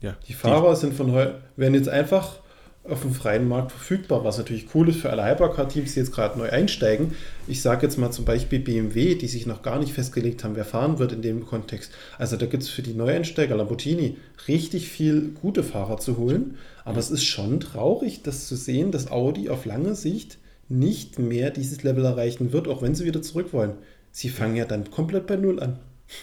Ja, 0.02 0.16
die 0.28 0.34
Fahrer 0.34 0.74
die 0.74 0.80
sind 0.80 0.94
von 0.94 1.12
heute, 1.12 1.42
werden 1.56 1.74
jetzt 1.74 1.90
einfach 1.90 2.40
auf 2.90 3.02
dem 3.02 3.14
freien 3.14 3.48
Markt 3.48 3.72
verfügbar, 3.72 4.24
was 4.24 4.38
natürlich 4.38 4.68
cool 4.74 4.90
ist 4.90 5.00
für 5.00 5.10
alle 5.10 5.26
Hypercar-Teams, 5.26 5.94
die 5.94 6.00
jetzt 6.00 6.14
gerade 6.14 6.38
neu 6.38 6.50
einsteigen. 6.50 7.14
Ich 7.48 7.62
sage 7.62 7.86
jetzt 7.86 7.98
mal 7.98 8.12
zum 8.12 8.26
Beispiel 8.26 8.60
BMW, 8.60 9.16
die 9.16 9.28
sich 9.28 9.46
noch 9.46 9.62
gar 9.62 9.80
nicht 9.80 9.94
festgelegt 9.94 10.44
haben, 10.44 10.56
wer 10.56 10.66
fahren 10.66 11.00
wird 11.00 11.12
in 11.12 11.22
dem 11.22 11.46
Kontext. 11.46 11.92
Also 12.18 12.38
da 12.38 12.46
gibt 12.46 12.64
es 12.64 12.70
für 12.70 12.82
die 12.82 12.94
Neueinsteiger, 12.94 13.56
Lamborghini, 13.56 14.18
richtig 14.48 14.90
viel 14.90 15.30
gute 15.42 15.64
Fahrer 15.64 15.98
zu 15.98 16.18
holen. 16.18 16.58
Aber 16.86 17.00
es 17.00 17.12
ist 17.12 17.26
schon 17.26 17.60
traurig, 17.60 18.24
das 18.24 18.48
zu 18.48 18.56
sehen, 18.56 18.92
dass 18.92 19.12
Audi 19.12 19.50
auf 19.50 19.66
lange 19.66 19.96
Sicht 19.96 20.38
nicht 20.70 21.20
mehr 21.20 21.52
dieses 21.52 21.84
Level 21.84 22.06
erreichen 22.06 22.54
wird, 22.54 22.68
auch 22.68 22.82
wenn 22.82 22.96
sie 22.96 23.06
wieder 23.06 23.22
zurück 23.22 23.54
wollen. 23.54 23.74
Sie 24.12 24.30
fangen 24.30 24.56
ja 24.56 24.66
dann 24.66 24.90
komplett 24.90 25.28
bei 25.28 25.36
Null 25.36 25.60
an. 25.60 25.80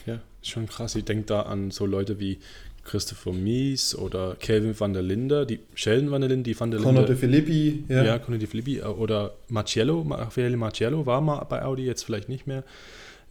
Ja, 0.06 0.20
schon 0.42 0.66
krass. 0.66 0.94
Ich 0.94 1.04
denke 1.04 1.24
da 1.26 1.42
an 1.42 1.70
so 1.70 1.86
Leute 1.86 2.18
wie 2.18 2.38
Christopher 2.84 3.32
Mies 3.32 3.94
oder 3.94 4.36
Kelvin 4.38 4.78
van 4.78 4.92
der 4.92 5.02
Linde, 5.02 5.46
die 5.46 5.60
Sheldon 5.74 6.10
van 6.10 6.20
der 6.20 6.30
Linde, 6.30 6.44
die 6.44 6.58
van 6.58 6.70
der 6.70 6.80
Linde. 6.80 6.94
Conor 6.94 7.06
de 7.06 7.16
Filippi, 7.16 7.84
ja. 7.88 8.04
Ja, 8.04 8.18
Conor 8.18 8.38
de 8.38 8.46
Filippi 8.46 8.78
äh, 8.78 8.84
oder 8.84 9.34
Marcello, 9.48 10.02
Raffaele 10.02 10.56
Marcello 10.56 11.06
war 11.06 11.20
mal 11.20 11.44
bei 11.44 11.62
Audi, 11.62 11.84
jetzt 11.84 12.04
vielleicht 12.04 12.28
nicht 12.28 12.46
mehr. 12.46 12.64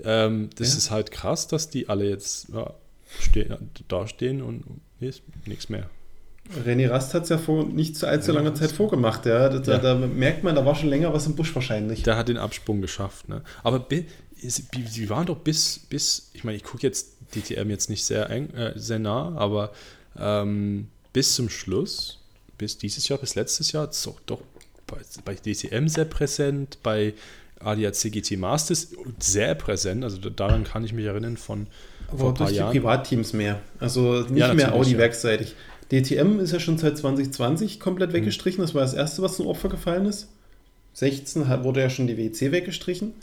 Ähm, 0.03 0.49
das 0.55 0.71
ja. 0.71 0.77
ist 0.77 0.91
halt 0.91 1.11
krass, 1.11 1.47
dass 1.47 1.69
die 1.69 1.89
alle 1.89 2.09
jetzt 2.09 2.49
ja, 2.53 2.73
stehen, 3.19 3.55
da 3.87 4.07
stehen 4.07 4.41
und 4.41 4.63
nichts 5.45 5.69
mehr. 5.69 5.89
René 6.65 6.89
Rast 6.89 7.13
hat 7.13 7.23
es 7.23 7.29
ja 7.29 7.37
vor 7.37 7.65
nicht 7.65 7.95
zu 7.95 8.05
allzu 8.05 8.31
langer 8.31 8.53
Zeit 8.53 8.71
vorgemacht. 8.71 9.25
Ja. 9.25 9.49
Da, 9.49 9.71
ja. 9.71 9.77
da, 9.77 9.95
merkt 9.95 10.43
man, 10.43 10.55
da 10.55 10.65
war 10.65 10.75
schon 10.75 10.89
länger 10.89 11.13
was 11.13 11.25
im 11.25 11.35
Busch 11.35 11.55
wahrscheinlich. 11.55 12.03
Der 12.03 12.17
hat 12.17 12.27
den 12.27 12.37
Absprung 12.37 12.81
geschafft. 12.81 13.29
Ne? 13.29 13.43
Aber 13.63 13.85
sie 14.35 15.09
waren 15.09 15.25
doch 15.25 15.37
bis, 15.37 15.79
bis 15.79 16.31
ich 16.33 16.43
meine, 16.43 16.57
ich 16.57 16.63
gucke 16.63 16.83
jetzt 16.83 17.12
DTM 17.33 17.69
jetzt 17.69 17.89
nicht 17.89 18.03
sehr 18.03 18.29
eng, 18.29 18.49
äh, 18.51 18.73
sehr 18.75 18.99
nah, 18.99 19.35
aber 19.35 19.71
ähm, 20.17 20.87
bis 21.11 21.35
zum 21.35 21.49
Schluss, 21.49 22.19
bis 22.57 22.77
dieses 22.77 23.07
Jahr, 23.07 23.19
bis 23.19 23.35
letztes 23.35 23.71
Jahr, 23.71 23.91
so, 23.91 24.15
doch 24.25 24.41
bei, 24.87 24.97
bei 25.25 25.35
DTM 25.35 25.87
sehr 25.87 26.05
präsent, 26.05 26.77
bei 26.83 27.13
ADAC 27.59 28.11
GT 28.11 28.37
Masters 28.37 28.89
sehr 29.19 29.55
präsent, 29.55 30.03
also 30.03 30.17
daran 30.17 30.63
kann 30.63 30.83
ich 30.83 30.93
mich 30.93 31.05
erinnern 31.05 31.37
von 31.37 31.67
aber 32.09 32.17
vor 32.17 32.29
ein 32.29 32.33
paar 32.33 32.47
durch 32.47 32.57
Jahren. 32.57 32.73
die 32.73 32.79
Privatteams 32.79 33.33
mehr, 33.33 33.59
also 33.79 34.21
nicht 34.21 34.37
ja, 34.37 34.53
mehr 34.53 34.73
Audi-werkseitig. 34.73 35.49
Ja. 35.49 35.55
DTM 36.01 36.39
ist 36.39 36.51
ja 36.51 36.59
schon 36.59 36.77
seit 36.77 36.97
2020 36.97 37.79
komplett 37.79 38.09
mhm. 38.09 38.15
weggestrichen, 38.15 38.61
das 38.61 38.73
war 38.73 38.81
das 38.81 38.93
erste, 38.93 39.21
was 39.21 39.37
zum 39.37 39.47
Opfer 39.47 39.69
gefallen 39.69 40.05
ist. 40.05 40.27
16 40.93 41.47
wurde 41.63 41.81
ja 41.81 41.89
schon 41.89 42.07
die 42.07 42.17
WC 42.17 42.51
weggestrichen 42.51 43.13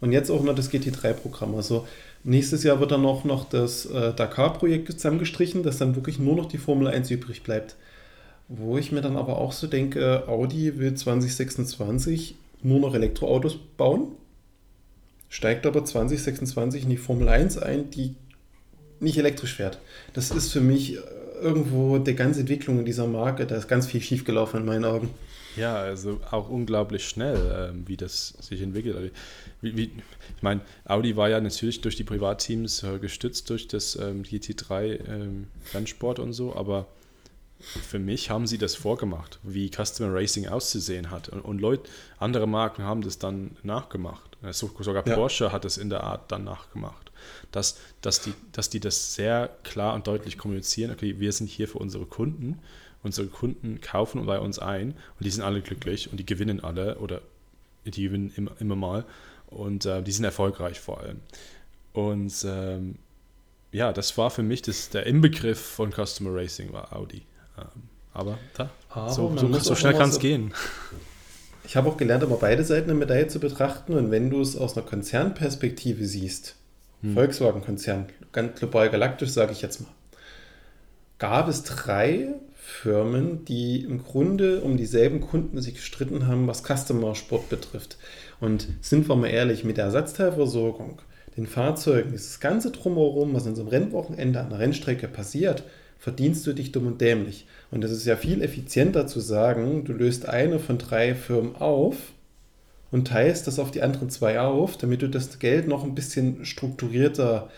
und 0.00 0.12
jetzt 0.12 0.30
auch 0.30 0.42
noch 0.42 0.54
das 0.54 0.70
GT3-Programm. 0.70 1.54
Also 1.54 1.86
Nächstes 2.28 2.64
Jahr 2.64 2.80
wird 2.80 2.90
dann 2.90 3.02
noch, 3.02 3.22
noch 3.22 3.48
das 3.48 3.86
äh, 3.86 4.12
Dakar-Projekt 4.12 4.90
zusammengestrichen, 4.90 5.62
dass 5.62 5.78
dann 5.78 5.94
wirklich 5.94 6.18
nur 6.18 6.34
noch 6.34 6.46
die 6.46 6.58
Formel 6.58 6.88
1 6.88 7.08
übrig 7.12 7.44
bleibt. 7.44 7.76
Wo 8.48 8.76
ich 8.76 8.90
mir 8.90 9.00
dann 9.00 9.16
aber 9.16 9.38
auch 9.38 9.52
so 9.52 9.68
denke, 9.68 10.24
Audi 10.26 10.76
will 10.76 10.92
2026 10.92 12.34
nur 12.64 12.80
noch 12.80 12.94
Elektroautos 12.94 13.56
bauen, 13.76 14.08
steigt 15.28 15.66
aber 15.66 15.84
2026 15.84 16.82
in 16.82 16.90
die 16.90 16.96
Formel 16.96 17.28
1 17.28 17.58
ein, 17.58 17.90
die 17.90 18.16
nicht 18.98 19.18
elektrisch 19.18 19.54
fährt. 19.54 19.78
Das 20.12 20.32
ist 20.32 20.52
für 20.52 20.60
mich 20.60 20.98
irgendwo 21.40 21.98
die 21.98 22.16
ganze 22.16 22.40
Entwicklung 22.40 22.80
in 22.80 22.84
dieser 22.84 23.06
Marke, 23.06 23.46
da 23.46 23.54
ist 23.54 23.68
ganz 23.68 23.86
viel 23.86 24.00
schiefgelaufen 24.00 24.60
in 24.60 24.66
meinen 24.66 24.84
Augen. 24.84 25.10
Ja, 25.56 25.76
also 25.76 26.20
auch 26.30 26.48
unglaublich 26.48 27.08
schnell, 27.08 27.70
ähm, 27.70 27.88
wie 27.88 27.96
das 27.96 28.34
sich 28.40 28.60
entwickelt. 28.60 28.96
Also, 28.96 29.10
wie, 29.60 29.76
wie, 29.76 29.84
ich 30.36 30.42
meine, 30.42 30.60
Audi 30.84 31.16
war 31.16 31.28
ja 31.28 31.40
natürlich 31.40 31.80
durch 31.80 31.96
die 31.96 32.04
Privatteams 32.04 32.82
äh, 32.82 32.98
gestützt 32.98 33.48
durch 33.50 33.68
das 33.68 33.96
ähm, 33.96 34.22
GT3 34.22 35.08
ähm, 35.08 35.46
Rennsport 35.72 36.18
und 36.18 36.32
so, 36.32 36.54
aber 36.54 36.86
für 37.58 37.98
mich 37.98 38.30
haben 38.30 38.46
sie 38.46 38.58
das 38.58 38.74
vorgemacht, 38.74 39.38
wie 39.42 39.70
Customer 39.70 40.12
Racing 40.12 40.46
auszusehen 40.46 41.10
hat. 41.10 41.28
Und, 41.30 41.40
und 41.40 41.60
Leute, 41.60 41.88
andere 42.18 42.46
Marken 42.46 42.84
haben 42.84 43.00
das 43.00 43.18
dann 43.18 43.56
nachgemacht. 43.62 44.36
Sogar 44.52 45.06
ja. 45.06 45.14
Porsche 45.14 45.52
hat 45.52 45.64
es 45.64 45.78
in 45.78 45.88
der 45.88 46.04
Art 46.04 46.30
dann 46.30 46.44
nachgemacht. 46.44 47.10
Dass, 47.50 47.78
dass, 48.02 48.20
die, 48.20 48.34
dass 48.52 48.70
die 48.70 48.78
das 48.78 49.14
sehr 49.14 49.50
klar 49.64 49.94
und 49.94 50.06
deutlich 50.06 50.38
kommunizieren, 50.38 50.92
okay, 50.92 51.18
wir 51.18 51.32
sind 51.32 51.48
hier 51.48 51.66
für 51.66 51.78
unsere 51.78 52.06
Kunden, 52.06 52.60
unsere 53.02 53.26
Kunden 53.28 53.80
kaufen 53.80 54.26
bei 54.26 54.38
uns 54.38 54.58
ein 54.58 54.92
und 54.92 55.24
die 55.24 55.30
sind 55.30 55.42
alle 55.42 55.60
glücklich 55.60 56.10
und 56.10 56.18
die 56.18 56.26
gewinnen 56.26 56.62
alle 56.62 56.98
oder 56.98 57.20
die 57.84 58.02
gewinnen 58.02 58.32
immer, 58.36 58.52
immer 58.58 58.76
mal 58.76 59.04
und 59.46 59.86
äh, 59.86 60.02
die 60.02 60.12
sind 60.12 60.24
erfolgreich 60.24 60.80
vor 60.80 61.00
allem. 61.00 61.20
Und 61.92 62.44
ähm, 62.46 62.96
ja, 63.72 63.92
das 63.92 64.16
war 64.18 64.30
für 64.30 64.42
mich 64.42 64.62
das, 64.62 64.90
der 64.90 65.06
Inbegriff 65.06 65.60
von 65.60 65.92
Customer 65.92 66.34
Racing 66.34 66.72
war 66.72 66.94
Audi. 66.94 67.22
Ähm, 67.58 67.82
aber 68.12 68.38
da, 68.54 68.70
aber 68.88 69.10
so, 69.10 69.36
so, 69.36 69.52
so 69.58 69.74
schnell 69.74 69.94
kann 69.94 70.08
es 70.08 70.18
gehen. 70.18 70.52
Ich 71.64 71.76
habe 71.76 71.88
auch 71.88 71.96
gelernt, 71.96 72.22
immer 72.22 72.36
beide 72.36 72.64
Seiten 72.64 72.86
der 72.86 72.96
Medaille 72.96 73.28
zu 73.28 73.40
betrachten. 73.40 73.94
Und 73.94 74.10
wenn 74.10 74.30
du 74.30 74.40
es 74.40 74.56
aus 74.56 74.76
einer 74.76 74.86
Konzernperspektive 74.86 76.06
siehst, 76.06 76.56
hm. 77.02 77.14
Volkswagen-Konzern, 77.14 78.06
ganz 78.32 78.58
global 78.58 78.88
galaktisch, 78.88 79.30
sage 79.30 79.52
ich 79.52 79.62
jetzt 79.62 79.80
mal, 79.80 79.90
gab 81.18 81.48
es 81.48 81.62
drei 81.62 82.28
Firmen, 82.68 83.44
die 83.44 83.84
im 83.84 84.02
Grunde 84.02 84.60
um 84.60 84.76
dieselben 84.76 85.20
Kunden 85.20 85.62
sich 85.62 85.74
gestritten 85.74 86.26
haben, 86.26 86.48
was 86.48 86.64
Customer 86.64 87.14
Sport 87.14 87.48
betrifft. 87.48 87.96
Und 88.40 88.66
sind 88.80 89.08
wir 89.08 89.14
mal 89.14 89.28
ehrlich, 89.28 89.62
mit 89.62 89.76
der 89.76 89.84
Ersatzteilversorgung, 89.84 91.00
den 91.36 91.46
Fahrzeugen, 91.46 92.10
dieses 92.10 92.40
ganze 92.40 92.72
Drumherum, 92.72 93.34
was 93.34 93.46
an 93.46 93.54
so 93.54 93.62
einem 93.62 93.70
Rennwochenende 93.70 94.40
an 94.40 94.50
der 94.50 94.58
Rennstrecke 94.58 95.06
passiert, 95.06 95.62
verdienst 96.00 96.44
du 96.44 96.54
dich 96.54 96.72
dumm 96.72 96.88
und 96.88 97.00
dämlich. 97.00 97.46
Und 97.70 97.84
es 97.84 97.92
ist 97.92 98.04
ja 98.04 98.16
viel 98.16 98.42
effizienter 98.42 99.06
zu 99.06 99.20
sagen, 99.20 99.84
du 99.84 99.92
löst 99.92 100.28
eine 100.28 100.58
von 100.58 100.76
drei 100.76 101.14
Firmen 101.14 101.54
auf 101.54 101.96
und 102.90 103.06
teilst 103.06 103.46
das 103.46 103.60
auf 103.60 103.70
die 103.70 103.82
anderen 103.82 104.10
zwei 104.10 104.40
auf, 104.40 104.76
damit 104.76 105.02
du 105.02 105.08
das 105.08 105.38
Geld 105.38 105.68
noch 105.68 105.84
ein 105.84 105.94
bisschen 105.94 106.44
strukturierter 106.44 107.48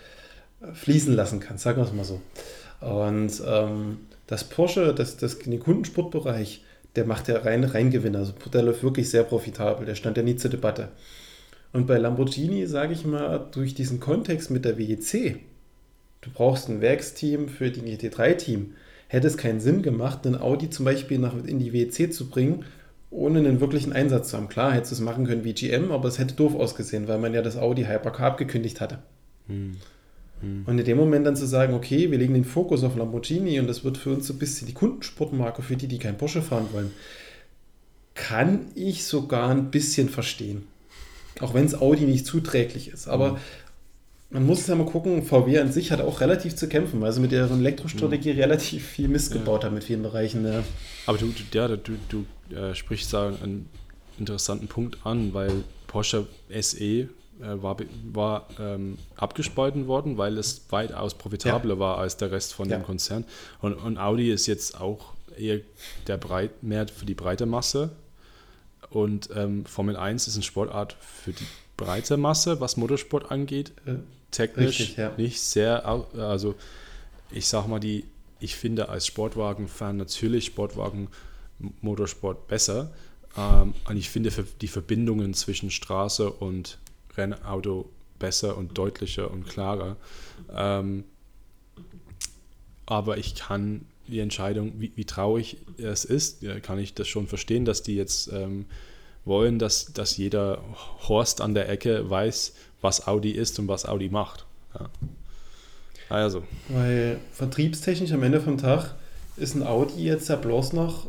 äh, 0.61 0.71
fließen 0.71 1.15
lassen 1.15 1.39
kannst, 1.39 1.63
sagen 1.63 1.81
wir 1.81 1.85
es 1.85 1.93
mal 1.93 2.05
so. 2.05 2.21
Und 2.79 3.41
ähm, 3.45 3.97
das 4.29 4.43
Porsche, 4.43 4.93
das, 4.93 5.17
das, 5.17 5.39
den 5.39 5.59
Kundensportbereich, 5.59 6.63
der 6.95 7.05
macht 7.05 7.27
ja 7.27 7.39
rein 7.39 7.63
Reingewinn. 7.63 8.15
Also 8.15 8.33
der 8.53 8.61
läuft 8.61 8.83
wirklich 8.83 9.09
sehr 9.09 9.23
profitabel. 9.23 9.87
Der 9.87 9.95
stand 9.95 10.17
ja 10.17 10.23
nie 10.23 10.35
zur 10.35 10.51
Debatte. 10.51 10.89
Und 11.73 11.87
bei 11.87 11.97
Lamborghini, 11.97 12.67
sage 12.67 12.93
ich 12.93 13.05
mal, 13.05 13.47
durch 13.51 13.73
diesen 13.73 13.99
Kontext 13.99 14.51
mit 14.51 14.65
der 14.65 14.77
WEC, 14.77 15.39
du 16.21 16.29
brauchst 16.31 16.69
ein 16.69 16.79
Werksteam 16.79 17.49
für 17.49 17.71
den 17.71 17.85
GT3-Team, 17.85 18.75
hätte 19.07 19.25
es 19.25 19.35
keinen 19.35 19.61
Sinn 19.61 19.81
gemacht, 19.81 20.27
einen 20.27 20.39
Audi 20.39 20.69
zum 20.69 20.85
Beispiel 20.85 21.17
nach, 21.17 21.33
in 21.43 21.57
die 21.57 21.73
WEC 21.73 22.13
zu 22.13 22.29
bringen, 22.29 22.65
ohne 23.09 23.39
einen 23.39 23.59
wirklichen 23.59 23.93
Einsatz 23.93 24.29
zu 24.29 24.37
haben. 24.37 24.47
Klar, 24.47 24.73
hättest 24.73 24.91
du 24.91 24.95
es 24.97 25.01
machen 25.01 25.25
können 25.25 25.43
wie 25.43 25.53
GM, 25.53 25.91
aber 25.91 26.07
es 26.07 26.19
hätte 26.19 26.35
doof 26.35 26.53
ausgesehen, 26.53 27.07
weil 27.07 27.17
man 27.17 27.33
ja 27.33 27.41
das 27.41 27.57
Audi 27.57 27.85
Hypercar 27.85 28.27
abgekündigt 28.27 28.79
hatte. 28.79 28.99
Hm. 29.47 29.77
Hm. 30.41 30.63
Und 30.65 30.79
in 30.79 30.85
dem 30.85 30.97
Moment 30.97 31.25
dann 31.25 31.35
zu 31.35 31.45
sagen, 31.45 31.73
okay, 31.73 32.11
wir 32.11 32.17
legen 32.17 32.33
den 32.33 32.45
Fokus 32.45 32.83
auf 32.83 32.95
Lamborghini 32.95 33.59
und 33.59 33.67
das 33.67 33.83
wird 33.83 33.97
für 33.97 34.11
uns 34.11 34.27
so 34.27 34.33
ein 34.33 34.39
bisschen 34.39 34.67
die 34.67 34.73
Kundensportmarke 34.73 35.61
für 35.61 35.75
die, 35.75 35.87
die 35.87 35.99
kein 35.99 36.17
Porsche 36.17 36.41
fahren 36.41 36.67
wollen, 36.71 36.91
kann 38.15 38.67
ich 38.75 39.05
sogar 39.05 39.49
ein 39.49 39.71
bisschen 39.71 40.09
verstehen. 40.09 40.63
Auch 41.39 41.53
wenn 41.53 41.65
es 41.65 41.79
Audi 41.79 42.05
nicht 42.05 42.25
zuträglich 42.25 42.89
ist. 42.89 43.07
Aber 43.07 43.31
hm. 43.31 43.37
man 44.31 44.45
muss 44.45 44.67
ja 44.67 44.75
mal 44.75 44.85
gucken, 44.85 45.23
VW 45.23 45.59
an 45.59 45.71
sich 45.71 45.91
hat 45.91 46.01
auch 46.01 46.21
relativ 46.21 46.55
zu 46.55 46.67
kämpfen, 46.67 47.01
weil 47.01 47.13
sie 47.13 47.21
mit 47.21 47.31
ihrer 47.31 47.49
Elektrostrategie 47.51 48.33
mhm. 48.33 48.39
relativ 48.39 48.85
viel 48.85 49.07
Mist 49.07 49.31
gebaut 49.31 49.63
ja. 49.63 49.67
haben 49.67 49.75
mit 49.75 49.83
vielen 49.83 50.03
Bereichen. 50.03 50.45
Ja. 50.45 50.63
Aber 51.05 51.17
du, 51.17 51.31
ja, 51.53 51.67
du, 51.67 51.93
du 52.09 52.55
äh, 52.55 52.75
sprichst 52.75 53.13
da 53.13 53.29
einen 53.41 53.69
interessanten 54.19 54.67
Punkt 54.67 54.97
an, 55.05 55.33
weil 55.33 55.63
Porsche 55.87 56.27
SE 56.61 57.09
war, 57.39 57.77
war 58.11 58.47
ähm, 58.59 58.97
abgespalten 59.15 59.87
worden, 59.87 60.17
weil 60.17 60.37
es 60.37 60.65
weitaus 60.69 61.13
profitabler 61.13 61.75
ja. 61.75 61.79
war 61.79 61.97
als 61.97 62.17
der 62.17 62.31
Rest 62.31 62.53
von 62.53 62.69
ja. 62.69 62.77
dem 62.77 62.83
Konzern. 62.83 63.25
Und, 63.61 63.73
und, 63.75 63.97
Audi 63.97 64.31
ist 64.31 64.47
jetzt 64.47 64.79
auch 64.79 65.13
eher 65.37 65.61
der 66.07 66.17
Breit, 66.17 66.63
mehr 66.63 66.87
für 66.87 67.05
die 67.05 67.13
breite 67.13 67.45
Masse. 67.45 67.91
Und 68.89 69.29
ähm, 69.35 69.65
Formel 69.65 69.95
1 69.95 70.27
ist 70.27 70.35
eine 70.35 70.43
Sportart 70.43 70.97
für 70.99 71.31
die 71.31 71.45
breite 71.77 72.17
Masse, 72.17 72.59
was 72.59 72.75
Motorsport 72.75 73.31
angeht. 73.31 73.71
Äh, 73.85 73.95
technisch 74.31 74.79
Richtig, 74.79 74.97
ja. 74.97 75.13
nicht 75.17 75.39
sehr, 75.39 75.85
also 75.85 76.55
ich 77.31 77.47
sag 77.47 77.67
mal, 77.67 77.79
die, 77.79 78.05
ich 78.39 78.55
finde 78.55 78.89
als 78.89 79.07
Sportwagen-Fan 79.07 79.97
natürlich 79.97 80.45
Sportwagen 80.45 81.09
Motorsport 81.81 82.47
besser. 82.47 82.91
Ähm, 83.37 83.73
und 83.87 83.97
ich 83.97 84.09
finde 84.09 84.31
die 84.61 84.67
Verbindungen 84.67 85.33
zwischen 85.33 85.71
Straße 85.71 86.31
und 86.31 86.77
Rennauto 87.17 87.89
besser 88.17 88.57
und 88.57 88.77
deutlicher 88.77 89.31
und 89.31 89.47
klarer. 89.47 89.95
Ähm, 90.53 91.03
aber 92.85 93.17
ich 93.17 93.35
kann 93.35 93.85
die 94.07 94.19
Entscheidung, 94.19 94.73
wie, 94.79 94.91
wie, 94.95 95.05
traurig 95.05 95.57
es 95.77 96.03
ist, 96.03 96.43
kann 96.63 96.79
ich 96.79 96.93
das 96.95 97.07
schon 97.07 97.27
verstehen, 97.27 97.65
dass 97.65 97.83
die 97.83 97.95
jetzt 97.95 98.31
ähm, 98.33 98.65
wollen, 99.25 99.59
dass, 99.59 99.93
dass 99.93 100.17
jeder 100.17 100.61
Horst 101.07 101.41
an 101.41 101.53
der 101.53 101.69
Ecke 101.69 102.09
weiß, 102.09 102.55
was 102.81 103.07
Audi 103.07 103.31
ist 103.31 103.59
und 103.59 103.67
was 103.67 103.85
Audi 103.85 104.09
macht. 104.09 104.45
Ja. 104.77 104.89
Also. 106.09 106.43
Weil 106.69 107.19
vertriebstechnisch 107.31 108.11
am 108.11 108.23
Ende 108.23 108.41
vom 108.41 108.57
Tag 108.57 108.95
ist 109.37 109.55
ein 109.55 109.63
Audi 109.63 110.03
jetzt 110.03 110.29
ja 110.29 110.35
bloß 110.35 110.73
noch 110.73 111.07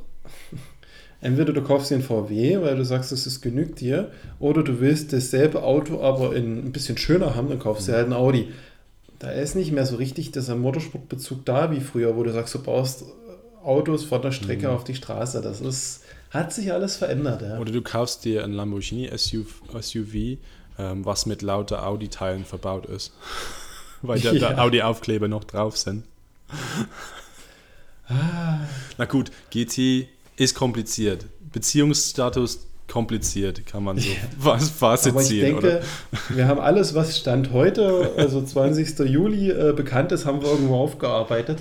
Entweder 1.22 1.52
du 1.52 1.62
kaufst 1.62 1.90
dir 1.90 1.96
einen 1.96 2.04
VW, 2.04 2.60
weil 2.62 2.76
du 2.76 2.84
sagst, 2.84 3.12
es 3.12 3.40
genügt 3.40 3.80
dir, 3.80 4.10
oder 4.38 4.62
du 4.62 4.80
willst 4.80 5.12
dasselbe 5.12 5.62
Auto 5.62 6.00
aber 6.00 6.34
in 6.34 6.58
ein 6.58 6.72
bisschen 6.72 6.96
schöner 6.96 7.34
haben, 7.34 7.48
dann 7.48 7.58
kaufst 7.58 7.88
du 7.88 7.92
halt 7.92 8.04
einen 8.04 8.14
Audi. 8.14 8.48
Da 9.18 9.30
ist 9.30 9.54
nicht 9.54 9.70
mehr 9.70 9.84
so 9.84 9.96
richtig 9.96 10.32
dieser 10.32 10.56
Motorsportbezug 10.56 11.44
da 11.44 11.70
wie 11.70 11.80
früher, 11.80 12.16
wo 12.16 12.22
du 12.22 12.32
sagst, 12.32 12.54
du 12.54 12.62
baust 12.62 13.04
Autos 13.62 14.04
von 14.04 14.22
der 14.22 14.32
Strecke 14.32 14.68
mhm. 14.68 14.74
auf 14.74 14.84
die 14.84 14.94
Straße. 14.94 15.42
Das 15.42 15.60
ist, 15.60 16.04
hat 16.30 16.54
sich 16.54 16.72
alles 16.72 16.96
verändert. 16.96 17.42
Ja. 17.42 17.58
Oder 17.58 17.72
du 17.72 17.82
kaufst 17.82 18.24
dir 18.24 18.42
ein 18.42 18.52
Lamborghini 18.52 19.10
SUV, 19.14 19.62
SUV 19.78 20.38
ähm, 20.78 21.04
was 21.04 21.26
mit 21.26 21.42
lauter 21.42 21.86
Audi-Teilen 21.86 22.46
verbaut 22.46 22.86
ist. 22.86 23.12
weil 24.02 24.20
da 24.20 24.32
ja. 24.32 24.58
Audi-Aufkleber 24.58 25.28
noch 25.28 25.44
drauf 25.44 25.76
sind. 25.76 26.04
ah. 28.08 28.60
Na 28.96 29.04
gut, 29.04 29.30
GT 29.50 30.08
ist 30.40 30.54
kompliziert. 30.54 31.26
Beziehungsstatus 31.52 32.66
kompliziert, 32.88 33.66
kann 33.66 33.84
man 33.84 33.98
so 33.98 34.08
ja. 34.08 34.58
Fazit 34.58 35.12
Aber 35.12 35.20
ich 35.20 35.28
ziehen. 35.28 35.40
denke, 35.42 35.58
oder? 35.58 35.80
wir 36.30 36.48
haben 36.48 36.58
alles, 36.58 36.94
was 36.94 37.18
Stand 37.18 37.52
heute, 37.52 38.12
also 38.16 38.42
20. 38.42 38.98
Juli, 39.00 39.50
äh, 39.50 39.72
bekannt 39.74 40.12
ist, 40.12 40.24
haben 40.24 40.40
wir 40.42 40.48
irgendwo 40.48 40.76
aufgearbeitet. 40.76 41.58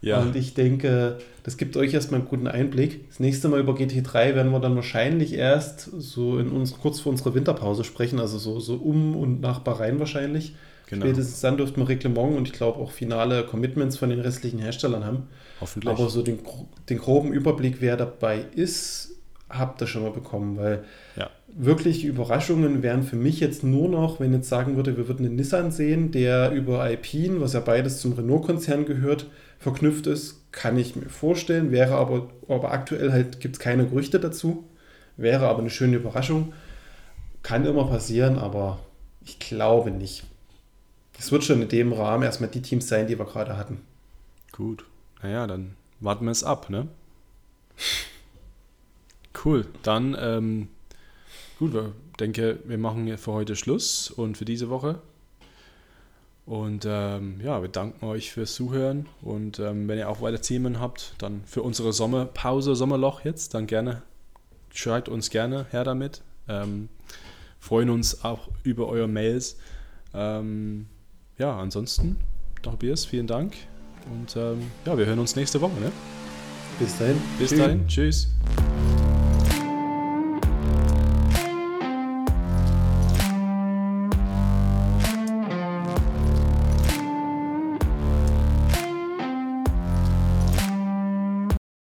Ja. 0.00 0.20
Und 0.20 0.34
ich 0.34 0.54
denke, 0.54 1.18
das 1.44 1.56
gibt 1.58 1.76
euch 1.76 1.94
erstmal 1.94 2.20
einen 2.20 2.28
guten 2.28 2.48
Einblick. 2.48 3.08
Das 3.10 3.20
nächste 3.20 3.48
Mal 3.48 3.60
über 3.60 3.74
GT3 3.74 4.34
werden 4.34 4.50
wir 4.50 4.58
dann 4.58 4.74
wahrscheinlich 4.74 5.34
erst 5.34 5.90
so 5.96 6.38
in 6.38 6.48
uns, 6.48 6.76
kurz 6.78 7.00
vor 7.00 7.12
unserer 7.12 7.34
Winterpause 7.34 7.84
sprechen, 7.84 8.18
also 8.18 8.38
so, 8.38 8.58
so 8.58 8.74
um 8.74 9.14
und 9.14 9.40
nach 9.40 9.60
Bahrain 9.60 10.00
wahrscheinlich. 10.00 10.54
Genau. 10.88 11.04
Spätestens 11.06 11.40
dann 11.40 11.58
dürften 11.58 11.80
wir 11.80 11.88
Reglement 11.88 12.36
und 12.36 12.48
ich 12.48 12.54
glaube 12.54 12.80
auch 12.80 12.90
finale 12.90 13.44
Commitments 13.44 13.96
von 13.96 14.10
den 14.10 14.20
restlichen 14.20 14.58
Herstellern 14.58 15.04
haben. 15.04 15.28
Hoffentlich. 15.62 15.94
Aber 15.94 16.10
so 16.10 16.22
den, 16.22 16.40
den 16.88 16.98
groben 16.98 17.32
Überblick, 17.32 17.76
wer 17.80 17.96
dabei 17.96 18.44
ist, 18.54 19.14
habt 19.48 19.80
ihr 19.80 19.86
schon 19.86 20.02
mal 20.02 20.10
bekommen, 20.10 20.56
weil 20.56 20.84
ja. 21.14 21.30
wirklich 21.54 22.04
Überraschungen 22.04 22.82
wären 22.82 23.04
für 23.04 23.14
mich 23.14 23.38
jetzt 23.38 23.62
nur 23.62 23.88
noch, 23.88 24.18
wenn 24.18 24.32
jetzt 24.32 24.48
sagen 24.48 24.74
würde, 24.74 24.96
wir 24.96 25.06
würden 25.06 25.24
einen 25.24 25.36
Nissan 25.36 25.70
sehen, 25.70 26.10
der 26.10 26.50
über 26.50 26.80
Alpine, 26.80 27.40
was 27.40 27.52
ja 27.52 27.60
beides 27.60 28.00
zum 28.00 28.14
Renault-Konzern 28.14 28.86
gehört, 28.86 29.26
verknüpft 29.60 30.08
ist, 30.08 30.40
kann 30.50 30.76
ich 30.76 30.96
mir 30.96 31.08
vorstellen, 31.08 31.70
wäre 31.70 31.94
aber, 31.94 32.28
aber 32.48 32.72
aktuell 32.72 33.12
halt 33.12 33.38
gibt 33.38 33.56
es 33.56 33.60
keine 33.60 33.86
Gerüchte 33.86 34.18
dazu, 34.18 34.64
wäre 35.16 35.46
aber 35.46 35.60
eine 35.60 35.70
schöne 35.70 35.96
Überraschung. 35.96 36.52
Kann 37.44 37.64
immer 37.66 37.86
passieren, 37.86 38.36
aber 38.36 38.80
ich 39.24 39.38
glaube 39.38 39.92
nicht. 39.92 40.24
Es 41.18 41.30
wird 41.30 41.44
schon 41.44 41.62
in 41.62 41.68
dem 41.68 41.92
Rahmen 41.92 42.24
erstmal 42.24 42.50
die 42.50 42.62
Teams 42.62 42.88
sein, 42.88 43.06
die 43.06 43.16
wir 43.16 43.26
gerade 43.26 43.56
hatten. 43.56 43.80
Gut. 44.50 44.84
Naja, 45.22 45.46
dann 45.46 45.76
warten 46.00 46.24
wir 46.24 46.32
es 46.32 46.44
ab, 46.44 46.68
ne? 46.70 46.88
Cool. 49.44 49.66
Dann, 49.82 50.16
ähm, 50.18 50.68
gut, 51.58 51.74
ich 51.74 52.16
denke, 52.18 52.58
wir 52.64 52.78
machen 52.78 53.16
für 53.18 53.32
heute 53.32 53.56
Schluss 53.56 54.10
und 54.10 54.36
für 54.36 54.44
diese 54.44 54.68
Woche. 54.68 55.00
Und 56.44 56.84
ähm, 56.86 57.40
ja, 57.42 57.62
wir 57.62 57.68
danken 57.68 58.04
euch 58.04 58.32
fürs 58.32 58.54
Zuhören. 58.54 59.06
Und 59.22 59.58
ähm, 59.58 59.88
wenn 59.88 59.98
ihr 59.98 60.08
auch 60.08 60.20
weiter 60.20 60.40
Themen 60.40 60.80
habt, 60.80 61.14
dann 61.18 61.42
für 61.46 61.62
unsere 61.62 61.92
Sommerpause, 61.92 62.74
Sommerloch 62.74 63.24
jetzt, 63.24 63.54
dann 63.54 63.66
gerne, 63.66 64.02
schreibt 64.72 65.08
uns 65.08 65.30
gerne 65.30 65.66
her 65.70 65.84
damit. 65.84 66.22
Ähm, 66.48 66.88
freuen 67.60 67.90
uns 67.90 68.24
auch 68.24 68.48
über 68.64 68.88
eure 68.88 69.08
Mails. 69.08 69.56
Ähm, 70.14 70.86
ja, 71.38 71.56
ansonsten, 71.56 72.16
Tobias, 72.62 73.04
vielen 73.04 73.28
Dank. 73.28 73.54
Und 74.10 74.36
ähm, 74.36 74.70
ja, 74.84 74.96
wir 74.96 75.06
hören 75.06 75.18
uns 75.18 75.36
nächste 75.36 75.60
Woche. 75.60 75.78
Ne? 75.80 75.92
Bis 76.78 76.98
dahin. 76.98 77.20
Bis 77.38 77.50
dahin. 77.50 77.86
Tschüss. 77.86 78.28